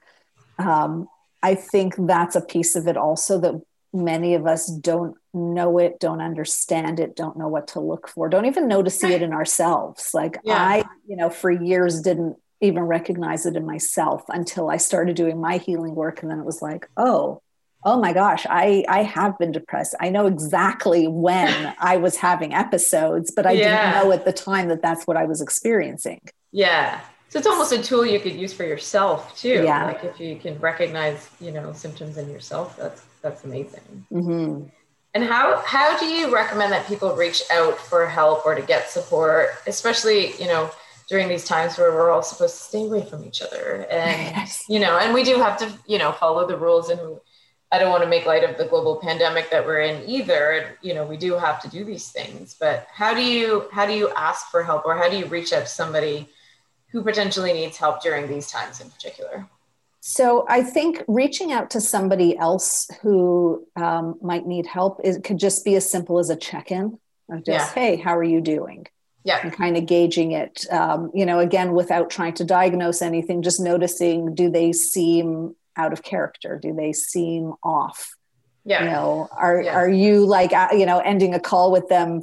um, 0.60 1.08
I 1.42 1.56
think 1.56 1.96
that's 1.98 2.36
a 2.36 2.42
piece 2.42 2.76
of 2.76 2.88
it 2.88 2.98
also 2.98 3.40
that 3.40 3.62
many 3.94 4.36
of 4.36 4.46
us 4.46 4.68
don't 4.68 5.16
know 5.34 5.80
it, 5.80 6.00
don't 6.00 6.22
understand 6.22 7.00
it, 7.00 7.16
don't 7.16 7.38
know 7.38 7.48
what 7.48 7.70
to 7.70 7.80
look 7.80 8.08
for, 8.08 8.30
don't 8.30 8.46
even 8.46 8.68
know 8.68 8.84
to 8.84 8.90
see 8.90 9.14
it 9.14 9.22
in 9.22 9.34
ourselves. 9.34 10.14
Like 10.14 10.38
yeah. 10.44 10.62
I, 10.62 10.84
you 11.08 11.16
know, 11.16 11.30
for 11.30 11.50
years 11.50 12.02
didn't 12.02 12.38
even 12.62 12.84
recognize 12.84 13.46
it 13.46 13.56
in 13.56 13.66
myself 13.66 14.24
until 14.30 14.70
I 14.70 14.78
started 14.78 15.16
doing 15.16 15.40
my 15.40 15.58
healing 15.58 15.96
work. 15.96 16.22
And 16.22 16.32
then 16.32 16.40
it 16.40 16.46
was 16.46 16.62
like, 16.62 16.90
oh, 16.98 17.42
oh 17.84 18.00
my 18.00 18.14
gosh, 18.14 18.46
I, 18.50 18.84
I 18.90 19.04
have 19.04 19.38
been 19.38 19.52
depressed. 19.52 19.96
I 20.00 20.10
know 20.10 20.26
exactly 20.26 21.08
when 21.08 21.74
I 21.80 21.98
was 21.98 22.18
having 22.18 22.54
episodes, 22.54 23.32
but 23.36 23.46
I 23.46 23.52
yeah. 23.52 23.92
didn't 23.92 24.04
know 24.04 24.12
at 24.12 24.26
the 24.26 24.34
time 24.34 24.70
that 24.70 24.82
that's 24.82 25.06
what 25.06 25.18
I 25.18 25.26
was 25.26 25.42
experiencing. 25.42 26.22
Yeah. 26.52 27.02
So 27.30 27.40
it's 27.40 27.48
almost 27.48 27.72
a 27.74 27.84
tool 27.84 28.06
you 28.06 28.20
could 28.20 28.36
use 28.36 28.54
for 28.54 28.64
yourself 28.64 29.38
too. 29.38 29.64
Yeah. 29.64 29.86
Like 29.86 30.04
if 30.04 30.20
you 30.20 30.38
can 30.38 30.58
recognize, 30.60 31.30
you 31.40 31.52
know, 31.52 31.74
symptoms 31.74 32.18
in 32.18 32.30
yourself, 32.32 32.78
that's 32.78 33.04
that's 33.22 33.44
amazing. 33.44 34.06
Mm-hmm. 34.12 34.70
And 35.14 35.24
how 35.24 35.58
how 35.66 35.98
do 36.00 36.06
you 36.06 36.34
recommend 36.34 36.72
that 36.72 36.88
people 36.88 37.14
reach 37.16 37.44
out 37.52 37.78
for 37.78 38.08
help 38.08 38.46
or 38.46 38.56
to 38.56 38.62
get 38.62 38.90
support, 38.90 39.50
especially 39.68 40.34
you 40.38 40.48
know 40.48 40.72
during 41.08 41.30
these 41.30 41.46
times 41.46 41.78
where 41.78 41.92
we're 41.92 42.12
all 42.12 42.24
supposed 42.24 42.56
to 42.58 42.64
stay 42.64 42.86
away 42.86 43.04
from 43.04 43.24
each 43.26 43.42
other, 43.42 43.88
and 43.90 44.36
yes. 44.36 44.66
you 44.68 44.80
know, 44.80 44.98
and 44.98 45.14
we 45.14 45.24
do 45.24 45.36
have 45.36 45.58
to 45.58 45.72
you 45.88 45.98
know 45.98 46.12
follow 46.12 46.48
the 46.48 46.58
rules 46.58 46.90
and. 46.90 47.20
I 47.70 47.80
don't 47.80 47.92
want 47.92 48.02
to 48.02 48.10
make 48.10 48.26
light 48.26 48.46
of 48.46 48.58
the 48.58 48.64
global 48.64 48.96
pandemic 48.96 49.50
that 49.50 49.66
we're 49.66 49.82
in 49.82 50.10
either. 50.10 50.78
You 50.82 50.94
know, 50.94 51.06
we 51.06 51.18
do 51.18 51.34
have 51.34 51.62
to 51.64 51.70
do 51.70 51.84
these 51.84 52.10
things, 52.12 52.56
but 52.58 52.88
how 52.90 53.14
do 53.14 53.22
you 53.22 53.68
how 53.74 53.86
do 53.86 53.92
you 53.92 54.10
ask 54.16 54.50
for 54.52 54.64
help 54.64 54.86
or 54.86 54.96
how 54.96 55.10
do 55.10 55.18
you 55.18 55.26
reach 55.26 55.52
out 55.52 55.64
to 55.64 55.68
somebody 55.68 56.30
who 56.94 57.04
potentially 57.04 57.52
needs 57.52 57.76
help 57.76 58.02
during 58.02 58.30
these 58.30 58.50
times 58.50 58.80
in 58.80 58.90
particular? 58.90 59.46
So 60.00 60.46
I 60.48 60.64
think 60.64 61.04
reaching 61.08 61.52
out 61.52 61.70
to 61.72 61.82
somebody 61.82 62.38
else 62.38 62.90
who 63.02 63.68
um, 63.76 64.18
might 64.22 64.46
need 64.46 64.66
help 64.66 65.02
it 65.04 65.24
could 65.24 65.38
just 65.38 65.66
be 65.66 65.76
as 65.76 65.92
simple 65.92 66.20
as 66.20 66.30
a 66.30 66.36
check-in 66.38 66.98
of 67.30 67.44
just, 67.44 67.76
yeah. 67.76 67.82
hey, 67.82 67.96
how 67.98 68.18
are 68.18 68.24
you 68.24 68.40
doing? 68.40 68.88
Yeah. 69.28 69.42
And 69.44 69.52
kind 69.52 69.76
of 69.76 69.86
gauging 69.86 70.32
it, 70.32 70.66
um, 70.72 71.12
you 71.14 71.26
know, 71.26 71.40
again, 71.40 71.74
without 71.74 72.10
trying 72.10 72.34
to 72.36 72.46
diagnose 72.46 73.02
anything, 73.02 73.42
just 73.42 73.60
noticing, 73.60 74.34
do 74.34 74.50
they 74.50 74.72
seem 74.72 75.54
out 75.76 75.92
of 75.92 76.02
character? 76.02 76.58
Do 76.62 76.74
they 76.74 76.94
seem 76.94 77.52
off? 77.62 78.16
Yeah. 78.64 78.86
You 78.86 78.90
know, 78.90 79.28
are, 79.38 79.62
yeah. 79.62 79.76
are 79.76 79.90
you 79.90 80.26
like, 80.26 80.54
uh, 80.54 80.70
you 80.72 80.86
know, 80.86 81.00
ending 81.00 81.34
a 81.34 81.42
call 81.42 81.74
with 81.74 81.90
them 81.90 82.22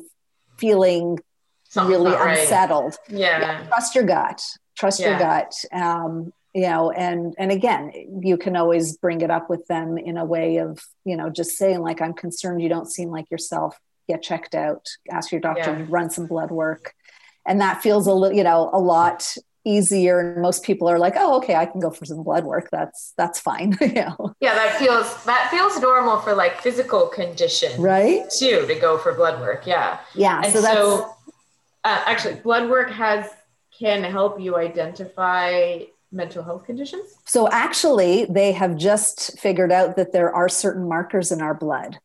feeling 0.56 1.18
Something's 1.64 1.98
really 1.98 2.16
unsettled? 2.16 2.96
Right. 3.10 3.18
Yeah. 3.18 3.40
yeah. 3.40 3.66
Trust 3.66 3.94
your 3.94 4.04
gut. 4.04 4.42
Trust 4.74 5.00
your 5.00 5.18
gut. 5.18 5.52
Um, 5.72 6.32
you 6.54 6.68
know 6.68 6.92
and 6.92 7.34
and 7.36 7.50
again 7.50 7.90
you 8.22 8.36
can 8.36 8.54
always 8.54 8.96
bring 8.96 9.20
it 9.22 9.30
up 9.30 9.50
with 9.50 9.66
them 9.66 9.98
in 9.98 10.16
a 10.16 10.24
way 10.24 10.58
of 10.58 10.78
you 11.04 11.16
know 11.16 11.28
just 11.28 11.58
saying 11.58 11.80
like 11.80 12.00
i'm 12.00 12.12
concerned 12.14 12.62
you 12.62 12.68
don't 12.68 12.88
seem 12.88 13.10
like 13.10 13.28
yourself 13.28 13.76
get 14.08 14.22
checked 14.22 14.54
out 14.54 14.86
ask 15.10 15.32
your 15.32 15.40
doctor 15.40 15.70
yeah. 15.70 15.78
to 15.78 15.84
run 15.84 16.10
some 16.10 16.26
blood 16.26 16.50
work 16.50 16.94
and 17.46 17.60
that 17.60 17.82
feels 17.82 18.06
a 18.06 18.12
little 18.12 18.36
you 18.36 18.44
know 18.44 18.70
a 18.72 18.78
lot 18.78 19.36
easier 19.66 20.20
and 20.20 20.42
most 20.42 20.62
people 20.62 20.88
are 20.88 20.98
like 20.98 21.14
oh 21.16 21.36
okay 21.36 21.54
i 21.54 21.64
can 21.64 21.80
go 21.80 21.90
for 21.90 22.04
some 22.04 22.22
blood 22.22 22.44
work 22.44 22.68
that's 22.70 23.14
that's 23.16 23.40
fine 23.40 23.74
you 23.80 23.94
know 23.94 24.34
yeah 24.40 24.54
that 24.54 24.76
feels 24.76 25.24
that 25.24 25.48
feels 25.50 25.80
normal 25.80 26.18
for 26.20 26.34
like 26.34 26.60
physical 26.60 27.06
condition 27.06 27.80
right 27.80 28.28
too 28.30 28.66
to 28.66 28.74
go 28.78 28.98
for 28.98 29.14
blood 29.14 29.40
work 29.40 29.66
yeah 29.66 29.98
yeah 30.14 30.42
and 30.44 30.52
so, 30.52 30.60
so 30.60 31.14
uh, 31.84 32.02
actually 32.06 32.34
blood 32.34 32.68
work 32.68 32.90
has 32.90 33.30
can 33.78 34.04
help 34.04 34.40
you 34.40 34.56
identify 34.56 35.80
mental 36.14 36.42
health 36.42 36.64
conditions? 36.64 37.16
So, 37.26 37.48
actually, 37.50 38.24
they 38.26 38.52
have 38.52 38.76
just 38.76 39.38
figured 39.38 39.72
out 39.72 39.96
that 39.96 40.12
there 40.12 40.32
are 40.32 40.48
certain 40.48 40.88
markers 40.88 41.32
in 41.32 41.42
our 41.42 41.54
blood. 41.54 41.98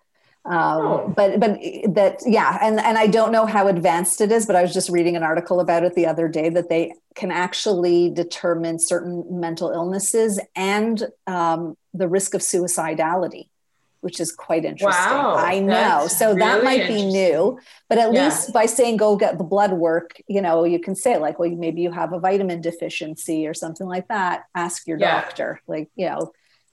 Um, 0.45 0.81
oh. 0.81 1.13
But 1.15 1.39
but 1.39 1.59
that 1.93 2.19
yeah, 2.25 2.57
and 2.61 2.79
and 2.79 2.97
I 2.97 3.07
don't 3.07 3.31
know 3.31 3.45
how 3.45 3.67
advanced 3.67 4.21
it 4.21 4.31
is, 4.31 4.45
but 4.45 4.55
I 4.55 4.61
was 4.61 4.73
just 4.73 4.89
reading 4.89 5.15
an 5.15 5.23
article 5.23 5.59
about 5.59 5.83
it 5.83 5.95
the 5.95 6.07
other 6.07 6.27
day 6.27 6.49
that 6.49 6.69
they 6.69 6.93
can 7.15 7.31
actually 7.31 8.09
determine 8.09 8.79
certain 8.79 9.25
mental 9.29 9.71
illnesses 9.71 10.39
and 10.55 11.03
um, 11.27 11.75
the 11.93 12.07
risk 12.07 12.33
of 12.33 12.41
suicidality 12.41 13.49
which 14.01 14.19
is 14.19 14.31
quite 14.31 14.65
interesting. 14.65 15.11
Wow, 15.11 15.35
I 15.35 15.59
know. 15.59 16.07
So 16.07 16.27
really 16.27 16.39
that 16.39 16.63
might 16.63 16.87
be 16.87 17.05
new, 17.05 17.59
but 17.89 17.97
at 17.97 18.13
yeah. 18.13 18.25
least 18.25 18.53
by 18.53 18.65
saying 18.65 18.97
go 18.97 19.15
get 19.15 19.37
the 19.37 19.43
blood 19.43 19.73
work, 19.73 20.21
you 20.27 20.41
know, 20.41 20.63
you 20.63 20.79
can 20.79 20.95
say 20.95 21.17
like, 21.17 21.37
well, 21.37 21.49
maybe 21.49 21.81
you 21.81 21.91
have 21.91 22.13
a 22.13 22.19
vitamin 22.19 22.61
deficiency 22.61 23.45
or 23.45 23.53
something 23.53 23.87
like 23.87 24.07
that. 24.07 24.45
Ask 24.55 24.87
your 24.87 24.97
yeah. 24.97 25.21
doctor. 25.21 25.61
Like, 25.67 25.89
you 25.95 26.07
know, 26.07 26.31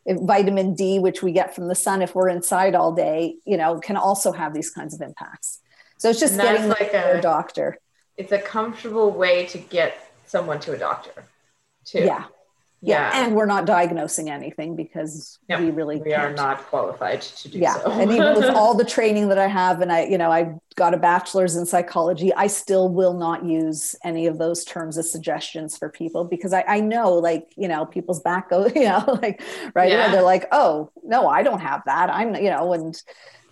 vitamin 0.09 0.75
D, 0.75 0.99
which 0.99 1.23
we 1.23 1.33
get 1.33 1.55
from 1.55 1.69
the 1.69 1.75
sun 1.75 2.03
if 2.03 2.15
we're 2.15 2.29
inside 2.29 2.75
all 2.75 2.93
day, 2.93 3.37
you 3.45 3.57
know, 3.57 3.79
can 3.81 3.97
also 3.97 4.33
have 4.33 4.55
these 4.55 4.71
kinds 4.71 4.95
of 4.95 5.01
impacts. 5.01 5.61
So 5.99 6.11
it's 6.11 6.21
just 6.21 6.37
getting 6.37 6.69
like 6.69 6.93
a, 6.95 7.19
a 7.19 7.21
doctor. 7.21 7.79
It's 8.17 8.33
a 8.33 8.39
comfortable 8.41 9.11
way 9.11 9.47
to 9.47 9.59
get 9.59 10.11
someone 10.27 10.61
to 10.61 10.73
a 10.73 10.79
doctor 10.79 11.25
too. 11.85 12.01
Yeah 12.01 12.25
yeah. 12.83 13.11
yeah. 13.11 13.25
and 13.25 13.35
we're 13.35 13.47
not 13.47 13.65
diagnosing 13.65 14.31
anything 14.31 14.77
because 14.77 15.39
no, 15.49 15.59
we 15.59 15.71
really 15.71 15.97
we 15.97 16.11
can't. 16.11 16.23
are 16.23 16.35
not 16.35 16.59
qualified 16.67 17.23
to 17.23 17.49
do 17.49 17.59
yeah 17.59 17.75
so. 17.75 17.91
and 17.91 18.11
even 18.13 18.35
with 18.35 18.45
all 18.55 18.75
the 18.75 18.85
training 18.85 19.29
that 19.29 19.39
i 19.39 19.47
have 19.47 19.81
and 19.81 19.93
i 19.93 20.05
you 20.05 20.19
know 20.19 20.31
i 20.31 20.55
got 20.75 20.93
a 20.93 20.97
bachelor's 20.97 21.57
in 21.57 21.65
psychology 21.65 22.33
i 22.35 22.47
still 22.47 22.89
will 22.89 23.15
not 23.15 23.45
use 23.45 23.95
any 24.05 24.27
of 24.27 24.39
those 24.39 24.65
terms 24.65 24.99
as 24.99 25.11
suggestions 25.11 25.77
for 25.77 25.89
people 25.89 26.25
because 26.25 26.53
i, 26.53 26.63
I 26.69 26.81
know 26.81 27.15
like 27.15 27.53
you 27.57 27.69
know 27.69 27.87
people's 27.87 28.21
back 28.21 28.51
go 28.51 28.67
you 28.75 28.85
know 28.85 29.19
like 29.23 29.41
right 29.75 29.91
yeah. 29.91 30.11
they're 30.11 30.23
like 30.23 30.47
oh 30.53 30.91
no 31.03 31.29
i 31.29 31.43
don't 31.43 31.61
have 31.61 31.83
that 31.87 32.11
i'm 32.11 32.35
you 32.35 32.51
know 32.51 32.73
and 32.73 33.03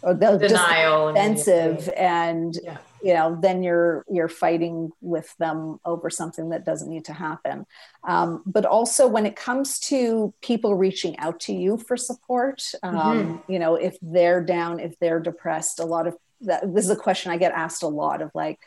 or 0.03 0.13
they'll 0.13 0.39
denial 0.39 1.15
just 1.15 1.47
defensive 1.47 1.89
and, 1.97 2.57
and 2.57 2.61
yeah 2.63 2.77
you 3.05 3.13
know 3.13 3.39
then 3.41 3.63
you're 3.63 4.05
you're 4.11 4.29
fighting 4.29 4.91
with 5.01 5.33
them 5.39 5.79
over 5.85 6.09
something 6.09 6.49
that 6.49 6.65
doesn't 6.65 6.89
need 6.89 7.05
to 7.05 7.13
happen 7.13 7.67
um, 8.05 8.43
but 8.47 8.65
also 8.65 9.07
when 9.07 9.27
it 9.27 9.37
comes 9.37 9.79
to 9.79 10.33
people 10.41 10.75
reaching 10.75 11.17
out 11.19 11.39
to 11.39 11.53
you 11.53 11.77
for 11.77 11.97
support 11.97 12.63
um, 12.83 12.95
mm-hmm. 12.97 13.53
you 13.53 13.59
know 13.59 13.75
if 13.75 13.97
they're 14.01 14.43
down 14.43 14.81
if 14.81 14.99
they're 14.99 15.21
depressed 15.21 15.79
a 15.79 15.85
lot 15.85 16.07
of 16.07 16.17
that 16.41 16.63
this 16.75 16.85
is 16.85 16.91
a 16.91 16.97
question 16.97 17.31
i 17.31 17.37
get 17.37 17.53
asked 17.53 17.83
a 17.83 17.89
lot 17.89 18.23
of 18.23 18.31
like 18.35 18.59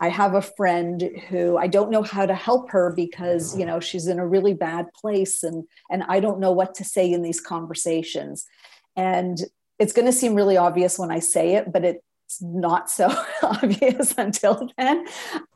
I 0.00 0.10
have 0.10 0.34
a 0.34 0.42
friend 0.42 1.10
who 1.28 1.56
I 1.56 1.66
don't 1.66 1.90
know 1.90 2.04
how 2.04 2.24
to 2.24 2.32
help 2.32 2.70
her 2.70 2.92
because 2.94 3.58
you 3.58 3.66
know 3.66 3.80
she's 3.80 4.06
in 4.06 4.20
a 4.20 4.26
really 4.26 4.54
bad 4.54 4.86
place 4.92 5.42
and 5.42 5.64
and 5.90 6.04
I 6.04 6.20
don't 6.20 6.38
know 6.38 6.52
what 6.52 6.76
to 6.76 6.84
say 6.84 7.10
in 7.10 7.22
these 7.22 7.40
conversations. 7.40 8.46
And 8.94 9.38
it's 9.80 9.92
going 9.92 10.06
to 10.06 10.12
seem 10.12 10.34
really 10.34 10.56
obvious 10.56 11.00
when 11.00 11.10
I 11.10 11.18
say 11.18 11.54
it, 11.54 11.72
but 11.72 11.84
it 11.84 12.04
it's 12.28 12.42
not 12.42 12.90
so 12.90 13.08
obvious 13.42 14.12
until 14.18 14.70
then. 14.76 15.06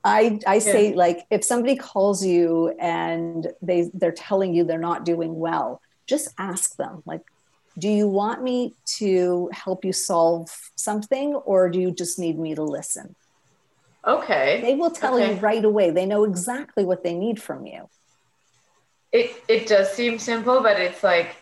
I 0.02 0.40
i 0.46 0.58
say 0.58 0.90
yeah. 0.90 0.96
like 0.96 1.26
if 1.30 1.44
somebody 1.44 1.76
calls 1.76 2.24
you 2.24 2.74
and 2.80 3.46
they 3.61 3.90
they're 3.92 4.11
telling 4.11 4.54
you 4.54 4.64
they're 4.64 4.78
not 4.78 5.04
doing 5.04 5.38
well 5.38 5.82
just 6.06 6.32
ask 6.38 6.76
them 6.76 7.02
like 7.04 7.20
do 7.78 7.88
you 7.88 8.08
want 8.08 8.42
me 8.42 8.74
to 8.85 9.50
help 9.52 9.85
you 9.85 9.92
solve 9.92 10.50
something 10.76 11.35
or 11.35 11.68
do 11.68 11.80
you 11.80 11.90
just 11.90 12.18
need 12.18 12.38
me 12.38 12.54
to 12.54 12.62
listen? 12.62 13.14
Okay. 14.06 14.61
They 14.61 14.74
will 14.74 14.90
tell 14.90 15.14
okay. 15.14 15.35
you 15.35 15.40
right 15.40 15.64
away. 15.64 15.90
They 15.90 16.04
know 16.04 16.24
exactly 16.24 16.85
what 16.85 17.02
they 17.02 17.14
need 17.14 17.40
from 17.40 17.66
you. 17.66 17.88
It 19.11 19.42
it 19.48 19.66
does 19.66 19.90
seem 19.92 20.18
simple 20.18 20.62
but 20.62 20.80
it's 20.80 21.02
like 21.02 21.37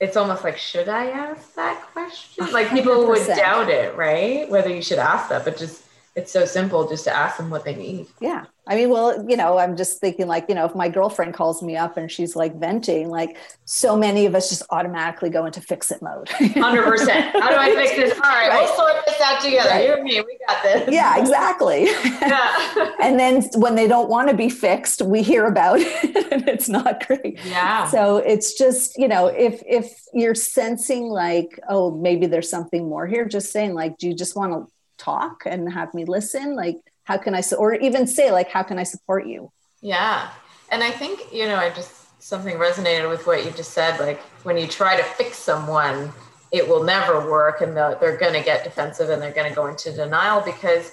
it's 0.00 0.16
almost 0.16 0.44
like 0.44 0.56
should 0.56 0.88
i 0.88 1.06
ask 1.10 1.54
that 1.54 1.80
question 1.92 2.50
like 2.52 2.70
people 2.70 2.94
100%. 3.04 3.08
would 3.08 3.26
doubt 3.36 3.68
it 3.68 3.94
right 3.96 4.48
whether 4.48 4.68
you 4.68 4.82
should 4.82 4.98
ask 4.98 5.28
that 5.28 5.44
but 5.44 5.56
just 5.56 5.82
it's 6.18 6.32
so 6.32 6.44
simple 6.44 6.88
just 6.88 7.04
to 7.04 7.14
ask 7.14 7.36
them 7.36 7.50
what 7.50 7.64
they 7.64 7.74
need 7.74 8.06
yeah 8.20 8.44
I 8.68 8.74
mean, 8.74 8.90
well, 8.90 9.24
you 9.26 9.36
know, 9.36 9.56
I'm 9.56 9.78
just 9.78 9.98
thinking 9.98 10.26
like, 10.26 10.44
you 10.50 10.54
know, 10.54 10.66
if 10.66 10.74
my 10.74 10.90
girlfriend 10.90 11.32
calls 11.32 11.62
me 11.62 11.74
up 11.74 11.96
and 11.96 12.12
she's 12.12 12.36
like 12.36 12.54
venting, 12.60 13.08
like 13.08 13.38
so 13.64 13.96
many 13.96 14.26
of 14.26 14.34
us 14.34 14.50
just 14.50 14.62
automatically 14.68 15.30
go 15.30 15.46
into 15.46 15.62
fix 15.62 15.90
it 15.90 16.02
mode. 16.02 16.28
100%. 16.28 16.60
How 16.60 17.48
do 17.48 17.56
I 17.56 17.74
fix 17.74 17.96
this? 17.96 18.12
All 18.12 18.20
right, 18.20 18.48
right. 18.50 18.60
we'll 18.62 18.76
sort 18.76 19.06
this 19.06 19.18
out 19.22 19.40
together. 19.40 19.70
Right. 19.70 19.86
You 19.86 19.94
and 19.94 20.04
me, 20.04 20.20
we 20.20 20.38
got 20.46 20.62
this. 20.62 20.88
Yeah, 20.92 21.18
exactly. 21.18 21.88
Yeah. 22.28 22.94
and 23.00 23.18
then 23.18 23.42
when 23.54 23.74
they 23.74 23.86
don't 23.86 24.10
want 24.10 24.28
to 24.28 24.34
be 24.34 24.50
fixed, 24.50 25.00
we 25.02 25.22
hear 25.22 25.46
about 25.46 25.78
it 25.80 26.32
and 26.32 26.46
it's 26.48 26.68
not 26.68 27.06
great. 27.06 27.38
Yeah. 27.44 27.86
So 27.86 28.18
it's 28.18 28.54
just, 28.54 28.98
you 28.98 29.08
know, 29.08 29.28
if 29.28 29.62
if 29.66 30.02
you're 30.12 30.34
sensing 30.34 31.04
like, 31.04 31.58
oh, 31.68 31.90
maybe 31.92 32.26
there's 32.26 32.50
something 32.50 32.88
more 32.88 33.06
here, 33.06 33.24
just 33.24 33.52
saying 33.52 33.72
like, 33.72 33.98
do 33.98 34.08
you 34.08 34.14
just 34.14 34.36
want 34.36 34.52
to 34.52 34.72
talk 34.98 35.44
and 35.46 35.72
have 35.72 35.94
me 35.94 36.04
listen? 36.04 36.54
Like 36.54 36.76
how 37.04 37.16
can 37.16 37.34
i 37.34 37.42
or 37.56 37.74
even 37.74 38.06
say 38.06 38.30
like 38.30 38.50
how 38.50 38.62
can 38.62 38.78
i 38.78 38.82
support 38.82 39.26
you? 39.26 39.50
Yeah. 39.80 40.30
And 40.70 40.82
i 40.82 40.90
think 40.90 41.32
you 41.32 41.46
know 41.46 41.56
i 41.56 41.70
just 41.70 42.22
something 42.22 42.56
resonated 42.56 43.08
with 43.08 43.26
what 43.26 43.44
you 43.44 43.50
just 43.52 43.72
said 43.72 43.98
like 44.00 44.20
when 44.44 44.58
you 44.58 44.66
try 44.66 44.96
to 44.96 45.02
fix 45.02 45.38
someone 45.38 46.12
it 46.50 46.66
will 46.68 46.82
never 46.82 47.30
work 47.30 47.60
and 47.60 47.76
they're 47.76 48.16
going 48.16 48.32
to 48.32 48.42
get 48.42 48.64
defensive 48.64 49.08
and 49.10 49.20
they're 49.22 49.32
going 49.32 49.48
to 49.48 49.54
go 49.54 49.66
into 49.66 49.92
denial 49.92 50.40
because 50.40 50.92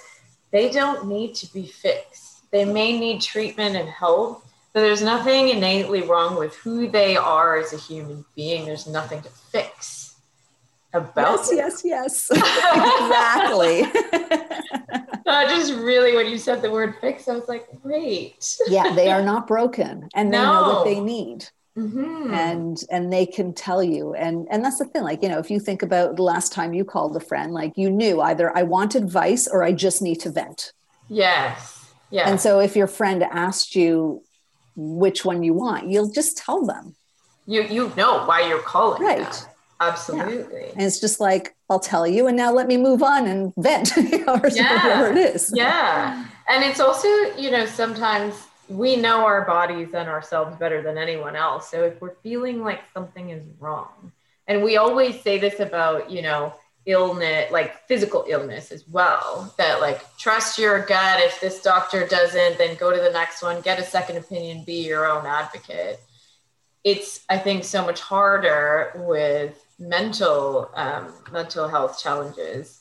they 0.50 0.70
don't 0.70 1.08
need 1.08 1.34
to 1.34 1.50
be 1.52 1.66
fixed. 1.66 2.50
They 2.50 2.64
may 2.64 2.98
need 2.98 3.20
treatment 3.22 3.74
and 3.74 3.88
help 3.88 4.46
but 4.76 4.82
there's 4.82 5.02
nothing 5.02 5.48
innately 5.48 6.02
wrong 6.02 6.38
with 6.38 6.54
who 6.56 6.86
they 6.86 7.16
are 7.16 7.56
as 7.56 7.72
a 7.72 7.78
human 7.78 8.26
being. 8.34 8.66
There's 8.66 8.86
nothing 8.86 9.22
to 9.22 9.30
fix 9.30 9.95
about 10.92 11.40
yes 11.52 11.82
yes 11.84 11.84
yes. 11.84 12.30
Exactly. 13.00 13.82
I 15.28 15.46
just 15.48 15.72
really 15.74 16.14
when 16.14 16.26
you 16.28 16.38
said 16.38 16.62
the 16.62 16.70
word 16.70 16.94
fix 17.00 17.28
i 17.28 17.34
was 17.34 17.48
like 17.48 17.66
wait 17.82 18.56
yeah 18.68 18.94
they 18.94 19.10
are 19.10 19.22
not 19.22 19.46
broken 19.46 20.08
and 20.14 20.32
they 20.32 20.38
No. 20.38 20.52
know 20.54 20.62
what 20.72 20.84
they 20.84 21.00
need. 21.00 21.48
Mhm. 21.76 22.32
and 22.32 22.78
and 22.90 23.12
they 23.12 23.26
can 23.26 23.52
tell 23.52 23.82
you 23.82 24.14
and 24.14 24.46
and 24.50 24.64
that's 24.64 24.78
the 24.78 24.86
thing 24.86 25.02
like 25.02 25.22
you 25.22 25.28
know 25.28 25.38
if 25.38 25.50
you 25.50 25.60
think 25.60 25.82
about 25.82 26.16
the 26.16 26.22
last 26.22 26.50
time 26.52 26.72
you 26.72 26.84
called 26.86 27.14
a 27.16 27.20
friend 27.20 27.52
like 27.52 27.72
you 27.76 27.90
knew 27.90 28.20
either 28.22 28.56
i 28.56 28.62
want 28.62 28.94
advice 28.94 29.46
or 29.46 29.62
i 29.62 29.72
just 29.72 30.00
need 30.00 30.18
to 30.20 30.30
vent. 30.30 30.72
Yes 31.08 31.92
yeah 32.10 32.28
and 32.30 32.40
so 32.40 32.60
if 32.60 32.76
your 32.76 32.86
friend 32.86 33.22
asked 33.24 33.74
you 33.76 34.22
which 34.76 35.24
one 35.26 35.42
you 35.42 35.52
want 35.52 35.88
you'll 35.90 36.08
just 36.10 36.38
tell 36.38 36.64
them. 36.64 36.94
You 37.46 37.62
you 37.76 37.92
know 37.96 38.24
why 38.24 38.40
you're 38.48 38.62
calling 38.74 39.02
Right. 39.02 39.46
Absolutely. 39.80 40.66
And 40.70 40.82
it's 40.82 41.00
just 41.00 41.20
like 41.20 41.54
i'll 41.68 41.80
tell 41.80 42.06
you 42.06 42.26
and 42.28 42.36
now 42.36 42.52
let 42.52 42.66
me 42.68 42.76
move 42.76 43.02
on 43.02 43.26
and 43.26 43.52
vent 43.58 43.96
or 43.98 44.02
Yeah. 44.02 44.28
whatever 44.38 45.10
it 45.12 45.34
is. 45.34 45.52
Yeah. 45.54 46.26
And 46.48 46.64
it's 46.64 46.80
also 46.80 47.08
you 47.36 47.50
know 47.50 47.66
sometimes 47.66 48.34
we 48.68 48.96
know 48.96 49.24
our 49.24 49.44
bodies 49.44 49.88
and 49.94 50.08
ourselves 50.08 50.56
better 50.56 50.82
than 50.82 50.98
anyone 50.98 51.36
else. 51.36 51.70
So 51.70 51.84
if 51.84 52.00
we're 52.00 52.16
feeling 52.22 52.62
like 52.64 52.80
something 52.94 53.30
is 53.30 53.42
wrong 53.60 54.12
and 54.48 54.62
we 54.62 54.76
always 54.76 55.20
say 55.22 55.38
this 55.38 55.60
about 55.60 56.10
you 56.10 56.22
know 56.22 56.54
illness 56.86 57.50
like 57.50 57.84
physical 57.88 58.24
illness 58.28 58.70
as 58.70 58.86
well 58.88 59.52
that 59.58 59.80
like 59.80 60.00
trust 60.18 60.56
your 60.58 60.80
gut. 60.86 61.20
If 61.20 61.40
this 61.40 61.60
doctor 61.60 62.06
doesn't 62.06 62.58
then 62.58 62.76
go 62.76 62.92
to 62.94 63.00
the 63.02 63.10
next 63.10 63.42
one. 63.42 63.60
Get 63.60 63.78
a 63.80 63.84
second 63.84 64.16
opinion. 64.18 64.62
Be 64.64 64.86
your 64.86 65.04
own 65.10 65.26
advocate. 65.26 65.98
It's 66.84 67.24
i 67.28 67.36
think 67.36 67.64
so 67.64 67.84
much 67.84 68.00
harder 68.00 68.92
with 68.94 69.60
mental 69.78 70.70
um, 70.74 71.12
mental 71.32 71.68
health 71.68 72.00
challenges 72.02 72.80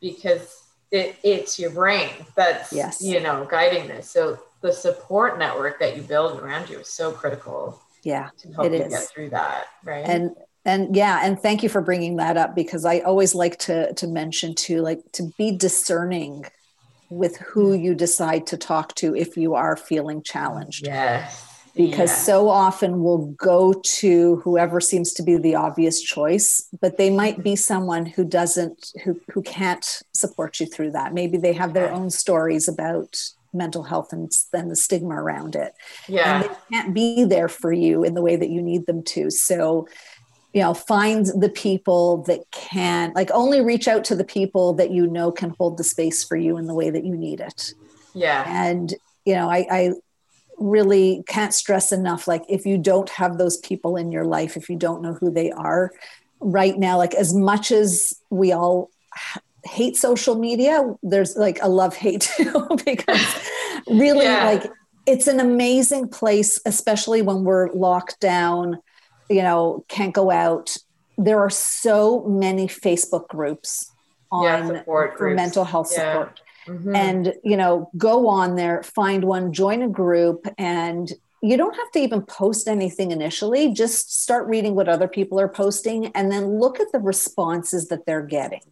because 0.00 0.62
it, 0.90 1.16
it's 1.22 1.58
your 1.58 1.70
brain 1.70 2.10
that's 2.36 2.72
Yes. 2.72 3.02
you 3.02 3.20
know 3.20 3.46
guiding 3.50 3.88
this. 3.88 4.10
So 4.10 4.38
the 4.60 4.72
support 4.72 5.38
network 5.38 5.78
that 5.80 5.96
you 5.96 6.02
build 6.02 6.40
around 6.40 6.68
you 6.70 6.78
is 6.80 6.88
so 6.88 7.12
critical 7.12 7.80
yeah 8.02 8.28
to 8.38 8.52
help 8.52 8.66
It 8.66 8.78
you 8.78 8.84
is. 8.84 8.92
get 8.92 9.08
through 9.08 9.30
that 9.30 9.66
right? 9.84 10.06
And 10.06 10.30
and 10.64 10.96
yeah 10.96 11.20
and 11.22 11.38
thank 11.40 11.62
you 11.62 11.68
for 11.68 11.82
bringing 11.82 12.16
that 12.16 12.38
up 12.38 12.54
because 12.54 12.86
i 12.86 13.00
always 13.00 13.34
like 13.34 13.58
to 13.58 13.92
to 13.94 14.06
mention 14.06 14.54
too 14.54 14.80
like 14.80 15.00
to 15.12 15.30
be 15.36 15.54
discerning 15.56 16.44
with 17.10 17.36
who 17.38 17.74
you 17.74 17.94
decide 17.94 18.46
to 18.46 18.56
talk 18.56 18.94
to 18.94 19.14
if 19.14 19.36
you 19.36 19.54
are 19.54 19.76
feeling 19.76 20.22
challenged. 20.22 20.86
Yes 20.86 21.53
because 21.74 22.10
Yeah. 22.10 22.16
so 22.16 22.48
often 22.48 23.02
we'll 23.02 23.26
go 23.36 23.72
to 23.72 24.36
whoever 24.44 24.80
seems 24.80 25.12
to 25.14 25.22
be 25.22 25.36
the 25.36 25.54
obvious 25.54 26.00
choice 26.00 26.68
but 26.80 26.96
they 26.96 27.10
might 27.10 27.42
be 27.42 27.56
someone 27.56 28.06
who 28.06 28.24
doesn't 28.24 28.92
who 29.04 29.20
who 29.32 29.42
can't 29.42 30.02
support 30.12 30.60
you 30.60 30.66
through 30.66 30.92
that. 30.92 31.12
Maybe 31.14 31.36
they 31.38 31.52
have 31.52 31.74
their 31.74 31.90
own 31.92 32.10
stories 32.10 32.68
about 32.68 33.20
mental 33.52 33.84
health 33.84 34.12
and 34.12 34.30
then 34.52 34.68
the 34.68 34.76
stigma 34.76 35.14
around 35.14 35.54
it. 35.54 35.74
Yeah. 36.08 36.42
And 36.42 36.44
they 36.44 36.54
can't 36.72 36.94
be 36.94 37.24
there 37.24 37.48
for 37.48 37.72
you 37.72 38.02
in 38.04 38.14
the 38.14 38.22
way 38.22 38.36
that 38.36 38.50
you 38.50 38.60
need 38.62 38.86
them 38.86 39.02
to. 39.04 39.30
So 39.30 39.86
you 40.52 40.60
know 40.62 40.74
find 40.74 41.26
the 41.26 41.48
people 41.48 42.22
that 42.28 42.40
can 42.52 43.12
like 43.14 43.30
only 43.32 43.60
reach 43.60 43.88
out 43.88 44.04
to 44.04 44.14
the 44.14 44.24
people 44.24 44.74
that 44.74 44.90
you 44.92 45.06
know 45.06 45.32
can 45.32 45.50
hold 45.58 45.76
the 45.78 45.84
space 45.84 46.22
for 46.22 46.36
you 46.36 46.56
in 46.56 46.66
the 46.66 46.74
way 46.74 46.90
that 46.90 47.04
you 47.04 47.16
need 47.16 47.40
it. 47.40 47.74
Yeah. 48.14 48.44
And 48.46 48.94
you 49.24 49.34
know 49.34 49.50
i, 49.50 49.66
I 49.70 49.92
really 50.58 51.22
can't 51.26 51.52
stress 51.54 51.92
enough 51.92 52.26
like 52.28 52.42
if 52.48 52.64
you 52.66 52.78
don't 52.78 53.10
have 53.10 53.38
those 53.38 53.56
people 53.58 53.96
in 53.96 54.12
your 54.12 54.24
life 54.24 54.56
if 54.56 54.68
you 54.70 54.76
don't 54.76 55.02
know 55.02 55.14
who 55.14 55.30
they 55.30 55.50
are 55.50 55.90
right 56.40 56.78
now 56.78 56.96
like 56.96 57.14
as 57.14 57.34
much 57.34 57.72
as 57.72 58.12
we 58.30 58.52
all 58.52 58.90
hate 59.64 59.96
social 59.96 60.34
media 60.36 60.82
there's 61.02 61.36
like 61.36 61.58
a 61.62 61.68
love 61.68 61.94
hate 61.96 62.20
too 62.36 62.66
because 62.84 63.24
really 63.88 64.24
Yeah. 64.26 64.44
like 64.44 64.70
it's 65.06 65.26
an 65.26 65.40
amazing 65.40 66.08
place 66.08 66.60
especially 66.66 67.22
when 67.22 67.44
we're 67.44 67.70
locked 67.72 68.20
down 68.20 68.78
you 69.28 69.42
know 69.42 69.84
can't 69.88 70.14
go 70.14 70.30
out 70.30 70.76
there 71.18 71.40
are 71.40 71.50
so 71.50 72.24
many 72.28 72.66
facebook 72.68 73.28
groups 73.28 73.90
Yeah, 74.32 74.56
on 74.60 74.66
support 74.66 75.12
for 75.12 75.18
groups. 75.18 75.36
mental 75.36 75.64
health 75.64 75.90
Yeah. 75.92 76.12
support 76.12 76.40
Mhm. 76.66 76.96
and 76.96 77.34
you 77.42 77.56
know 77.56 77.90
go 77.96 78.26
on 78.28 78.56
there 78.56 78.82
find 78.82 79.24
one 79.24 79.52
join 79.52 79.82
a 79.82 79.88
group 79.88 80.46
and 80.58 81.12
you 81.42 81.56
don't 81.58 81.76
have 81.76 81.90
to 81.92 81.98
even 81.98 82.22
post 82.22 82.68
anything 82.68 83.10
initially 83.10 83.72
just 83.72 84.22
start 84.22 84.46
reading 84.48 84.74
what 84.74 84.88
other 84.88 85.08
people 85.08 85.38
are 85.38 85.48
posting 85.48 86.06
and 86.14 86.32
then 86.32 86.58
look 86.58 86.80
at 86.80 86.90
the 86.92 86.98
responses 86.98 87.88
that 87.88 88.06
they're 88.06 88.22
getting 88.22 88.62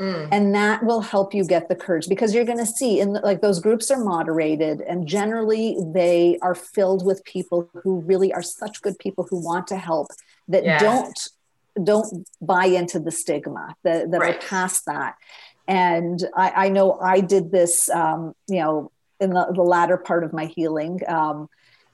Mm. 0.00 0.28
and 0.32 0.54
that 0.54 0.82
will 0.84 1.02
help 1.02 1.34
you 1.34 1.44
get 1.44 1.68
the 1.68 1.76
courage 1.76 2.08
because 2.08 2.34
you're 2.34 2.46
going 2.46 2.58
to 2.58 2.66
see 2.66 2.98
in 2.98 3.12
the, 3.12 3.20
like 3.20 3.42
those 3.42 3.60
groups 3.60 3.90
are 3.90 4.02
moderated 4.02 4.80
and 4.80 5.06
generally 5.06 5.76
they 5.92 6.38
are 6.40 6.54
filled 6.54 7.04
with 7.04 7.22
people 7.24 7.68
who 7.82 8.00
really 8.00 8.32
are 8.32 8.42
such 8.42 8.80
good 8.80 8.98
people 8.98 9.26
who 9.28 9.36
want 9.36 9.66
to 9.68 9.76
help 9.76 10.06
that 10.48 10.64
Yeah. 10.64 10.78
don't 10.78 11.28
don't 11.84 12.26
buy 12.40 12.64
into 12.66 12.98
the 13.00 13.10
stigma 13.10 13.74
that, 13.82 14.10
that 14.10 14.20
Right. 14.20 14.34
are 14.36 14.38
past 14.48 14.86
that 14.86 15.14
and 15.68 16.24
I, 16.36 16.66
I 16.66 16.68
know 16.68 16.98
i 17.00 17.20
did 17.20 17.52
this 17.52 17.88
um, 17.90 18.34
you 18.48 18.60
know 18.60 18.90
in 19.20 19.30
the, 19.30 19.46
the 19.54 19.62
latter 19.62 19.96
part 19.96 20.24
of 20.24 20.32
my 20.32 20.46
healing 20.46 21.00
um, 21.08 21.48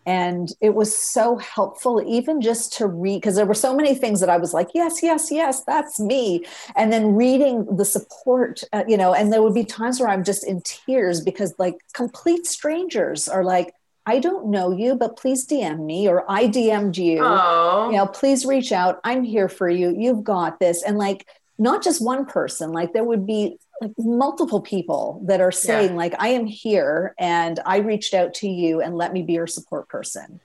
and 0.07 0.55
it 0.63 0.75
was 0.75 0.97
so 0.97 1.37
helpful 1.37 2.03
even 2.07 2.41
just 2.41 2.73
to 2.73 2.87
read 2.87 3.21
because 3.21 3.37
there 3.37 3.45
were 3.45 3.53
so 3.53 3.77
many 3.77 3.95
things 3.95 4.21
that 4.21 4.31
i 4.31 4.39
was 4.39 4.55
like 4.55 4.69
yes 4.75 5.03
yes 5.03 5.31
yes 5.31 5.63
that's 5.65 6.01
me. 6.01 6.45
And 6.77 6.93
then 6.93 7.15
reading 7.15 7.77
the 7.77 7.85
support 7.85 8.63
uh, 8.73 8.85
you 8.89 8.97
know 8.97 9.13
and 9.13 9.33
there 9.33 9.43
would 9.43 9.55
be 9.55 9.65
times 9.65 10.01
where 10.01 10.09
i'm 10.09 10.25
just 10.25 10.47
in 10.47 10.63
tears 10.63 11.21
because 11.21 11.55
like 11.59 11.75
complete 11.93 12.47
strangers 12.47 13.29
are 13.29 13.45
like 13.45 13.75
i 14.07 14.19
don't 14.19 14.47
know 14.47 14.71
you 14.71 14.95
but 14.95 15.19
please 15.19 15.47
dm 15.47 15.85
me 15.85 16.09
or 16.09 16.25
i 16.31 16.49
dm'd 16.49 16.97
you. 16.97 17.19
Oh 17.23 17.91
you 17.91 17.97
know 17.97 18.07
please 18.07 18.47
reach 18.47 18.73
out. 18.73 19.01
I'm 19.05 19.25
here 19.25 19.49
for 19.49 19.69
you. 19.69 19.95
You've 19.97 20.25
got 20.25 20.59
this. 20.59 20.83
And 20.83 20.97
like 20.99 21.27
not 21.59 21.83
just 21.83 22.03
one 22.03 22.25
person 22.25 22.73
like 22.73 22.93
there 22.93 23.05
would 23.05 23.27
be 23.27 23.59
like 23.81 23.93
multiple 23.99 24.61
people 24.61 25.21
that 25.27 25.41
are 25.41 25.53
saying 25.53 25.97
like 25.97 26.15
i 26.19 26.29
am 26.29 26.47
here 26.47 27.15
and 27.19 27.61
i 27.67 27.79
reached 27.79 28.15
out 28.15 28.35
to 28.35 28.49
you 28.49 28.81
and 28.81 28.97
let 28.97 29.13
me 29.13 29.23
be 29.23 29.33
your 29.35 29.47
support 29.47 29.89
person 29.89 30.41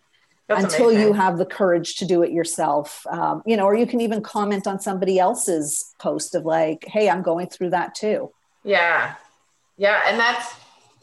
That's 0.47 0.64
until 0.64 0.91
you 0.91 1.14
have 1.14 1.38
the 1.38 1.45
courage 1.45 1.95
to 1.97 2.05
do 2.05 2.24
it 2.24 2.32
yourself 2.32 3.05
um, 3.07 3.41
you 3.45 3.55
know 3.57 3.66
or 3.66 3.76
you 3.76 3.86
can 3.88 4.01
even 4.01 4.22
comment 4.22 4.68
on 4.68 4.80
somebody 4.80 5.20
else's 5.20 5.93
post 5.99 6.36
of 6.36 6.45
like 6.45 6.86
hey 6.88 7.09
i'm 7.09 7.22
going 7.22 7.47
through 7.47 7.72
that 7.72 7.95
too 7.95 8.32
Yeah. 8.64 9.16
Yeah. 9.78 10.01
And 10.07 10.20
that's 10.20 10.53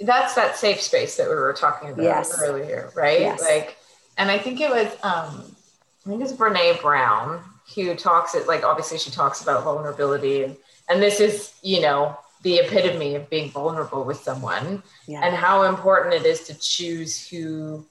that's 0.00 0.34
that 0.34 0.56
safe 0.56 0.80
space 0.80 1.16
that 1.16 1.28
we 1.28 1.34
were 1.34 1.52
talking 1.52 1.90
about 1.90 2.02
Yes. 2.02 2.40
earlier, 2.40 2.90
right? 2.94 3.20
Yes. 3.20 3.42
Like 3.42 3.76
and 4.16 4.30
I 4.30 4.38
think 4.38 4.61
it 4.61 4.70
was 4.70 4.86
um 5.02 5.54
I 6.06 6.08
think 6.08 6.22
it's 6.22 6.32
Brene 6.32 6.80
Brown 6.80 7.42
who 7.74 7.94
talks 7.94 8.34
it 8.34 8.46
like 8.46 8.64
obviously 8.64 8.98
she 8.98 9.10
talks 9.10 9.42
about 9.42 9.64
vulnerability 9.64 10.42
and 10.42 10.56
and 10.88 11.00
this 11.00 11.20
is, 11.20 11.52
you 11.62 11.80
know, 11.80 12.18
the 12.42 12.56
epitome 12.56 13.14
of 13.14 13.30
being 13.30 13.50
vulnerable 13.50 14.02
with 14.04 14.18
someone 14.18 14.82
yeah. 15.06 15.20
and 15.22 15.36
how 15.36 15.62
important 15.62 16.14
it 16.14 16.26
is 16.26 16.40
to 16.44 16.58
choose 16.58 17.28
who 17.28 17.86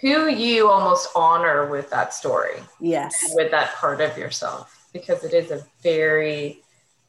who 0.00 0.28
you 0.28 0.68
almost 0.68 1.08
honor 1.14 1.70
with 1.70 1.90
that 1.90 2.14
story. 2.14 2.56
Yes. 2.80 3.14
With 3.34 3.50
that 3.50 3.74
part 3.74 4.00
of 4.00 4.16
yourself 4.18 4.84
because 4.94 5.24
it 5.24 5.34
is 5.34 5.50
a 5.50 5.66
very 5.82 6.62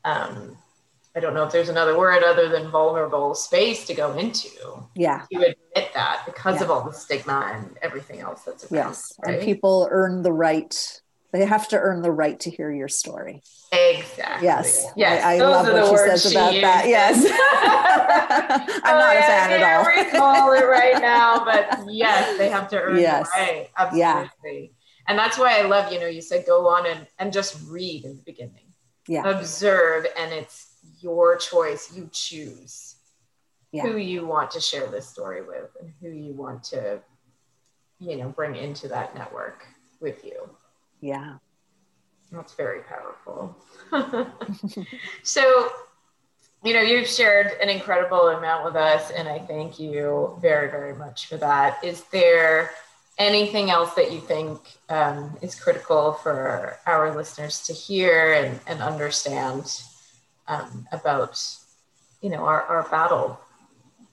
um, 0.03 0.57
i 1.15 1.19
don't 1.21 1.33
know 1.33 1.43
if 1.43 1.51
there's 1.53 1.69
another 1.69 1.97
word 1.97 2.23
other 2.23 2.49
than 2.49 2.69
vulnerable 2.69 3.33
space 3.33 3.85
to 3.85 3.93
go 3.93 4.17
into 4.17 4.49
yeah. 4.95 5.21
to 5.31 5.37
admit 5.37 5.93
that 5.93 6.23
because 6.25 6.61
of 6.61 6.69
all 6.69 6.83
the 6.83 6.91
stigma 6.91 7.51
and 7.53 7.77
everything 7.81 8.19
else 8.19 8.41
that's 8.41 8.69
around 8.69 8.89
yes. 8.89 9.13
Right? 9.25 9.35
and 9.35 9.43
people 9.45 9.87
earn 9.91 10.23
the 10.23 10.33
right 10.33 11.01
they 11.35 11.45
have 11.45 11.67
to 11.69 11.77
earn 11.77 12.01
the 12.01 12.11
right 12.11 12.39
to 12.39 12.49
hear 12.49 12.71
your 12.71 12.87
story 12.87 13.41
exactly 13.71 14.45
Yes. 14.47 14.85
yes 14.95 15.23
I, 15.23 15.35
I 15.35 15.39
love 15.39 15.65
what 15.71 15.89
she 15.89 15.97
says 15.97 16.23
she 16.29 16.35
about 16.35 16.53
that. 16.61 16.87
Yes. 16.87 17.25
I'm 18.85 18.95
Oh, 18.95 18.99
not 18.99 19.15
a 19.15 19.17
oh, 19.17 19.19
yeah, 19.19 19.27
fan 19.27 19.51
I 19.51 19.53
at 19.55 19.77
all. 19.77 19.83
can't 19.85 20.13
recall 20.13 20.53
it 20.53 20.65
right 20.65 21.01
now, 21.01 21.43
but 21.43 21.79
yes, 21.91 22.37
they 22.37 22.49
have 22.49 22.67
to 22.69 22.81
earn 22.81 22.97
Yes. 22.99 23.29
the 23.35 23.41
right. 23.41 23.69
Yeah. 23.93 24.27
Absolutely. 24.43 24.71
And 25.07 25.17
that's 25.19 25.37
why 25.37 25.59
I 25.59 25.63
love, 25.63 25.91
you 25.91 25.99
know, 25.99 26.07
you 26.07 26.21
said 26.21 26.45
go 26.45 26.67
on 26.67 26.85
and, 26.85 27.05
and 27.19 27.33
just 27.33 27.57
read 27.67 28.05
in 28.05 28.15
the 28.15 28.21
beginning. 28.23 28.73
Yeah. 29.07 29.27
Observe 29.29 30.05
and 30.17 30.31
it's 30.33 30.77
your 30.99 31.35
choice. 31.37 31.91
You 31.95 32.09
choose 32.11 32.95
Yeah. 33.71 33.83
who 33.83 33.97
you 33.97 34.25
want 34.25 34.51
to 34.51 34.61
share 34.61 34.87
this 34.87 35.07
story 35.07 35.41
with 35.41 35.69
and 35.81 35.91
who 36.01 36.09
you 36.09 36.33
want 36.33 36.63
to, 36.65 37.01
you 37.99 38.15
know, 38.17 38.29
bring 38.29 38.55
into 38.55 38.87
that 38.89 39.15
network 39.15 39.65
with 39.99 40.23
you. 40.23 40.49
Yeah. 41.05 41.35
That's 42.31 42.53
very 42.53 42.81
powerful. 42.81 43.55
so, 45.23 45.69
you 46.63 46.73
know, 46.73 46.81
you've 46.81 47.07
shared 47.07 47.51
an 47.61 47.69
incredible 47.69 48.29
amount 48.29 48.65
with 48.65 48.75
us, 48.75 49.11
and 49.11 49.27
I 49.27 49.37
thank 49.37 49.79
you 49.79 50.35
very, 50.41 50.71
very 50.71 50.95
much 50.95 51.27
for 51.27 51.37
that. 51.37 51.83
Is 51.83 52.05
there 52.05 52.71
anything 53.19 53.69
else 53.69 53.93
that 53.93 54.11
you 54.11 54.19
think 54.19 54.59
um, 54.89 55.37
is 55.43 55.53
critical 55.53 56.13
for 56.13 56.79
our 56.87 57.15
listeners 57.15 57.61
to 57.67 57.73
hear 57.73 58.33
and, 58.33 58.59
and 58.65 58.81
understand 58.81 59.79
um, 60.47 60.87
about, 60.91 61.39
you 62.21 62.31
know, 62.31 62.45
our, 62.45 62.63
our 62.63 62.89
battle 62.89 63.39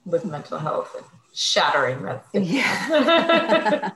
with 0.05 0.27
mental 0.27 0.59
health 0.59 0.95
and 0.95 1.07
shattering 1.33 2.03
that. 2.03 2.27
Yeah. 2.35 3.93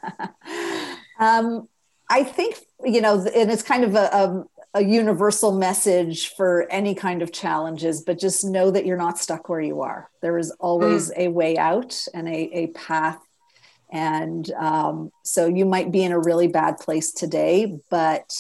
um, 1.19 1.69
I 2.11 2.23
think, 2.23 2.57
you 2.85 3.01
know, 3.01 3.27
and 3.35 3.51
it's 3.51 3.63
kind 3.63 3.85
of 3.85 3.95
a, 3.95 4.05
a, 4.13 4.45
a 4.75 4.85
universal 4.85 5.53
message 5.53 6.35
for 6.35 6.71
any 6.71 6.95
kind 6.95 7.23
of 7.23 7.33
challenges, 7.33 8.03
but 8.03 8.19
just 8.19 8.45
know 8.45 8.71
that 8.71 8.87
you're 8.87 8.97
not 8.97 9.19
stuck 9.19 9.49
where 9.49 9.61
you 9.61 9.83
are. 9.83 10.11
There 10.23 10.39
is 10.39 10.51
always 10.53 11.11
mm. 11.11 11.19
a 11.19 11.29
way 11.29 11.57
out 11.57 12.01
and 12.15 12.29
a, 12.29 12.51
a 12.53 12.67
path 12.69 13.19
and 13.91 14.51
um, 14.53 15.13
so 15.23 15.47
you 15.47 15.65
might 15.65 15.93
be 15.93 16.03
in 16.03 16.13
a 16.13 16.19
really 16.19 16.49
bad 16.49 16.79
place 16.79 17.13
today, 17.13 17.79
but 17.91 18.33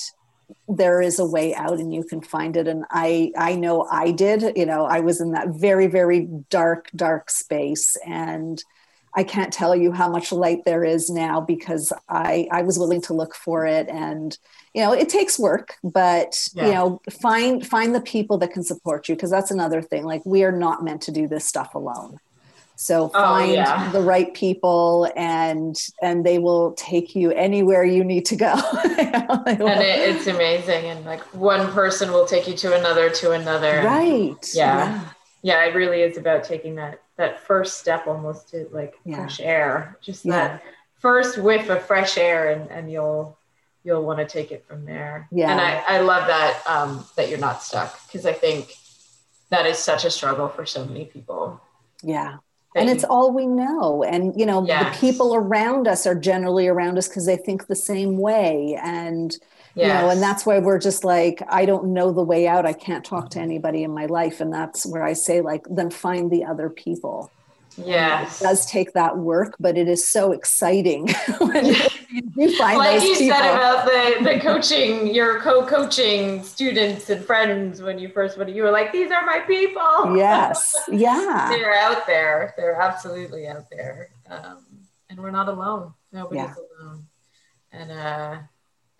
there 0.69 1.01
is 1.01 1.19
a 1.19 1.25
way 1.25 1.55
out 1.55 1.79
and 1.79 1.93
you 1.95 2.05
can 2.05 2.21
find 2.21 2.57
it. 2.57 2.69
And 2.69 2.85
I, 2.91 3.33
I 3.37 3.55
know 3.55 3.87
I 3.91 4.11
did, 4.11 4.57
you 4.57 4.67
know, 4.67 4.85
I 4.85 5.01
was 5.01 5.21
in 5.21 5.33
that 5.33 5.49
very, 5.49 5.87
very 5.87 6.29
dark, 6.51 6.89
dark 6.95 7.31
space. 7.31 7.97
And 8.07 8.62
I 9.17 9.25
can't 9.25 9.53
tell 9.53 9.75
you 9.75 9.93
how 9.93 10.11
much 10.11 10.31
light 10.31 10.64
there 10.67 10.85
is 10.85 11.09
now 11.09 11.41
because 11.41 11.91
I, 12.09 12.49
I 12.53 12.62
was 12.62 12.79
willing 12.79 13.01
to 13.03 13.14
look 13.14 13.35
for 13.35 13.64
it. 13.64 13.89
And, 13.89 14.39
you 14.75 14.83
know, 14.83 14.93
it 14.93 15.09
takes 15.09 15.39
work, 15.39 15.75
but 15.83 16.39
yeah. 16.55 16.67
you 16.67 16.75
know, 16.75 17.01
find, 17.23 17.67
find 17.67 17.95
the 17.95 18.03
people 18.03 18.37
that 18.39 18.53
can 18.53 18.62
support 18.62 19.09
you. 19.09 19.17
Cause 19.17 19.31
that's 19.31 19.51
another 19.51 19.81
thing. 19.81 20.05
Like 20.05 20.25
we 20.27 20.45
are 20.45 20.53
not 20.53 20.85
meant 20.85 21.01
to 21.03 21.12
do 21.12 21.27
this 21.27 21.47
stuff 21.47 21.75
alone. 21.75 22.19
So 22.79 23.05
oh, 23.05 23.09
find 23.09 23.53
oh, 23.53 23.55
yeah. 23.55 23.91
the 23.91 24.03
right 24.03 24.35
people 24.35 25.11
and 25.17 25.75
and 26.03 26.27
they 26.27 26.39
will 26.39 26.73
take 26.73 27.17
you 27.17 27.31
anywhere 27.31 27.85
you 27.85 28.05
need 28.05 28.27
to 28.27 28.37
go. 28.37 28.53
and 28.85 29.59
it, 29.59 30.14
it's 30.14 30.27
amazing. 30.27 30.85
And 30.85 31.03
like 31.07 31.23
one 31.35 31.73
person 31.73 32.12
will 32.12 32.27
take 32.27 32.47
you 32.47 32.55
to 32.59 32.77
another 32.77 33.09
to 33.09 33.31
another. 33.33 33.81
Right. 33.83 34.37
Yeah. 34.53 34.77
yeah. 34.77 35.09
yeah. 35.43 35.64
it 35.64 35.75
really 35.75 36.03
is 36.03 36.19
about 36.19 36.45
taking 36.45 36.75
that 36.75 37.01
that 37.17 37.41
first 37.41 37.79
step 37.79 38.07
almost 38.07 38.51
to 38.51 38.69
like 38.73 38.99
yeah. 39.05 39.17
fresh 39.17 39.41
air. 39.41 39.99
Just 40.01 40.25
that 40.25 40.62
first 40.99 41.39
whiff 41.39 41.69
of 41.69 41.83
fresh 41.83 42.19
air 42.19 42.51
and, 42.51 42.71
and 42.71 42.91
you'll 42.91 43.39
you'll 43.85 44.05
want 44.05 44.19
to 44.19 44.27
take 44.27 44.53
it 44.53 44.64
from 44.67 44.85
there. 44.85 45.29
Yeah. 45.31 45.53
And 45.53 45.61
I, 45.61 45.99
I 45.99 46.01
love 46.01 46.27
that 46.27 46.62
um 46.67 47.07
that 47.17 47.29
you're 47.29 47.39
not 47.39 47.62
stuck 47.62 48.07
because 48.07 48.27
I 48.27 48.33
think 48.33 48.75
that 49.51 49.67
is 49.67 49.79
such 49.79 50.05
a 50.05 50.11
struggle 50.11 50.49
for 50.49 50.67
so 50.67 50.85
many 50.85 51.05
people. 51.05 51.61
Yeah 52.03 52.39
and 52.77 52.91
it's 52.91 53.05
all 53.05 53.33
we 53.33 53.47
know 53.47 54.05
and 54.05 54.39
you 54.39 54.47
know 54.47 54.64
yes. 54.67 54.95
the 54.95 55.01
people 55.01 55.35
around 55.35 55.89
us 55.89 56.07
are 56.07 56.14
generally 56.14 56.69
around 56.69 56.99
us 56.99 57.09
because 57.09 57.27
they 57.27 57.37
think 57.37 57.67
the 57.67 57.77
same 57.77 58.19
way 58.19 58.79
and 58.83 59.39
yes. 59.77 59.87
you 59.87 59.93
know 59.93 60.11
and 60.11 60.22
that's 60.22 60.45
why 60.45 60.59
we're 60.59 60.79
just 60.79 61.05
like 61.05 61.43
i 61.49 61.64
don't 61.64 61.85
know 61.85 62.12
the 62.12 62.22
way 62.22 62.49
out 62.49 62.66
i 62.66 62.72
can't 62.72 63.05
talk 63.05 63.31
to 63.31 63.39
anybody 63.39 63.83
in 63.85 63.93
my 63.93 64.07
life 64.07 64.41
and 64.41 64.53
that's 64.53 64.85
where 64.87 65.05
i 65.05 65.12
say 65.12 65.41
like 65.41 65.64
then 65.70 65.91
find 65.91 66.31
the 66.31 66.45
other 66.45 66.68
people 66.68 67.31
Yes. 67.79 68.41
It 68.41 68.45
does 68.45 68.66
take 68.66 68.93
that 68.95 69.18
work, 69.18 69.57
but 69.61 69.77
it 69.77 69.89
is 69.89 70.07
so 70.07 70.33
exciting 70.33 71.09
when 71.39 71.66
you 72.37 72.57
find 72.57 72.79
like 72.79 73.03
you 73.03 73.16
people. 73.16 73.37
said 73.37 73.55
about 73.55 73.85
the, 73.85 74.24
the 74.24 74.41
coaching, 74.41 75.14
your 75.14 75.41
co-coaching 75.41 76.43
students 76.43 77.11
and 77.11 77.24
friends 77.24 77.83
when 77.83 77.99
you 77.99 78.09
first 78.09 78.39
went, 78.39 78.51
you 78.55 78.62
were 78.62 78.70
like, 78.70 78.93
these 78.93 79.11
are 79.11 79.24
my 79.24 79.41
people. 79.41 80.16
Yes. 80.16 80.74
Yeah. 80.89 81.49
They're 81.51 81.74
out 81.74 82.07
there. 82.07 82.55
They're 82.57 82.81
absolutely 82.81 83.47
out 83.47 83.68
there. 83.70 84.09
Um, 84.29 84.64
and 85.11 85.18
we're 85.18 85.31
not 85.31 85.49
alone. 85.49 85.93
Nobody's 86.12 86.45
yeah. 86.45 86.55
alone. 86.81 87.07
And 87.72 87.93
uh, 87.93 88.39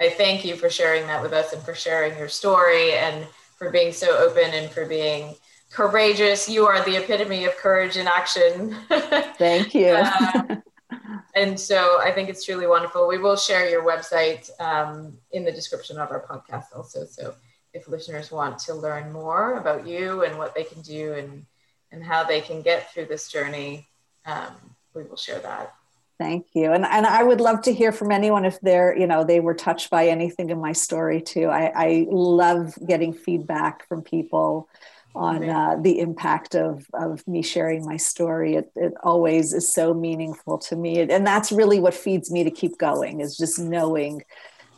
I 0.01 0.11
thank 0.11 0.45
you 0.45 0.57
for 0.57 0.69
sharing 0.69 1.07
that 1.07 1.23
with 1.23 1.33
us 1.33 1.53
and 1.53 1.63
for 1.63 1.75
sharing 1.75 2.17
your 2.19 2.29
story 2.29 2.93
and 2.93 3.27
for 3.57 3.71
being 3.71 3.93
so 3.93 4.17
open 4.19 4.53
and 4.53 4.71
for 4.71 4.85
being 4.85 5.35
courageous. 5.71 6.49
You 6.49 6.67
are 6.67 6.85
the 6.85 6.97
epitome 6.97 7.45
of 7.45 7.57
courage 7.57 7.97
in 7.97 8.07
action. 8.07 8.77
Thank 9.39 9.75
you. 9.75 9.89
uh, 9.89 10.57
and 11.35 11.59
so 11.59 11.99
I 12.01 12.13
think 12.13 12.29
it's 12.29 12.45
truly 12.45 12.67
wonderful. 12.67 13.09
We 13.09 13.19
will 13.19 13.37
share 13.37 13.69
your 13.69 13.85
website 13.85 14.49
um, 14.61 15.17
in 15.33 15.45
the 15.45 15.53
description 15.53 15.99
of 15.99 16.11
our 16.11 16.27
podcast 16.27 16.77
also. 16.77 17.05
So 17.07 17.35
if 17.73 17.89
listeners 17.89 18.31
want 18.31 18.59
to 18.61 18.75
learn 18.75 19.13
more 19.13 19.59
about 19.59 19.87
you 19.87 20.25
and 20.25 20.39
what 20.39 20.55
they 20.55 20.65
can 20.65 20.83
do 20.83 21.15
and 21.15 21.45
and 21.93 22.03
how 22.03 22.25
they 22.25 22.41
can 22.41 22.63
get 22.63 22.93
through 22.93 23.05
this 23.07 23.31
journey, 23.31 23.87
um, 24.27 24.53
we 24.93 25.05
will 25.05 25.17
share 25.17 25.39
that. 25.39 25.73
Thank 26.19 26.47
you. 26.55 26.73
And, 26.73 26.87
and 26.87 27.07
I 27.07 27.23
would 27.23 27.43
love 27.43 27.61
to 27.63 27.75
hear 27.75 27.93
from 27.93 28.11
anyone 28.11 28.47
if 28.47 28.59
they're, 28.61 28.97
you 28.97 29.07
know, 29.07 29.23
they 29.23 29.41
were 29.41 29.55
touched 29.55 29.91
by 29.91 30.07
anything 30.09 30.49
in 30.49 30.59
my 30.61 30.73
story 30.73 31.21
too. 31.21 31.49
I, 31.49 31.73
I 31.75 32.07
love 32.09 32.75
getting 32.87 33.13
feedback 33.13 33.87
from 33.87 34.03
people 34.03 34.69
on 35.15 35.49
uh, 35.49 35.77
the 35.81 35.99
impact 35.99 36.55
of, 36.55 36.87
of 36.95 37.27
me 37.27 37.43
sharing 37.43 37.85
my 37.85 37.97
story. 37.97 38.55
It, 38.55 38.71
it 38.77 38.95
always 39.03 39.53
is 39.53 39.73
so 39.73 39.93
meaningful 39.93 40.59
to 40.59 40.77
me. 40.77 41.01
And 41.01 41.27
that's 41.27 41.53
really 41.53 41.81
what 41.81 41.95
feeds 41.95 42.31
me 42.31 42.45
to 42.45 42.51
keep 42.51 42.79
going 42.79 43.21
is 43.21 43.37
just 43.37 43.59
knowing 43.59 44.23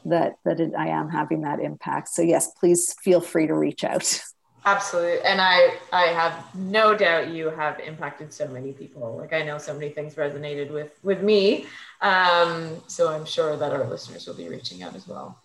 that, 0.05 0.39
that 0.45 0.61
it, 0.61 0.73
I 0.77 0.89
am 0.89 1.09
having 1.09 1.43
that 1.43 1.61
impact. 1.61 2.09
So 2.09 2.23
yes, 2.23 2.51
please 2.59 2.95
feel 3.03 3.21
free 3.21 3.47
to 3.47 3.55
reach 3.55 3.85
out. 3.85 4.21
Absolutely. 4.69 5.21
And 5.23 5.41
I, 5.41 5.79
I 5.93 6.07
have 6.09 6.55
no 6.55 6.95
doubt 6.95 7.29
you 7.29 7.49
have 7.49 7.81
impacted 7.81 8.33
so 8.35 8.47
many 8.49 8.73
people. 8.73 9.17
Like 9.17 9.33
I 9.33 9.43
know 9.43 9.57
so 9.57 9.73
many 9.73 9.89
things 9.89 10.15
resonated 10.17 10.71
with, 10.71 10.99
with 11.03 11.23
me. 11.23 11.67
Um, 12.03 12.83
so 12.87 13.09
I'm 13.09 13.25
sure 13.25 13.57
that 13.57 13.73
our 13.73 13.85
listeners 13.85 14.27
will 14.27 14.35
be 14.35 14.49
reaching 14.49 14.83
out 14.83 14.95
as 14.95 15.09
well. 15.09 15.39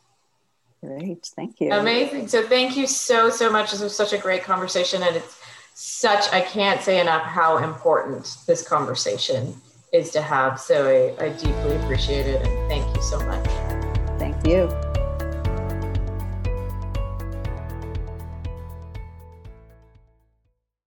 Great. 0.83 1.25
Thank 1.37 1.61
you. 1.61 1.71
Amazing. 1.71 2.27
So 2.27 2.45
thank 2.45 2.75
you 2.75 2.85
so, 2.85 3.29
so 3.29 3.49
much. 3.49 3.71
This 3.71 3.81
was 3.81 3.95
such 3.95 4.11
a 4.11 4.17
great 4.17 4.43
conversation. 4.43 5.01
And 5.03 5.15
it's 5.15 5.39
such, 5.73 6.29
I 6.33 6.41
can't 6.41 6.81
say 6.81 6.99
enough 6.99 7.23
how 7.23 7.59
important 7.59 8.27
this 8.45 8.67
conversation 8.67 9.55
is 9.93 10.11
to 10.11 10.21
have. 10.21 10.59
So 10.59 11.15
I, 11.19 11.23
I 11.23 11.29
deeply 11.29 11.77
appreciate 11.77 12.25
it. 12.25 12.45
And 12.45 12.69
thank 12.69 12.93
you 12.93 13.01
so 13.01 13.19
much. 13.25 13.47
Thank 14.19 14.45
you. 14.45 14.69